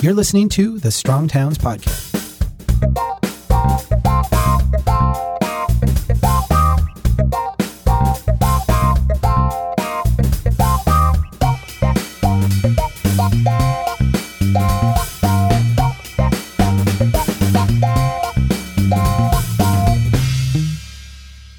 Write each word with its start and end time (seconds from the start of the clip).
You're 0.00 0.14
listening 0.14 0.48
to 0.50 0.78
the 0.78 0.92
Strong 0.92 1.26
Towns 1.26 1.58
Podcast. 1.58 2.14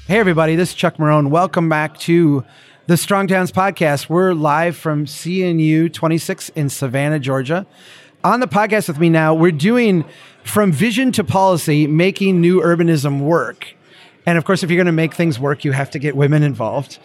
Hey, 0.06 0.18
everybody, 0.18 0.56
this 0.56 0.70
is 0.70 0.74
Chuck 0.74 0.96
Marohn. 0.96 1.28
Welcome 1.28 1.68
back 1.68 1.98
to 1.98 2.42
the 2.86 2.96
Strong 2.96 3.26
Towns 3.26 3.52
Podcast. 3.52 4.08
We're 4.08 4.32
live 4.32 4.76
from 4.76 5.04
CNU 5.04 5.92
26 5.92 6.48
in 6.50 6.70
Savannah, 6.70 7.18
Georgia. 7.18 7.66
On 8.22 8.40
the 8.40 8.46
podcast 8.46 8.86
with 8.88 8.98
me 8.98 9.08
now, 9.08 9.32
we're 9.32 9.50
doing 9.50 10.04
from 10.44 10.72
vision 10.72 11.10
to 11.12 11.24
policy, 11.24 11.86
making 11.86 12.38
new 12.38 12.60
urbanism 12.60 13.20
work. 13.20 13.74
And 14.26 14.36
of 14.36 14.44
course, 14.44 14.62
if 14.62 14.68
you're 14.68 14.76
going 14.76 14.86
to 14.86 14.92
make 14.92 15.14
things 15.14 15.40
work, 15.40 15.64
you 15.64 15.72
have 15.72 15.90
to 15.92 15.98
get 15.98 16.14
women 16.14 16.42
involved. 16.42 16.98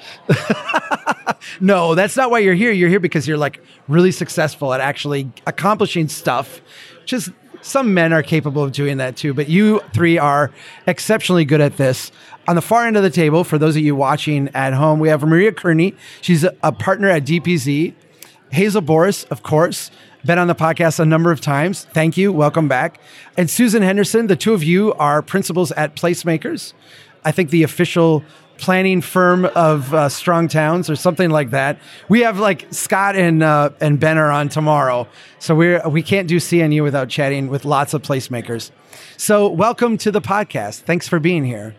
no, 1.61 1.95
that's 1.95 2.17
not 2.17 2.31
why 2.31 2.39
you're 2.39 2.53
here. 2.53 2.71
You're 2.71 2.89
here 2.89 2.99
because 2.99 3.29
you're 3.29 3.37
like 3.37 3.63
really 3.87 4.11
successful 4.11 4.73
at 4.73 4.81
actually 4.81 5.31
accomplishing 5.47 6.09
stuff, 6.09 6.59
is 7.09 7.31
some 7.61 7.93
men 7.93 8.11
are 8.11 8.21
capable 8.21 8.61
of 8.61 8.73
doing 8.73 8.97
that 8.97 9.15
too, 9.15 9.33
but 9.33 9.47
you 9.47 9.79
three 9.93 10.17
are 10.17 10.51
exceptionally 10.85 11.45
good 11.45 11.61
at 11.61 11.77
this. 11.77 12.11
On 12.49 12.55
the 12.55 12.61
far 12.61 12.85
end 12.85 12.97
of 12.97 13.03
the 13.03 13.09
table, 13.09 13.45
for 13.45 13.57
those 13.57 13.77
of 13.77 13.81
you 13.81 13.95
watching 13.95 14.49
at 14.53 14.73
home, 14.73 14.99
we 14.99 15.07
have 15.07 15.23
Marina 15.23 15.53
Khoury. 15.53 15.95
She's 16.19 16.43
a, 16.43 16.53
a 16.61 16.73
partner 16.73 17.07
at 17.07 17.23
DPZ. 17.23 17.93
Hazel 18.51 18.81
Borys, 18.81 19.25
of 19.31 19.43
course, 19.43 19.89
been 20.25 20.39
on 20.39 20.47
the 20.47 20.55
podcast 20.55 20.99
a 20.99 21.05
number 21.05 21.31
of 21.31 21.39
times. 21.39 21.85
Thank 21.85 22.17
you. 22.17 22.33
Welcome 22.33 22.67
back. 22.67 22.99
And 23.37 23.49
Susan 23.49 23.83
Henderson, 23.83 24.27
the 24.27 24.35
two 24.35 24.53
of 24.53 24.63
you 24.63 24.93
are 24.95 25.21
principals 25.21 25.71
at 25.73 25.95
Placemakers. 25.95 26.73
I 27.23 27.31
think 27.31 27.51
the 27.51 27.63
official 27.63 28.23
planning 28.57 29.01
firm 29.01 29.45
of 29.45 29.93
uh, 29.93 30.09
strong 30.09 30.47
towns 30.47 30.89
or 30.89 30.95
something 30.95 31.29
like 31.29 31.51
that. 31.51 31.77
We 32.09 32.21
have 32.21 32.39
like 32.39 32.67
Scott 32.71 33.15
and 33.15 33.43
uh, 33.43 33.71
and 33.81 33.99
Ben 33.99 34.17
are 34.17 34.31
on 34.31 34.49
tomorrow, 34.49 35.07
so 35.39 35.55
we're 35.55 35.87
we 35.89 36.01
can't 36.01 36.27
do 36.27 36.37
CNU 36.37 36.81
without 36.81 37.09
chatting 37.09 37.47
with 37.49 37.65
lots 37.65 37.93
of 37.93 38.01
placemakers. 38.01 38.71
So 39.17 39.49
welcome 39.49 39.97
to 39.99 40.11
the 40.11 40.21
podcast. 40.21 40.81
Thanks 40.81 41.07
for 41.07 41.19
being 41.19 41.45
here. 41.45 41.75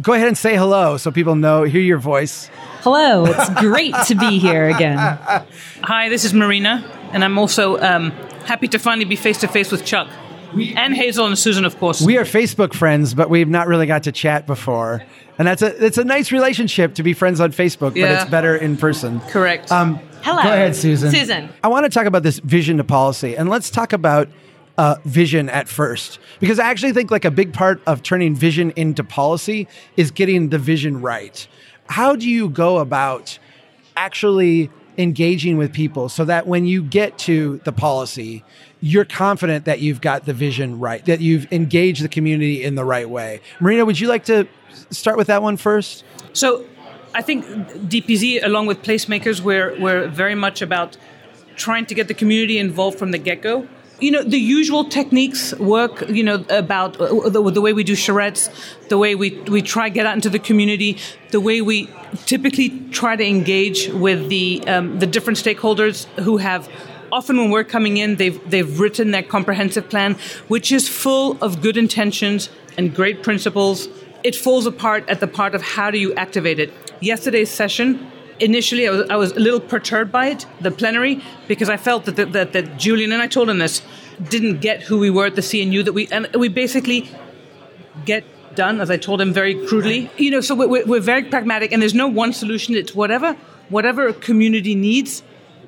Go 0.00 0.14
ahead 0.14 0.28
and 0.28 0.38
say 0.38 0.56
hello 0.56 0.96
so 0.96 1.10
people 1.10 1.34
know 1.34 1.64
hear 1.64 1.82
your 1.82 1.98
voice. 1.98 2.48
Hello, 2.80 3.26
it's 3.26 3.50
great 3.60 3.94
to 4.06 4.14
be 4.14 4.38
here 4.38 4.68
again. 4.70 4.96
Hi, 4.96 6.08
this 6.08 6.24
is 6.24 6.32
Marina, 6.32 6.82
and 7.12 7.24
I'm 7.24 7.38
also 7.38 7.78
um, 7.80 8.10
happy 8.44 8.68
to 8.68 8.78
finally 8.78 9.04
be 9.04 9.16
face 9.16 9.38
to 9.40 9.48
face 9.48 9.70
with 9.70 9.84
Chuck. 9.84 10.08
and 10.76 10.94
Hazel 10.94 11.26
and 11.26 11.38
Susan, 11.38 11.64
of 11.64 11.78
course. 11.78 12.00
We 12.00 12.18
are 12.18 12.24
Facebook 12.24 12.74
friends, 12.74 13.14
but 13.14 13.30
we've 13.30 13.48
not 13.48 13.68
really 13.68 13.86
got 13.86 14.02
to 14.04 14.12
chat 14.12 14.46
before. 14.46 15.02
And 15.38 15.46
that's 15.46 15.62
a 15.62 15.84
it's 15.84 15.96
a 15.96 16.04
nice 16.04 16.32
relationship 16.32 16.94
to 16.96 17.02
be 17.02 17.12
friends 17.12 17.40
on 17.40 17.52
Facebook, 17.52 17.94
but 17.94 18.10
it's 18.10 18.30
better 18.30 18.56
in 18.56 18.76
person. 18.76 19.20
Correct. 19.20 19.70
Um, 19.70 20.00
Hello. 20.22 20.42
Go 20.42 20.48
ahead, 20.48 20.76
Susan. 20.76 21.10
Susan. 21.10 21.48
I 21.64 21.68
want 21.68 21.84
to 21.84 21.90
talk 21.90 22.06
about 22.06 22.22
this 22.22 22.40
vision 22.40 22.76
to 22.76 22.84
policy, 22.84 23.36
and 23.36 23.48
let's 23.48 23.70
talk 23.70 23.92
about 23.92 24.28
uh, 24.76 24.96
vision 25.04 25.48
at 25.48 25.68
first, 25.68 26.18
because 26.40 26.58
I 26.58 26.68
actually 26.68 26.92
think 26.92 27.10
like 27.10 27.24
a 27.24 27.30
big 27.30 27.52
part 27.54 27.80
of 27.86 28.02
turning 28.02 28.34
vision 28.34 28.72
into 28.76 29.02
policy 29.02 29.66
is 29.96 30.10
getting 30.10 30.50
the 30.50 30.58
vision 30.58 31.00
right. 31.00 31.46
How 31.86 32.16
do 32.16 32.28
you 32.28 32.50
go 32.50 32.78
about 32.78 33.38
actually 33.96 34.70
engaging 35.00 35.56
with 35.56 35.72
people 35.72 36.08
so 36.08 36.24
that 36.24 36.46
when 36.46 36.66
you 36.66 36.82
get 36.82 37.18
to 37.18 37.60
the 37.64 37.72
policy, 37.72 38.44
you're 38.80 39.04
confident 39.04 39.64
that 39.64 39.80
you've 39.80 40.00
got 40.00 40.26
the 40.26 40.32
vision 40.32 40.78
right, 40.78 41.04
that 41.06 41.20
you've 41.20 41.50
engaged 41.52 42.02
the 42.02 42.08
community 42.08 42.62
in 42.62 42.74
the 42.74 42.84
right 42.84 43.08
way? 43.08 43.40
Marina, 43.58 43.84
would 43.84 43.98
you 43.98 44.08
like 44.08 44.24
to 44.26 44.46
start 44.90 45.16
with 45.16 45.26
that 45.28 45.42
one 45.42 45.56
first? 45.56 46.04
So 46.32 46.64
I 47.14 47.22
think 47.22 47.44
DPZ, 47.44 48.44
along 48.44 48.66
with 48.66 48.82
placemakers, 48.82 49.40
we're, 49.40 49.78
we're 49.80 50.08
very 50.08 50.34
much 50.34 50.62
about 50.62 50.96
trying 51.56 51.86
to 51.86 51.94
get 51.94 52.08
the 52.08 52.14
community 52.14 52.58
involved 52.58 52.98
from 52.98 53.10
the 53.10 53.18
get 53.18 53.42
go. 53.42 53.66
You 54.00 54.10
know, 54.10 54.22
the 54.22 54.38
usual 54.38 54.84
techniques 54.84 55.54
work, 55.58 56.08
you 56.08 56.22
know, 56.22 56.44
about 56.48 56.98
uh, 57.00 57.28
the, 57.28 57.50
the 57.50 57.60
way 57.60 57.72
we 57.72 57.84
do 57.84 57.92
charrettes, 57.92 58.48
the 58.88 58.96
way 58.96 59.14
we, 59.14 59.38
we 59.42 59.60
try 59.60 59.90
get 59.90 60.06
out 60.06 60.14
into 60.14 60.30
the 60.30 60.38
community, 60.38 60.98
the 61.30 61.40
way 61.40 61.60
we 61.60 61.90
typically 62.24 62.70
try 62.90 63.14
to 63.14 63.24
engage 63.24 63.88
with 63.88 64.28
the, 64.30 64.64
um, 64.66 64.98
the 64.98 65.06
different 65.06 65.38
stakeholders 65.38 66.06
who 66.20 66.38
have 66.38 66.68
often 67.12 67.36
when 67.36 67.50
we're 67.50 67.64
coming 67.64 67.96
in, 67.96 68.16
they've 68.16 68.40
they've 68.50 68.78
written 68.78 69.10
their 69.10 69.22
comprehensive 69.22 69.88
plan, 69.88 70.14
which 70.48 70.72
is 70.72 70.88
full 70.88 71.36
of 71.42 71.60
good 71.60 71.76
intentions 71.76 72.50
and 72.78 72.94
great 72.94 73.22
principles. 73.22 73.88
It 74.22 74.36
falls 74.36 74.66
apart 74.66 75.08
at 75.08 75.20
the 75.20 75.26
part 75.26 75.54
of 75.54 75.62
how 75.62 75.90
do 75.90 75.98
you 75.98 76.14
activate 76.14 76.58
it. 76.58 76.72
Yesterday's 77.00 77.50
session, 77.50 78.10
initially, 78.40 78.88
I 78.88 78.90
was, 78.90 79.10
I 79.10 79.16
was 79.16 79.32
a 79.32 79.40
little 79.40 79.60
perturbed 79.60 80.10
by 80.10 80.26
it, 80.26 80.46
the 80.60 80.70
plenary, 80.70 81.22
because 81.48 81.68
I 81.68 81.76
felt 81.76 82.04
that, 82.06 82.16
that, 82.16 82.32
that, 82.32 82.52
that 82.52 82.78
Julian 82.78 83.12
and 83.12 83.22
I 83.22 83.26
told 83.26 83.48
him 83.48 83.58
this 83.58 83.82
didn't 84.28 84.60
get 84.60 84.82
who 84.82 84.98
we 84.98 85.10
were 85.10 85.26
at 85.26 85.34
the 85.34 85.40
CNU. 85.40 85.84
That 85.84 85.92
we 85.92 86.06
and 86.08 86.28
we 86.34 86.48
basically 86.48 87.08
get 88.04 88.24
done, 88.54 88.80
as 88.80 88.90
I 88.90 88.96
told 88.96 89.20
him 89.20 89.32
very 89.32 89.54
crudely. 89.66 90.10
You 90.18 90.30
know, 90.30 90.40
so 90.40 90.54
we're, 90.54 90.84
we're 90.84 91.00
very 91.00 91.24
pragmatic, 91.24 91.72
and 91.72 91.80
there's 91.80 91.94
no 91.94 92.08
one 92.08 92.32
solution. 92.32 92.74
It's 92.74 92.94
whatever 92.94 93.36
whatever 93.70 94.08
a 94.08 94.12
community 94.12 94.74
needs 94.74 95.22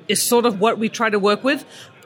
is 0.07 0.21
sort 0.21 0.45
of 0.45 0.59
what 0.59 0.77
we 0.77 0.89
try 0.89 1.09
to 1.09 1.17
work 1.17 1.43
with. 1.43 1.65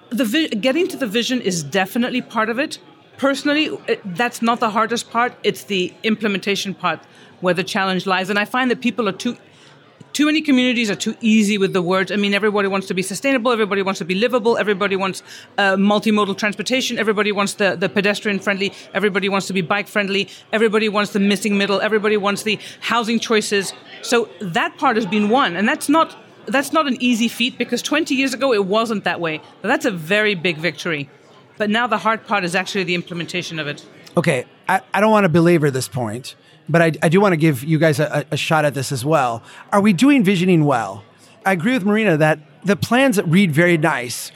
The 0.09 0.23
vi- 0.23 0.47
getting 0.49 0.87
to 0.87 0.97
the 0.97 1.07
vision 1.07 1.41
is 1.41 1.63
definitely 1.63 2.21
part 2.21 2.49
of 2.49 2.59
it. 2.59 2.79
Personally, 3.17 3.65
it, 3.87 3.99
that's 4.15 4.41
not 4.41 4.59
the 4.59 4.69
hardest 4.69 5.09
part. 5.09 5.33
It's 5.43 5.63
the 5.63 5.93
implementation 6.03 6.75
part 6.75 6.99
where 7.41 7.53
the 7.53 7.63
challenge 7.63 8.05
lies. 8.05 8.29
And 8.29 8.39
I 8.39 8.45
find 8.45 8.69
that 8.71 8.79
people 8.79 9.09
are 9.09 9.13
too 9.13 9.37
too 10.17 10.25
many 10.25 10.41
communities 10.41 10.89
are 10.89 10.95
too 10.95 11.15
easy 11.21 11.59
with 11.59 11.73
the 11.73 11.81
words. 11.83 12.11
I 12.11 12.15
mean, 12.15 12.33
everybody 12.33 12.67
wants 12.67 12.87
to 12.87 12.95
be 12.95 13.03
sustainable. 13.03 13.51
Everybody 13.51 13.83
wants 13.83 13.99
to 13.99 14.05
be 14.05 14.15
livable. 14.15 14.57
Everybody 14.57 14.95
wants 14.95 15.21
uh, 15.59 15.75
multimodal 15.75 16.35
transportation. 16.39 16.97
Everybody 16.97 17.31
wants 17.31 17.53
the, 17.53 17.75
the 17.75 17.87
pedestrian 17.87 18.39
friendly. 18.39 18.73
Everybody 18.95 19.29
wants 19.29 19.45
to 19.45 19.53
be 19.53 19.61
bike 19.61 19.87
friendly. 19.87 20.27
Everybody 20.51 20.89
wants 20.89 21.13
the 21.13 21.19
missing 21.19 21.55
middle. 21.55 21.79
Everybody 21.81 22.17
wants 22.17 22.41
the 22.41 22.57
housing 22.79 23.19
choices. 23.19 23.73
So 24.01 24.27
that 24.41 24.75
part 24.79 24.95
has 24.95 25.05
been 25.05 25.29
won, 25.29 25.55
and 25.55 25.69
that's 25.69 25.87
not 25.87 26.17
that's 26.47 26.73
not 26.73 26.87
an 26.87 26.97
easy 26.99 27.27
feat 27.27 27.55
because 27.59 27.83
20 27.83 28.15
years 28.15 28.33
ago 28.33 28.53
it 28.53 28.65
wasn't 28.65 29.03
that 29.03 29.19
way. 29.19 29.39
But 29.61 29.67
that's 29.67 29.85
a 29.85 29.91
very 29.91 30.33
big 30.33 30.57
victory. 30.57 31.11
But 31.59 31.69
now 31.69 31.85
the 31.85 31.99
hard 31.99 32.25
part 32.25 32.43
is 32.43 32.55
actually 32.55 32.85
the 32.85 32.95
implementation 32.95 33.59
of 33.59 33.67
it. 33.67 33.85
Okay, 34.17 34.45
I, 34.67 34.81
I 34.95 34.99
don't 34.99 35.11
want 35.11 35.25
to 35.25 35.29
belabor 35.29 35.69
this 35.69 35.87
point, 35.87 36.35
but 36.69 36.81
I, 36.81 36.91
I 37.01 37.09
do 37.09 37.21
want 37.21 37.33
to 37.33 37.37
give 37.37 37.63
you 37.63 37.79
guys 37.79 37.99
a, 37.99 38.25
a 38.31 38.37
shot 38.37 38.65
at 38.65 38.73
this 38.73 38.91
as 38.91 39.05
well. 39.05 39.43
Are 39.71 39.81
we 39.81 39.93
doing 39.93 40.23
visioning 40.23 40.65
well? 40.65 41.03
I 41.45 41.53
agree 41.53 41.73
with 41.73 41.85
Marina 41.85 42.17
that 42.17 42.39
the 42.65 42.75
plans 42.75 43.21
read 43.21 43.51
very 43.51 43.77
nice. 43.77 44.31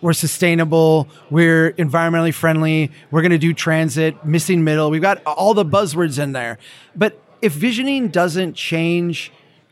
We're 0.00 0.14
sustainable. 0.14 1.08
We're 1.30 1.72
environmentally 1.72 2.32
friendly. 2.32 2.90
We're 3.10 3.20
going 3.20 3.32
to 3.32 3.38
do 3.38 3.52
transit, 3.52 4.24
missing 4.24 4.64
middle. 4.64 4.90
We've 4.90 5.02
got 5.02 5.22
all 5.26 5.52
the 5.52 5.64
buzzwords 5.64 6.18
in 6.22 6.32
there. 6.32 6.58
But 6.96 7.20
if 7.42 7.52
visioning 7.52 8.08
doesn't 8.08 8.54
change, 8.54 9.30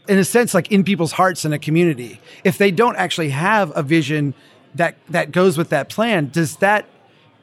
in 0.09 0.19
a 0.19 0.25
sense, 0.25 0.53
like 0.53 0.71
in 0.71 0.85
people's 0.85 1.13
hearts 1.13 1.45
in 1.45 1.53
a 1.53 1.59
community, 1.59 2.21
if 2.45 2.59
they 2.59 2.71
don't 2.71 2.97
actually 2.97 3.31
have 3.31 3.73
a 3.77 3.83
vision 3.83 4.35
that 4.75 4.97
that 5.09 5.33
goes 5.33 5.57
with 5.57 5.71
that 5.71 5.89
plan, 5.89 6.29
does 6.29 6.57
that 6.57 6.87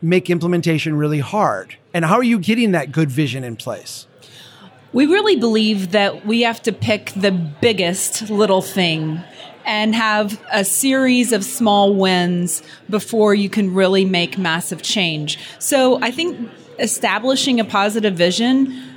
make 0.02 0.30
implementation 0.30 0.96
really 0.96 1.20
hard? 1.20 1.78
And 1.94 2.06
how 2.06 2.16
are 2.16 2.24
you 2.24 2.40
getting 2.40 2.72
that 2.72 2.92
good 2.92 3.10
vision 3.10 3.44
in 3.44 3.56
place? 3.56 4.08
We 4.92 5.06
really 5.06 5.36
believe 5.36 5.92
that 5.92 6.26
we 6.26 6.42
have 6.42 6.64
to 6.64 6.72
pick 6.72 7.12
the 7.16 7.32
biggest 7.32 8.30
little 8.30 8.64
thing 8.64 9.22
and 9.64 9.94
have 9.94 10.42
a 10.52 10.66
series 10.66 11.32
of 11.32 11.44
small 11.44 11.94
wins 11.94 12.64
before 12.90 13.36
you 13.36 13.50
can 13.50 13.76
really 13.76 14.04
make 14.04 14.38
massive 14.38 14.82
change. 14.82 15.38
So 15.60 16.02
I 16.02 16.10
think 16.10 16.50
establishing 16.80 17.60
a 17.60 17.66
positive 17.66 18.16
vision 18.16 18.90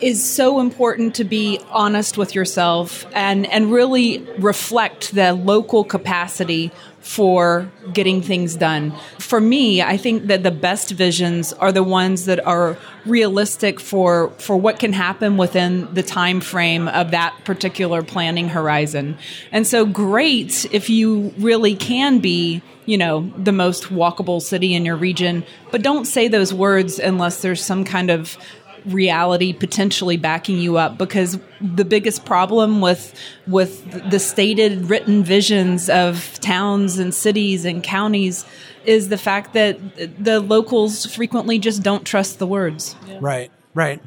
is 0.00 0.24
so 0.24 0.60
important 0.60 1.14
to 1.16 1.24
be 1.24 1.60
honest 1.70 2.16
with 2.16 2.34
yourself 2.34 3.06
and, 3.12 3.46
and 3.46 3.70
really 3.70 4.18
reflect 4.38 5.14
the 5.14 5.34
local 5.34 5.84
capacity 5.84 6.70
for 7.04 7.70
getting 7.92 8.22
things 8.22 8.56
done. 8.56 8.90
For 9.18 9.38
me, 9.38 9.82
I 9.82 9.98
think 9.98 10.26
that 10.28 10.42
the 10.42 10.50
best 10.50 10.90
visions 10.92 11.52
are 11.52 11.70
the 11.70 11.82
ones 11.82 12.24
that 12.24 12.44
are 12.46 12.78
realistic 13.04 13.78
for 13.78 14.30
for 14.38 14.56
what 14.56 14.78
can 14.78 14.94
happen 14.94 15.36
within 15.36 15.92
the 15.92 16.02
time 16.02 16.40
frame 16.40 16.88
of 16.88 17.10
that 17.10 17.36
particular 17.44 18.02
planning 18.02 18.48
horizon. 18.48 19.18
And 19.52 19.66
so 19.66 19.84
great 19.84 20.64
if 20.72 20.88
you 20.88 21.34
really 21.36 21.76
can 21.76 22.20
be 22.20 22.62
you 22.86 22.98
know, 22.98 23.32
the 23.38 23.52
most 23.52 23.84
walkable 23.84 24.42
city 24.42 24.74
in 24.74 24.84
your 24.84 24.96
region, 24.96 25.42
but 25.70 25.82
don't 25.82 26.04
say 26.04 26.28
those 26.28 26.52
words 26.52 26.98
unless 26.98 27.40
there's 27.40 27.64
some 27.64 27.82
kind 27.82 28.10
of 28.10 28.36
reality 28.84 29.52
potentially 29.52 30.16
backing 30.16 30.58
you 30.58 30.76
up 30.76 30.98
because 30.98 31.38
the 31.60 31.84
biggest 31.84 32.24
problem 32.24 32.80
with 32.80 33.14
with 33.46 34.10
the 34.10 34.18
stated 34.18 34.90
written 34.90 35.24
visions 35.24 35.88
of 35.88 36.38
towns 36.40 36.98
and 36.98 37.14
cities 37.14 37.64
and 37.64 37.82
counties 37.82 38.44
is 38.84 39.08
the 39.08 39.16
fact 39.16 39.54
that 39.54 39.78
the 40.22 40.40
locals 40.40 41.06
frequently 41.06 41.58
just 41.58 41.82
don't 41.82 42.04
trust 42.04 42.38
the 42.38 42.46
words. 42.46 42.94
Right, 43.20 43.50
right. 43.72 44.00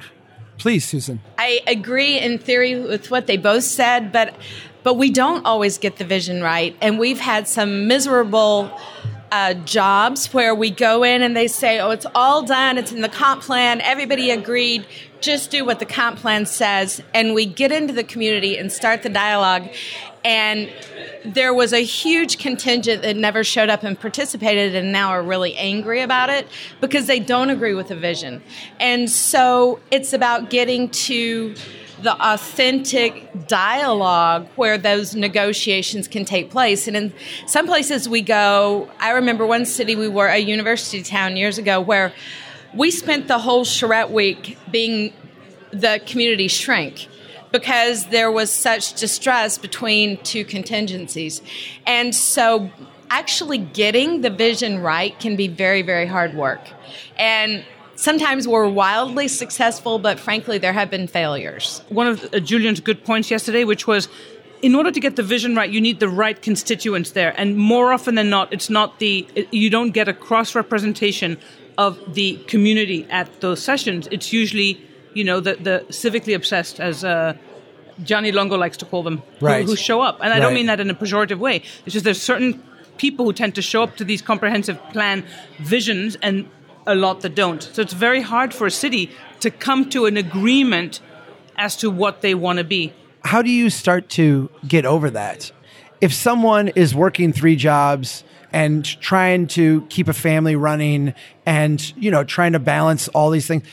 Please, 0.58 0.88
Susan. 0.88 1.22
I 1.38 1.62
agree 1.68 2.20
in 2.20 2.40
theory 2.40 2.80
with 2.80 3.12
what 3.12 3.28
they 3.28 3.38
both 3.38 3.64
said, 3.64 4.12
but 4.12 4.36
but 4.84 4.94
we 4.94 5.10
don't 5.12 5.46
always 5.46 5.78
get 5.78 5.98
the 5.98 6.06
vision 6.06 6.42
right, 6.42 6.76
and 6.82 6.98
we've 6.98 7.20
had 7.20 7.48
some 7.48 7.88
miserable 7.88 8.72
uh, 9.32 9.54
jobs 9.54 10.34
where 10.34 10.56
we 10.56 10.72
go 10.72 11.04
in 11.04 11.22
and 11.22 11.36
they 11.36 11.48
say, 11.48 11.80
"Oh, 11.80 11.92
it's 11.92 12.06
all 12.16 12.44
done. 12.44 12.78
It's 12.78 12.92
in 12.92 13.02
the 13.02 13.10
comp 13.10 13.42
plan. 13.44 13.82
Everybody 13.82 14.32
agreed. 14.32 14.86
Just 15.20 15.52
do 15.52 15.66
what 15.66 15.80
the 15.80 15.86
comp 15.86 16.20
plan 16.20 16.46
says." 16.46 17.02
And 17.14 17.34
we 17.34 17.46
get 17.46 17.72
into 17.72 17.94
the 17.94 18.04
community 18.04 18.58
and 18.58 18.72
start 18.72 19.04
the 19.04 19.10
dialogue, 19.10 19.70
and 20.24 20.70
there 21.26 21.54
was 21.54 21.74
a 21.74 21.84
huge 21.84 22.38
contingent 22.38 23.02
that 23.02 23.16
never 23.16 23.44
showed 23.44 23.70
up 23.70 23.84
and 23.84 24.00
participated 24.00 24.76
and 24.76 24.92
now 24.92 25.10
are 25.10 25.24
really 25.24 25.56
angry 25.56 26.02
about 26.02 26.30
it 26.30 26.48
because 26.82 27.08
they 27.08 27.20
don't 27.20 27.50
agree 27.50 27.74
with 27.74 27.90
the 27.90 27.96
vision. 27.96 28.42
And 28.80 29.10
so 29.10 29.80
it's 29.92 30.14
about 30.14 30.50
getting 30.50 30.90
to 30.90 31.56
the 32.02 32.16
authentic 32.22 33.48
dialogue 33.48 34.48
where 34.56 34.78
those 34.78 35.16
negotiations 35.16 36.08
can 36.08 36.26
take 36.26 36.52
place. 36.52 36.88
And 36.88 36.96
in 36.96 37.14
some 37.48 37.66
places 37.66 38.08
we 38.08 38.22
go, 38.22 38.90
I 39.00 39.12
remember 39.12 39.46
one 39.46 39.66
city 39.66 39.96
we 39.96 40.08
were, 40.08 40.28
a 40.28 40.38
university 40.38 41.02
town 41.02 41.38
years 41.38 41.58
ago, 41.58 41.82
where 41.82 42.14
we 42.74 42.92
spent 42.92 43.28
the 43.28 43.40
whole 43.40 43.64
charrette 43.64 44.12
week 44.12 44.58
being 44.70 45.14
the 45.72 46.02
community 46.06 46.48
shrink 46.48 47.08
because 47.52 48.08
there 48.08 48.32
was 48.32 48.52
such 48.52 48.94
distress 48.94 49.58
between 49.58 50.18
two 50.18 50.46
contingencies. 50.46 51.42
And 51.86 52.14
so 52.14 52.70
actually 53.10 53.58
getting 53.58 54.22
the 54.22 54.30
vision 54.30 54.80
right 54.80 55.18
can 55.20 55.36
be 55.36 55.48
very, 55.48 55.82
very 55.82 56.06
hard 56.06 56.36
work. 56.36 56.62
And 57.18 57.66
sometimes 57.98 58.48
we're 58.48 58.70
wildly 58.70 59.28
successful, 59.28 60.00
but 60.00 60.20
frankly, 60.20 60.58
there 60.58 60.74
have 60.74 60.90
been 60.90 61.08
failures. 61.08 61.82
One 61.90 62.08
of 62.08 62.24
uh, 62.34 62.40
Julian's 62.40 62.80
good 62.80 63.04
points 63.04 63.30
yesterday, 63.30 63.66
which 63.66 63.86
was 63.86 64.08
in 64.62 64.74
order 64.76 64.92
to 64.92 65.00
get 65.00 65.16
the 65.16 65.24
vision 65.24 65.56
right, 65.56 65.70
you 65.70 65.82
need 65.82 66.00
the 66.00 66.10
right 66.10 66.42
constituents 66.42 67.12
there. 67.12 67.34
And 67.38 67.58
more 67.58 67.92
often 67.92 68.16
than 68.16 68.30
not, 68.30 68.54
it's 68.54 68.70
not 68.70 69.00
the, 69.00 69.28
you 69.52 69.70
don't 69.70 69.92
get 69.92 70.08
a 70.08 70.14
cross 70.14 70.56
representation 70.56 71.38
of 71.78 72.16
the 72.16 72.38
community 72.48 73.06
at 73.10 73.42
those 73.42 73.62
sessions. 73.62 74.08
It's 74.12 74.34
usually, 74.34 74.82
you 75.14 75.24
know, 75.24 75.40
the, 75.40 75.56
the 75.56 75.86
civically 75.90 76.36
obsessed, 76.36 76.80
as 76.80 77.04
uh, 77.04 77.36
Johnny 78.04 78.32
Longo 78.32 78.58
likes 78.58 78.78
to 78.78 78.86
call 78.86 79.04
them, 79.04 79.22
right. 79.42 79.64
who, 79.64 79.72
who 79.72 79.76
show 79.76 80.02
up. 80.02 80.20
And 80.22 80.34
I 80.34 80.38
right. 80.38 80.40
don't 80.40 80.54
mean 80.54 80.66
that 80.68 80.80
in 80.80 80.90
a 80.90 80.96
pejorative 80.96 81.38
way. 81.38 81.58
It's 81.86 81.94
just 81.94 82.06
there's 82.06 82.22
certain 82.22 82.64
people 82.98 83.26
who 83.26 83.34
tend 83.34 83.54
to 83.56 83.62
show 83.62 83.84
up 83.84 83.96
to 83.98 84.04
these 84.04 84.24
comprehensive 84.24 84.82
plan 84.90 85.24
visions 85.60 86.18
and 86.24 86.50
a 86.88 86.96
lot 86.96 87.22
that 87.22 87.36
don't. 87.36 87.62
So 87.62 87.82
it's 87.82 87.94
very 87.94 88.22
hard 88.22 88.54
for 88.54 88.66
a 88.66 88.72
city 88.72 89.12
to 89.42 89.52
come 89.52 89.90
to 89.92 90.06
an 90.06 90.18
agreement 90.18 91.00
as 91.58 91.76
to 91.78 91.92
what 91.92 92.22
they 92.22 92.34
want 92.34 92.58
to 92.58 92.64
be. 92.64 92.94
How 93.26 93.42
do 93.42 93.52
you 93.52 93.70
start 93.70 94.10
to 94.10 94.50
get 94.68 94.86
over 94.86 95.10
that? 95.12 95.52
If 96.00 96.14
someone 96.14 96.70
is 96.70 96.96
working 96.96 97.34
three 97.34 97.56
jobs 97.56 98.24
and 98.54 98.86
trying 99.02 99.48
to 99.48 99.82
keep 99.90 100.08
a 100.08 100.14
family 100.14 100.56
running 100.56 101.14
and, 101.46 101.94
you 101.98 102.10
know, 102.10 102.24
trying 102.24 102.54
to 102.54 102.60
balance 102.60 103.08
all 103.10 103.30
these 103.30 103.48
things, 103.48 103.64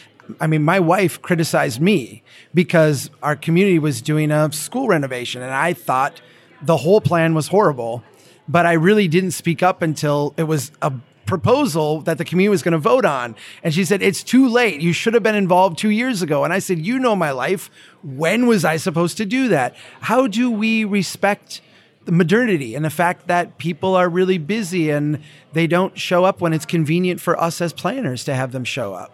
I 0.40 0.46
mean, 0.46 0.62
my 0.62 0.80
wife 0.80 1.20
criticized 1.22 1.80
me 1.80 2.22
because 2.52 3.10
our 3.22 3.36
community 3.36 3.78
was 3.78 4.00
doing 4.02 4.30
a 4.30 4.50
school 4.52 4.88
renovation 4.88 5.42
and 5.42 5.52
I 5.52 5.74
thought 5.74 6.20
the 6.62 6.78
whole 6.78 7.00
plan 7.00 7.34
was 7.34 7.48
horrible, 7.48 8.02
but 8.48 8.64
I 8.66 8.72
really 8.72 9.06
didn't 9.06 9.32
speak 9.32 9.62
up 9.62 9.82
until 9.82 10.34
it 10.36 10.44
was 10.44 10.72
a 10.80 10.92
proposal 11.26 12.00
that 12.02 12.18
the 12.18 12.24
community 12.24 12.50
was 12.50 12.62
going 12.62 12.72
to 12.72 12.78
vote 12.78 13.04
on. 13.04 13.34
And 13.62 13.72
she 13.72 13.84
said, 13.84 14.02
It's 14.02 14.22
too 14.22 14.48
late. 14.48 14.80
You 14.80 14.92
should 14.92 15.14
have 15.14 15.22
been 15.22 15.34
involved 15.34 15.78
two 15.78 15.90
years 15.90 16.22
ago. 16.22 16.44
And 16.44 16.52
I 16.52 16.58
said, 16.58 16.84
You 16.84 16.98
know 16.98 17.16
my 17.16 17.30
life. 17.30 17.70
When 18.02 18.46
was 18.46 18.64
I 18.64 18.76
supposed 18.76 19.16
to 19.18 19.24
do 19.24 19.48
that? 19.48 19.76
How 20.00 20.26
do 20.26 20.50
we 20.50 20.84
respect 20.84 21.60
the 22.04 22.12
modernity 22.12 22.74
and 22.74 22.84
the 22.84 22.90
fact 22.90 23.28
that 23.28 23.56
people 23.58 23.94
are 23.94 24.08
really 24.08 24.38
busy 24.38 24.90
and 24.90 25.22
they 25.52 25.66
don't 25.66 25.98
show 25.98 26.24
up 26.24 26.40
when 26.40 26.52
it's 26.52 26.66
convenient 26.66 27.20
for 27.20 27.40
us 27.40 27.60
as 27.60 27.72
planners 27.72 28.24
to 28.24 28.34
have 28.34 28.52
them 28.52 28.64
show 28.64 28.94
up? 28.94 29.12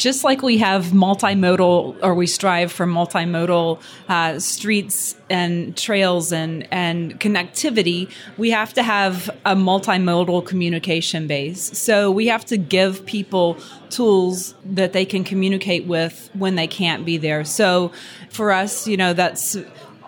Just 0.00 0.24
like 0.24 0.40
we 0.40 0.56
have 0.56 0.86
multimodal 0.86 1.94
or 2.02 2.14
we 2.14 2.26
strive 2.26 2.72
for 2.72 2.86
multimodal 2.86 3.78
uh, 4.08 4.38
streets 4.38 5.14
and 5.28 5.76
trails 5.76 6.32
and, 6.32 6.66
and 6.70 7.20
connectivity, 7.20 8.10
we 8.38 8.50
have 8.50 8.72
to 8.72 8.82
have 8.82 9.28
a 9.44 9.54
multimodal 9.54 10.44
communication 10.46 11.26
base. 11.26 11.78
So 11.78 12.10
we 12.10 12.28
have 12.28 12.46
to 12.46 12.56
give 12.56 13.04
people 13.04 13.58
tools 13.90 14.54
that 14.64 14.94
they 14.94 15.04
can 15.04 15.22
communicate 15.22 15.84
with 15.84 16.30
when 16.32 16.54
they 16.54 16.66
can't 16.66 17.04
be 17.04 17.18
there. 17.18 17.44
So 17.44 17.92
for 18.30 18.52
us, 18.52 18.88
you 18.88 18.96
know, 18.96 19.12
that's 19.12 19.54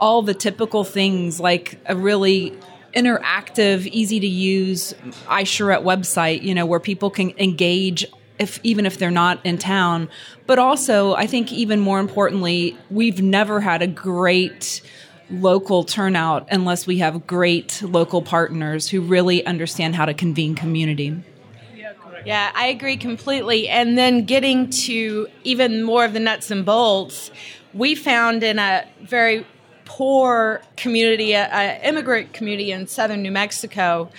all 0.01 0.23
the 0.23 0.33
typical 0.33 0.85
things 0.85 1.39
like 1.39 1.79
a 1.85 1.95
really 1.95 2.59
interactive, 2.97 3.87
easy 3.89 4.21
to 4.21 4.27
use 4.27 4.95
iCharrette 5.27 5.83
website, 5.83 6.43
you 6.43 6.55
know, 6.55 6.65
where 6.65 6.81
people 6.81 7.11
can 7.11 7.35
engage 7.39 8.07
if 8.43 8.61
even 8.63 8.85
if 8.85 8.99
they're 8.99 9.11
not 9.11 9.45
in 9.45 9.57
town. 9.57 10.09
But 10.47 10.59
also, 10.59 11.15
I 11.15 11.27
think 11.27 11.53
even 11.53 11.81
more 11.81 12.01
importantly, 12.01 12.77
we've 12.91 13.23
never 13.23 13.61
had 13.61 13.81
a 13.81 13.87
great 13.87 14.83
local 15.31 15.85
turnout 15.85 16.47
unless 16.51 16.87
we 16.87 16.99
have 16.99 17.27
great 17.27 17.81
local 17.83 18.21
partners 18.21 18.89
who 18.89 19.01
really 19.01 19.45
understand 19.47 19.95
how 19.95 20.05
to 20.05 20.13
convene 20.13 20.55
community. 20.55 21.23
Yeah, 22.25 22.53
I 22.55 22.67
agree 22.67 22.97
completely. 22.97 23.69
And 23.69 23.99
then 23.99 24.25
getting 24.27 24.71
to 24.71 25.27
even 25.43 25.83
more 25.83 26.05
of 26.05 26.13
the 26.13 26.21
nuts 26.21 26.51
and 26.51 26.65
bolts, 26.65 27.33
we 27.75 27.95
found 27.95 28.43
in 28.43 28.59
a 28.59 28.87
very 29.03 29.45
poor 29.85 30.63
community, 30.77 31.35
an 31.35 31.81
immigrant 31.83 32.33
community 32.33 32.71
in 32.71 32.87
southern 32.87 33.23
New 33.23 33.33
Mexico, 33.33 34.11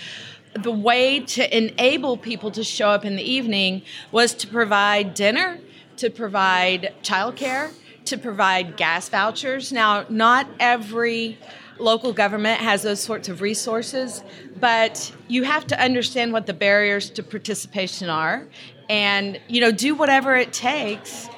the 0.55 0.71
way 0.71 1.19
to 1.19 1.57
enable 1.57 2.17
people 2.17 2.51
to 2.51 2.63
show 2.63 2.89
up 2.89 3.05
in 3.05 3.15
the 3.15 3.23
evening 3.23 3.81
was 4.11 4.33
to 4.35 4.47
provide 4.47 5.13
dinner, 5.13 5.59
to 5.97 6.09
provide 6.09 6.93
childcare, 7.03 7.71
to 8.05 8.17
provide 8.17 8.77
gas 8.77 9.09
vouchers. 9.09 9.71
Now, 9.71 10.05
not 10.09 10.47
every 10.59 11.37
local 11.79 12.13
government 12.13 12.59
has 12.61 12.83
those 12.83 13.01
sorts 13.01 13.29
of 13.29 13.41
resources, 13.41 14.23
but 14.59 15.11
you 15.27 15.43
have 15.43 15.65
to 15.67 15.81
understand 15.81 16.33
what 16.33 16.45
the 16.45 16.53
barriers 16.53 17.09
to 17.11 17.23
participation 17.23 18.09
are 18.09 18.47
and, 18.89 19.39
you 19.47 19.61
know, 19.61 19.71
do 19.71 19.95
whatever 19.95 20.35
it 20.35 20.53
takes 20.53 21.29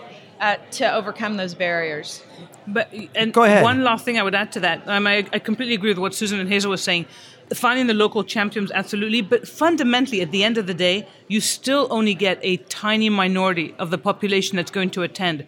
uh, 0.41 0.57
to 0.72 0.93
overcome 0.93 1.38
those 1.38 1.53
barriers. 1.53 2.22
But 2.67 2.91
and 3.13 3.31
Go 3.31 3.43
ahead. 3.43 3.63
one 3.63 3.84
last 3.84 4.05
thing 4.05 4.17
I 4.17 4.24
would 4.24 4.36
add 4.36 4.51
to 4.53 4.60
that. 4.62 4.88
Um, 4.88 5.05
I, 5.07 5.25
I 5.31 5.39
completely 5.39 5.75
agree 5.75 5.91
with 5.91 6.00
what 6.00 6.15
Susan 6.15 6.39
and 6.39 6.50
Hazel 6.50 6.72
were 6.72 6.77
saying 6.77 7.05
finding 7.53 7.87
the 7.87 7.93
local 7.93 8.23
champions 8.23 8.71
absolutely. 8.71 9.21
But 9.21 9.47
fundamentally 9.47 10.21
at 10.21 10.31
the 10.31 10.43
end 10.43 10.57
of 10.57 10.67
the 10.67 10.73
day 10.73 11.07
you 11.27 11.41
still 11.41 11.87
only 11.89 12.13
get 12.13 12.39
a 12.41 12.57
tiny 12.57 13.09
minority 13.09 13.75
of 13.77 13.91
the 13.91 13.97
population 13.97 14.55
that's 14.55 14.71
going 14.71 14.89
to 14.91 15.03
attend. 15.03 15.45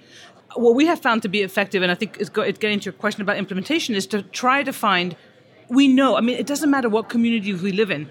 What 0.55 0.75
we 0.75 0.85
have 0.85 1.01
found 1.01 1.21
to 1.23 1.29
be 1.29 1.41
effective 1.41 1.83
and 1.83 1.91
i 1.91 1.95
think 1.95 2.17
it's, 2.19 2.29
getting 2.29 2.79
to 2.79 2.85
your 2.85 2.93
question 2.93 3.21
about 3.21 3.37
implementation 3.37 3.95
is 3.95 4.07
to 4.07 4.23
try 4.23 4.63
to 4.63 4.73
find 4.73 5.15
we 5.69 5.87
know 5.87 6.15
i 6.15 6.21
mean 6.21 6.37
it 6.37 6.47
doesn't 6.47 6.71
matter 6.71 6.89
what 6.89 7.09
community 7.09 7.53
we 7.53 7.71
live 7.71 7.91
in. 7.91 8.09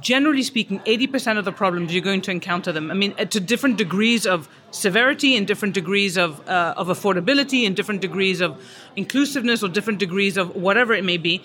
Generally 0.00 0.44
speaking 0.44 0.78
80% 0.80 1.36
of 1.36 1.44
the 1.44 1.50
problems 1.50 1.92
you're 1.92 2.02
going 2.02 2.22
to 2.22 2.30
encounter 2.30 2.70
them. 2.70 2.90
I 2.90 2.94
mean 2.94 3.14
to 3.14 3.40
different 3.40 3.76
degrees 3.76 4.24
of 4.26 4.48
severity 4.70 5.36
and 5.36 5.46
different 5.48 5.74
degrees 5.74 6.16
of, 6.16 6.48
uh, 6.48 6.74
of 6.76 6.86
affordability 6.86 7.66
and 7.66 7.74
different 7.74 8.00
degrees 8.00 8.40
of 8.40 8.62
inclusiveness 8.94 9.64
or 9.64 9.68
different 9.68 9.98
degrees 9.98 10.36
of 10.36 10.54
whatever 10.54 10.92
it 10.92 11.04
may 11.04 11.16
be 11.16 11.42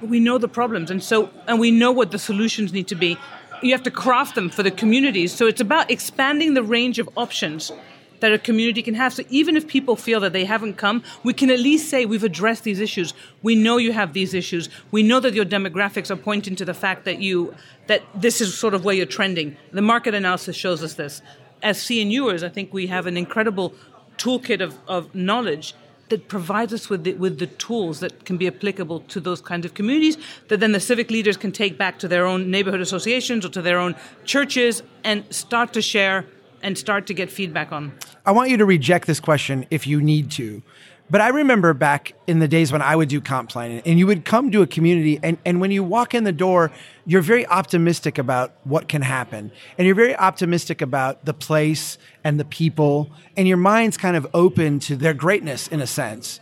we 0.00 0.20
know 0.20 0.38
the 0.38 0.48
problems 0.48 0.90
and 0.90 1.02
so 1.02 1.30
and 1.46 1.58
we 1.58 1.70
know 1.70 1.92
what 1.92 2.10
the 2.10 2.18
solutions 2.18 2.72
need 2.72 2.88
to 2.88 2.94
be. 2.94 3.16
You 3.62 3.72
have 3.72 3.82
to 3.84 3.90
craft 3.90 4.34
them 4.34 4.50
for 4.50 4.62
the 4.62 4.70
communities. 4.70 5.34
So 5.34 5.46
it's 5.46 5.60
about 5.60 5.90
expanding 5.90 6.54
the 6.54 6.62
range 6.62 6.98
of 6.98 7.08
options 7.16 7.72
that 8.20 8.32
a 8.32 8.38
community 8.38 8.82
can 8.82 8.94
have. 8.94 9.12
So 9.12 9.22
even 9.28 9.56
if 9.56 9.66
people 9.66 9.94
feel 9.96 10.20
that 10.20 10.32
they 10.32 10.44
haven't 10.44 10.74
come 10.74 11.02
we 11.22 11.32
can 11.32 11.50
at 11.50 11.58
least 11.58 11.88
say 11.88 12.06
we've 12.06 12.24
addressed 12.24 12.64
these 12.64 12.80
issues. 12.80 13.14
We 13.42 13.54
know 13.54 13.76
you 13.76 13.92
have 13.92 14.12
these 14.12 14.34
issues. 14.34 14.68
We 14.90 15.02
know 15.02 15.20
that 15.20 15.34
your 15.34 15.44
demographics 15.44 16.10
are 16.10 16.16
pointing 16.16 16.56
to 16.56 16.64
the 16.64 16.74
fact 16.74 17.04
that 17.04 17.20
you 17.20 17.54
that 17.86 18.02
this 18.14 18.40
is 18.40 18.56
sort 18.56 18.74
of 18.74 18.84
where 18.84 18.94
you're 18.94 19.06
trending. 19.06 19.56
The 19.72 19.82
market 19.82 20.14
analysis 20.14 20.56
shows 20.56 20.82
us 20.82 20.94
this. 20.94 21.22
As 21.62 21.78
cnuers 21.78 22.44
i 22.44 22.48
think 22.48 22.72
we 22.72 22.86
have 22.86 23.06
an 23.06 23.16
incredible 23.16 23.74
toolkit 24.16 24.60
of, 24.60 24.78
of 24.86 25.14
knowledge 25.14 25.74
that 26.10 26.28
provides 26.28 26.72
us 26.72 26.88
with 26.88 27.04
the, 27.04 27.14
with 27.14 27.38
the 27.38 27.46
tools 27.46 28.00
that 28.00 28.24
can 28.24 28.36
be 28.36 28.46
applicable 28.46 29.00
to 29.00 29.20
those 29.20 29.40
kinds 29.40 29.64
of 29.64 29.74
communities 29.74 30.16
that 30.48 30.60
then 30.60 30.72
the 30.72 30.80
civic 30.80 31.10
leaders 31.10 31.36
can 31.36 31.52
take 31.52 31.78
back 31.78 31.98
to 31.98 32.08
their 32.08 32.26
own 32.26 32.50
neighborhood 32.50 32.80
associations 32.80 33.44
or 33.44 33.48
to 33.50 33.62
their 33.62 33.78
own 33.78 33.94
churches 34.24 34.82
and 35.04 35.24
start 35.34 35.72
to 35.72 35.82
share 35.82 36.24
and 36.62 36.76
start 36.76 37.06
to 37.06 37.14
get 37.14 37.30
feedback 37.30 37.72
on. 37.72 37.92
I 38.26 38.32
want 38.32 38.50
you 38.50 38.56
to 38.56 38.66
reject 38.66 39.06
this 39.06 39.20
question 39.20 39.66
if 39.70 39.86
you 39.86 40.00
need 40.00 40.30
to. 40.32 40.62
But 41.10 41.22
I 41.22 41.28
remember 41.28 41.72
back 41.72 42.12
in 42.26 42.38
the 42.38 42.48
days 42.48 42.70
when 42.70 42.82
I 42.82 42.94
would 42.94 43.08
do 43.08 43.20
comp 43.20 43.48
planning 43.48 43.80
and 43.86 43.98
you 43.98 44.06
would 44.06 44.26
come 44.26 44.50
to 44.50 44.60
a 44.60 44.66
community 44.66 45.18
and, 45.22 45.38
and 45.44 45.60
when 45.60 45.70
you 45.70 45.82
walk 45.82 46.14
in 46.14 46.24
the 46.24 46.32
door, 46.32 46.70
you're 47.06 47.22
very 47.22 47.46
optimistic 47.46 48.18
about 48.18 48.52
what 48.64 48.88
can 48.88 49.00
happen. 49.00 49.50
And 49.78 49.86
you're 49.86 49.94
very 49.94 50.14
optimistic 50.14 50.82
about 50.82 51.24
the 51.24 51.32
place 51.32 51.96
and 52.24 52.38
the 52.38 52.44
people 52.44 53.10
and 53.36 53.48
your 53.48 53.56
mind's 53.56 53.96
kind 53.96 54.16
of 54.16 54.26
open 54.34 54.80
to 54.80 54.96
their 54.96 55.14
greatness 55.14 55.66
in 55.68 55.80
a 55.80 55.86
sense. 55.86 56.40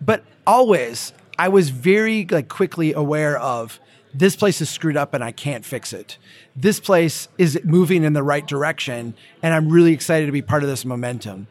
But 0.00 0.24
always 0.46 1.12
I 1.38 1.48
was 1.48 1.70
very 1.70 2.26
like 2.26 2.48
quickly 2.48 2.92
aware 2.92 3.38
of 3.38 3.78
this 4.12 4.34
place 4.34 4.60
is 4.60 4.70
screwed 4.70 4.96
up 4.96 5.14
and 5.14 5.22
I 5.22 5.30
can't 5.30 5.64
fix 5.64 5.92
it. 5.92 6.18
This 6.56 6.80
place 6.80 7.28
is 7.38 7.60
moving 7.64 8.02
in 8.02 8.14
the 8.14 8.22
right 8.22 8.46
direction 8.46 9.14
and 9.42 9.54
I'm 9.54 9.68
really 9.68 9.92
excited 9.92 10.26
to 10.26 10.32
be 10.32 10.42
part 10.42 10.64
of 10.64 10.68
this 10.68 10.84
momentum. 10.84 11.46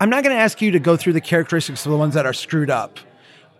I'm 0.00 0.10
not 0.10 0.22
going 0.22 0.34
to 0.34 0.40
ask 0.40 0.62
you 0.62 0.70
to 0.72 0.78
go 0.78 0.96
through 0.96 1.14
the 1.14 1.20
characteristics 1.20 1.84
of 1.84 1.90
the 1.92 1.98
ones 1.98 2.14
that 2.14 2.24
are 2.26 2.32
screwed 2.32 2.70
up. 2.70 2.98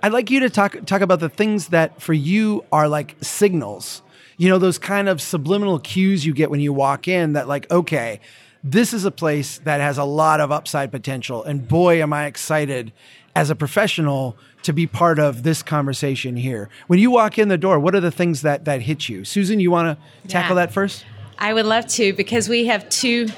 I'd 0.02 0.12
like 0.12 0.30
you 0.30 0.40
to 0.40 0.50
talk 0.50 0.76
talk 0.86 1.00
about 1.00 1.18
the 1.18 1.28
things 1.28 1.68
that 1.68 2.00
for 2.00 2.12
you 2.12 2.64
are 2.70 2.88
like 2.88 3.16
signals. 3.20 4.02
You 4.36 4.48
know, 4.48 4.58
those 4.58 4.78
kind 4.78 5.08
of 5.08 5.20
subliminal 5.20 5.80
cues 5.80 6.24
you 6.24 6.32
get 6.32 6.48
when 6.50 6.60
you 6.60 6.72
walk 6.72 7.08
in 7.08 7.32
that 7.32 7.48
like, 7.48 7.68
okay, 7.72 8.20
this 8.62 8.94
is 8.94 9.04
a 9.04 9.10
place 9.10 9.58
that 9.64 9.80
has 9.80 9.98
a 9.98 10.04
lot 10.04 10.38
of 10.40 10.52
upside 10.52 10.92
potential 10.92 11.42
and 11.42 11.66
boy 11.66 12.00
am 12.00 12.12
I 12.12 12.26
excited 12.26 12.92
as 13.34 13.50
a 13.50 13.56
professional 13.56 14.36
to 14.62 14.72
be 14.72 14.86
part 14.86 15.18
of 15.18 15.42
this 15.42 15.62
conversation 15.64 16.36
here. 16.36 16.68
When 16.86 17.00
you 17.00 17.10
walk 17.10 17.38
in 17.38 17.48
the 17.48 17.58
door, 17.58 17.80
what 17.80 17.96
are 17.96 18.00
the 18.00 18.12
things 18.12 18.42
that 18.42 18.64
that 18.66 18.82
hit 18.82 19.08
you? 19.08 19.24
Susan, 19.24 19.58
you 19.58 19.72
want 19.72 19.98
to 19.98 20.28
tackle 20.28 20.56
Yeah. 20.56 20.66
that 20.66 20.72
first? 20.72 21.04
I 21.40 21.52
would 21.52 21.66
love 21.66 21.88
to 21.88 22.12
because 22.12 22.48
we 22.48 22.66
have 22.66 22.88
two 22.88 23.28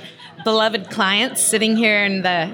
beloved 0.44 0.90
clients 0.90 1.42
sitting 1.42 1.76
here 1.76 2.04
in 2.04 2.20
the 2.20 2.50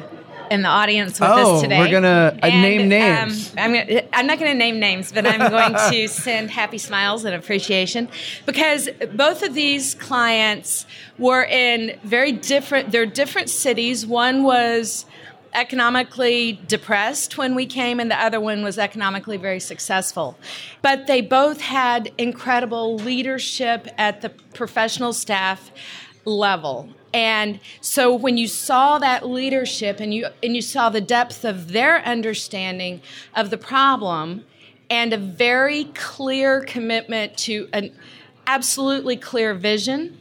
in 0.51 0.63
the 0.63 0.69
audience 0.69 1.21
with 1.21 1.29
Oh, 1.31 1.57
us 1.57 1.63
today. 1.63 1.79
we're 1.79 1.91
gonna, 1.91 2.39
uh, 2.43 2.49
name 2.49 2.83
um, 2.83 2.89
names. 2.89 3.55
I'm, 3.57 3.73
gonna, 3.73 4.03
I'm 4.13 4.27
not 4.27 4.39
going 4.39 4.51
to 4.51 4.59
name 4.59 4.79
names, 4.79 5.13
but 5.13 5.27
I'm 5.27 5.51
going 5.51 5.75
to 5.93 6.09
send 6.09 6.51
happy 6.51 6.79
smiles 6.79 7.25
and 7.25 7.35
appreciation 7.35 8.09
because 8.45 8.89
both 9.13 9.43
of 9.43 9.55
these 9.55 9.95
clients 9.95 10.87
were 11.19 11.45
in 11.45 11.99
very 12.03 12.33
different. 12.33 12.93
They're 12.93 13.07
different 13.07 13.51
cities. 13.51 14.07
One 14.07 14.43
was 14.43 15.07
economically 15.55 16.61
depressed 16.69 17.39
when 17.39 17.55
we 17.55 17.67
came, 17.67 17.99
and 17.99 18.11
the 18.11 18.21
other 18.23 18.39
one 18.41 18.63
was 18.63 18.79
economically 18.79 19.39
very 19.39 19.61
successful. 19.61 20.39
But 20.83 21.07
they 21.07 21.23
both 21.23 21.61
had 21.61 22.13
incredible 22.19 22.97
leadership 22.97 23.89
at 23.97 24.21
the 24.21 24.29
professional 24.29 25.13
staff 25.13 25.71
level. 26.25 26.91
And 27.13 27.61
so 27.81 28.15
when 28.15 28.37
you 28.37 28.49
saw 28.49 28.99
that 28.99 29.27
leadership 29.27 30.01
and 30.01 30.13
you 30.13 30.27
and 30.43 30.55
you 30.55 30.63
saw 30.63 30.91
the 30.91 31.01
depth 31.01 31.45
of 31.45 31.73
their 31.73 32.05
understanding 32.05 33.01
of 33.35 33.51
the 33.51 33.59
problem 33.59 34.45
and 34.91 35.13
a 35.13 35.19
very 35.19 35.85
clear 35.95 36.63
commitment 36.63 37.37
to 37.39 37.69
an 37.73 37.93
absolutely 38.47 39.17
clear 39.17 39.55
vision, 39.55 40.19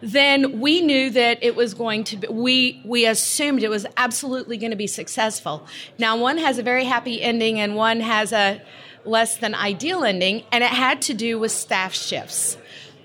then 0.00 0.60
we 0.60 0.80
knew 0.80 1.08
that 1.10 1.38
it 1.42 1.56
was 1.56 1.72
going 1.72 2.04
to 2.04 2.16
be, 2.16 2.28
we 2.28 2.82
we 2.84 3.06
assumed 3.06 3.62
it 3.62 3.70
was 3.70 3.86
absolutely 3.96 4.56
going 4.56 4.70
to 4.70 4.76
be 4.76 4.86
successful. 4.86 5.66
Now 5.98 6.16
one 6.16 6.38
has 6.38 6.58
a 6.58 6.62
very 6.62 6.84
happy 6.84 7.22
ending 7.22 7.58
and 7.60 7.74
one 7.76 8.00
has 8.00 8.32
a 8.32 8.60
less 9.04 9.36
than 9.36 9.54
ideal 9.54 10.04
ending 10.04 10.44
and 10.50 10.64
it 10.64 10.70
had 10.70 11.00
to 11.02 11.14
do 11.14 11.38
with 11.38 11.52
staff 11.52 11.94
shifts. 11.94 12.56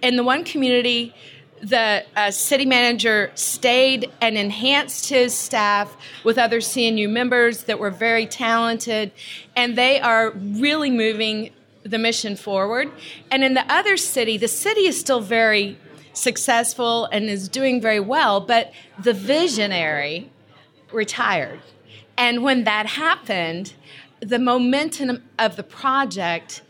In 0.01 0.15
the 0.15 0.23
one 0.23 0.43
community 0.43 1.13
the 1.61 2.05
uh, 2.15 2.31
city 2.31 2.65
manager 2.65 3.31
stayed 3.35 4.11
and 4.21 4.37
enhanced 4.37 5.09
his 5.09 5.35
staff 5.35 5.95
with 6.23 6.37
other 6.37 6.59
CNU 6.59 7.09
members 7.09 7.63
that 7.63 7.79
were 7.79 7.91
very 7.91 8.25
talented, 8.25 9.11
and 9.55 9.77
they 9.77 9.99
are 9.99 10.31
really 10.31 10.89
moving 10.89 11.51
the 11.83 11.97
mission 11.97 12.35
forward. 12.35 12.91
And 13.31 13.43
in 13.43 13.53
the 13.53 13.71
other 13.71 13.97
city, 13.97 14.37
the 14.37 14.47
city 14.47 14.81
is 14.81 14.99
still 14.99 15.21
very 15.21 15.77
successful 16.13 17.05
and 17.05 17.25
is 17.25 17.47
doing 17.47 17.81
very 17.81 17.99
well, 17.99 18.41
but 18.41 18.71
the 19.01 19.13
visionary 19.13 20.31
retired. 20.91 21.61
And 22.17 22.43
when 22.43 22.65
that 22.65 22.85
happened, 22.85 23.73
the 24.19 24.39
momentum 24.39 25.23
of 25.37 25.55
the 25.55 25.63
project, 25.63 26.61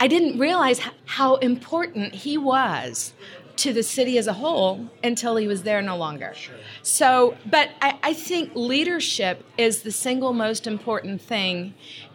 I 0.00 0.08
didn't 0.08 0.38
realize 0.38 0.80
how 1.04 1.36
important 1.36 2.14
he 2.14 2.36
was 2.36 3.12
to 3.58 3.72
the 3.72 3.82
city 3.82 4.18
as 4.18 4.26
a 4.26 4.32
whole 4.32 4.88
until 5.02 5.36
he 5.36 5.46
was 5.46 5.62
there 5.64 5.82
no 5.82 5.96
longer. 5.96 6.34
So, 6.82 7.36
but 7.44 7.70
I, 7.82 7.98
I 8.02 8.14
think 8.14 8.52
leadership 8.54 9.44
is 9.56 9.82
the 9.82 9.92
single 9.92 10.32
most 10.32 10.66
important 10.66 11.20
thing. 11.20 11.74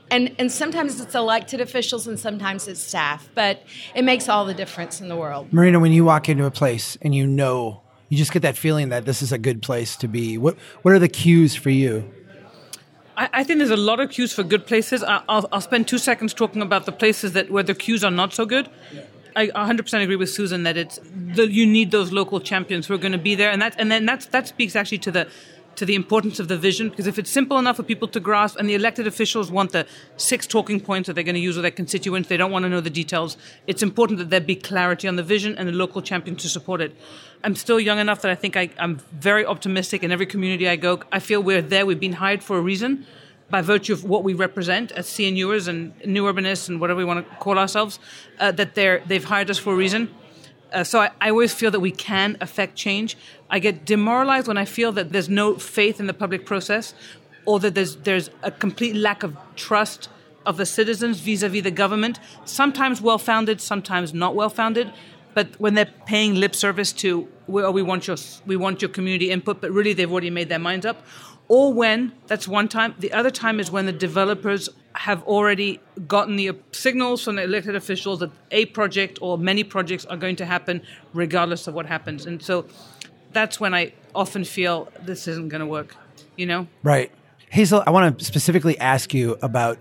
And, 0.09 0.35
and 0.37 0.51
sometimes 0.51 0.99
it's 0.99 1.15
elected 1.15 1.59
officials 1.59 2.07
and 2.07 2.19
sometimes 2.19 2.67
it's 2.67 2.81
staff, 2.81 3.29
but 3.35 3.63
it 3.95 4.03
makes 4.03 4.29
all 4.29 4.45
the 4.45 4.53
difference 4.53 5.01
in 5.01 5.09
the 5.09 5.15
world. 5.15 5.51
Marina, 5.51 5.79
when 5.79 5.91
you 5.91 6.05
walk 6.05 6.29
into 6.29 6.45
a 6.45 6.51
place 6.51 6.97
and 7.01 7.15
you 7.15 7.25
know, 7.25 7.81
you 8.09 8.17
just 8.17 8.31
get 8.31 8.43
that 8.43 8.57
feeling 8.57 8.89
that 8.89 9.05
this 9.05 9.21
is 9.21 9.31
a 9.31 9.37
good 9.37 9.61
place 9.61 9.95
to 9.97 10.07
be. 10.07 10.37
What 10.37 10.55
what 10.83 10.93
are 10.93 10.99
the 10.99 11.07
cues 11.07 11.55
for 11.55 11.71
you? 11.71 12.11
I, 13.17 13.29
I 13.33 13.43
think 13.43 13.57
there's 13.57 13.71
a 13.71 13.77
lot 13.77 13.99
of 13.99 14.11
cues 14.11 14.33
for 14.33 14.43
good 14.43 14.67
places. 14.67 15.03
I, 15.03 15.23
I'll, 15.27 15.47
I'll 15.51 15.61
spend 15.61 15.87
two 15.87 15.97
seconds 15.97 16.33
talking 16.33 16.61
about 16.61 16.85
the 16.85 16.91
places 16.91 17.33
that 17.33 17.49
where 17.49 17.63
the 17.63 17.73
cues 17.73 18.03
are 18.03 18.11
not 18.11 18.33
so 18.33 18.45
good. 18.45 18.69
I 19.35 19.47
100% 19.47 20.03
agree 20.03 20.15
with 20.15 20.29
Susan 20.29 20.63
that 20.63 20.77
it's 20.77 20.99
the, 21.03 21.51
you 21.51 21.65
need 21.65 21.91
those 21.91 22.11
local 22.11 22.39
champions 22.39 22.87
who 22.87 22.93
are 22.93 22.97
going 22.97 23.11
to 23.11 23.17
be 23.17 23.35
there, 23.35 23.51
and 23.51 23.61
that 23.61 23.75
and 23.77 23.91
then 23.91 24.05
that's 24.05 24.25
that 24.27 24.47
speaks 24.47 24.75
actually 24.75 24.99
to 24.99 25.11
the 25.11 25.27
to 25.75 25.85
the 25.85 25.95
importance 25.95 26.39
of 26.39 26.47
the 26.47 26.57
vision 26.57 26.89
because 26.89 27.07
if 27.07 27.17
it's 27.17 27.31
simple 27.31 27.57
enough 27.57 27.77
for 27.77 27.83
people 27.83 28.07
to 28.07 28.19
grasp, 28.19 28.57
and 28.57 28.69
the 28.69 28.75
elected 28.75 29.07
officials 29.07 29.51
want 29.51 29.71
the 29.71 29.85
six 30.17 30.45
talking 30.45 30.79
points 30.79 31.07
that 31.07 31.13
they're 31.13 31.23
going 31.23 31.35
to 31.35 31.41
use 31.41 31.55
with 31.55 31.63
their 31.63 31.71
constituents, 31.71 32.29
they 32.29 32.37
don't 32.37 32.51
want 32.51 32.63
to 32.63 32.69
know 32.69 32.81
the 32.81 32.89
details. 32.89 33.37
It's 33.65 33.81
important 33.81 34.19
that 34.19 34.29
there 34.29 34.41
be 34.41 34.55
clarity 34.55 35.07
on 35.07 35.15
the 35.15 35.23
vision 35.23 35.57
and 35.57 35.67
the 35.67 35.73
local 35.73 36.01
champion 36.01 36.35
to 36.37 36.49
support 36.49 36.81
it. 36.81 36.95
I'm 37.43 37.55
still 37.55 37.79
young 37.79 37.99
enough 37.99 38.21
that 38.21 38.31
I 38.31 38.35
think 38.35 38.55
I, 38.55 38.69
I'm 38.77 38.97
very 39.11 39.45
optimistic. 39.45 40.03
In 40.03 40.11
every 40.11 40.25
community 40.25 40.69
I 40.69 40.75
go, 40.75 41.01
I 41.11 41.19
feel 41.19 41.41
we're 41.41 41.61
there. 41.61 41.85
We've 41.85 41.99
been 41.99 42.13
hired 42.13 42.43
for 42.43 42.57
a 42.57 42.61
reason 42.61 43.05
by 43.49 43.61
virtue 43.61 43.93
of 43.93 44.03
what 44.03 44.23
we 44.23 44.33
represent 44.33 44.91
as 44.93 45.07
CNUers 45.07 45.67
and 45.67 45.93
new 46.05 46.23
urbanists 46.23 46.69
and 46.69 46.79
whatever 46.81 46.97
we 46.97 47.05
want 47.05 47.29
to 47.29 47.35
call 47.37 47.57
ourselves, 47.57 47.99
uh, 48.39 48.51
that 48.51 48.75
they're, 48.75 49.03
they've 49.07 49.23
hired 49.23 49.49
us 49.49 49.59
for 49.59 49.73
a 49.73 49.75
reason. 49.75 50.09
Uh, 50.71 50.83
so 50.83 50.99
I, 51.01 51.11
I 51.21 51.29
always 51.29 51.53
feel 51.53 51.69
that 51.71 51.79
we 51.79 51.91
can 51.91 52.37
affect 52.41 52.75
change. 52.75 53.15
I 53.49 53.59
get 53.59 53.85
demoralized 53.85 54.47
when 54.47 54.57
I 54.57 54.65
feel 54.65 54.91
that 54.93 55.11
there's 55.11 55.29
no 55.29 55.55
faith 55.55 55.99
in 55.99 56.07
the 56.07 56.13
public 56.13 56.45
process 56.45 56.95
or 57.45 57.59
that 57.59 57.75
there's, 57.75 57.97
there's 57.97 58.29
a 58.41 58.49
complete 58.49 58.95
lack 58.95 59.21
of 59.21 59.37
trust 59.55 60.09
of 60.45 60.57
the 60.57 60.65
citizens 60.65 61.19
vis-a-vis 61.19 61.61
the 61.61 61.71
government, 61.71 62.19
sometimes 62.45 63.01
well-founded, 63.01 63.61
sometimes 63.61 64.13
not 64.13 64.35
well-founded. 64.35 64.91
But 65.33 65.59
when 65.59 65.73
they're 65.73 65.93
paying 66.05 66.35
lip 66.35 66.55
service 66.55 66.91
to, 66.93 67.27
well, 67.47 67.73
we 67.73 67.81
want 67.81 68.07
your, 68.07 68.17
we 68.45 68.55
want 68.55 68.81
your 68.81 68.89
community 68.89 69.31
input, 69.31 69.61
but 69.61 69.71
really 69.71 69.93
they've 69.93 70.11
already 70.11 70.29
made 70.29 70.49
their 70.49 70.59
minds 70.59 70.85
up, 70.85 71.05
or 71.47 71.73
when 71.73 72.13
that's 72.27 72.47
one 72.47 72.67
time. 72.67 72.95
The 72.99 73.11
other 73.11 73.31
time 73.31 73.59
is 73.59 73.71
when 73.71 73.85
the 73.85 73.91
developers 73.91 74.69
have 74.95 75.23
already 75.23 75.79
gotten 76.07 76.35
the 76.35 76.51
signals 76.71 77.23
from 77.23 77.35
the 77.35 77.43
elected 77.43 77.75
officials 77.75 78.19
that 78.19 78.31
a 78.51 78.65
project 78.67 79.19
or 79.21 79.37
many 79.37 79.63
projects 79.63 80.05
are 80.05 80.17
going 80.17 80.35
to 80.35 80.45
happen 80.45 80.81
regardless 81.13 81.67
of 81.67 81.73
what 81.73 81.85
happens. 81.85 82.25
And 82.25 82.41
so 82.41 82.65
that's 83.31 83.59
when 83.59 83.73
I 83.73 83.93
often 84.13 84.43
feel 84.43 84.91
this 85.01 85.27
isn't 85.27 85.49
going 85.49 85.61
to 85.61 85.65
work, 85.65 85.95
you 86.35 86.45
know? 86.45 86.67
Right. 86.83 87.11
Hazel, 87.49 87.83
I 87.85 87.91
want 87.91 88.19
to 88.19 88.25
specifically 88.25 88.77
ask 88.79 89.13
you 89.13 89.37
about 89.41 89.79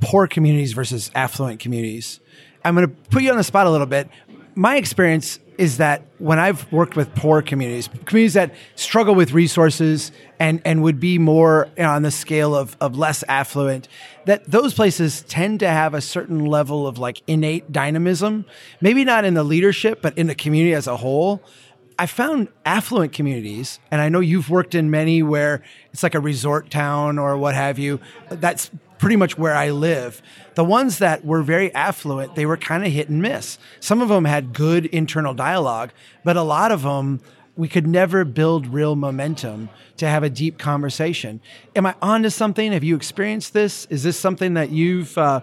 poor 0.00 0.26
communities 0.26 0.72
versus 0.72 1.10
affluent 1.14 1.60
communities. 1.60 2.20
I'm 2.64 2.74
going 2.74 2.88
to 2.88 2.94
put 3.10 3.22
you 3.22 3.30
on 3.30 3.36
the 3.36 3.44
spot 3.44 3.66
a 3.66 3.70
little 3.70 3.86
bit. 3.86 4.08
My 4.54 4.76
experience 4.76 5.38
is 5.60 5.76
that 5.76 6.02
when 6.16 6.38
I've 6.38 6.72
worked 6.72 6.96
with 6.96 7.14
poor 7.14 7.42
communities, 7.42 7.86
communities 8.06 8.32
that 8.32 8.54
struggle 8.76 9.14
with 9.14 9.32
resources 9.32 10.10
and, 10.38 10.62
and 10.64 10.82
would 10.82 10.98
be 10.98 11.18
more 11.18 11.68
you 11.76 11.82
know, 11.82 11.90
on 11.90 12.00
the 12.00 12.10
scale 12.10 12.56
of, 12.56 12.78
of 12.80 12.96
less 12.96 13.22
affluent, 13.28 13.86
that 14.24 14.50
those 14.50 14.72
places 14.72 15.20
tend 15.28 15.60
to 15.60 15.68
have 15.68 15.92
a 15.92 16.00
certain 16.00 16.46
level 16.46 16.86
of 16.86 16.96
like 16.96 17.20
innate 17.26 17.70
dynamism, 17.70 18.46
maybe 18.80 19.04
not 19.04 19.26
in 19.26 19.34
the 19.34 19.44
leadership, 19.44 20.00
but 20.00 20.16
in 20.16 20.28
the 20.28 20.34
community 20.34 20.74
as 20.74 20.86
a 20.86 20.96
whole. 20.96 21.42
I 21.98 22.06
found 22.06 22.48
affluent 22.64 23.12
communities, 23.12 23.80
and 23.90 24.00
I 24.00 24.08
know 24.08 24.20
you've 24.20 24.48
worked 24.48 24.74
in 24.74 24.90
many 24.90 25.22
where 25.22 25.62
it's 25.92 26.02
like 26.02 26.14
a 26.14 26.20
resort 26.20 26.70
town 26.70 27.18
or 27.18 27.36
what 27.36 27.54
have 27.54 27.78
you. 27.78 28.00
That's 28.30 28.70
pretty 29.00 29.16
much 29.16 29.38
where 29.38 29.56
I 29.56 29.70
live. 29.70 30.22
The 30.54 30.64
ones 30.64 30.98
that 30.98 31.24
were 31.24 31.42
very 31.42 31.74
affluent, 31.74 32.34
they 32.34 32.44
were 32.44 32.58
kind 32.58 32.84
of 32.84 32.92
hit 32.92 33.08
and 33.08 33.20
miss. 33.20 33.58
Some 33.80 34.02
of 34.02 34.10
them 34.10 34.26
had 34.26 34.52
good 34.52 34.86
internal 34.86 35.32
dialogue, 35.32 35.90
but 36.22 36.36
a 36.36 36.42
lot 36.42 36.70
of 36.70 36.82
them, 36.82 37.20
we 37.56 37.66
could 37.66 37.86
never 37.86 38.24
build 38.24 38.66
real 38.66 38.94
momentum 38.94 39.70
to 39.96 40.06
have 40.06 40.22
a 40.22 40.30
deep 40.30 40.58
conversation. 40.58 41.40
Am 41.74 41.86
I 41.86 41.94
onto 42.02 42.28
something? 42.28 42.72
Have 42.72 42.84
you 42.84 42.94
experienced 42.94 43.54
this? 43.54 43.86
Is 43.86 44.02
this 44.02 44.18
something 44.18 44.54
that 44.54 44.70
you've 44.70 45.16
uh, 45.16 45.40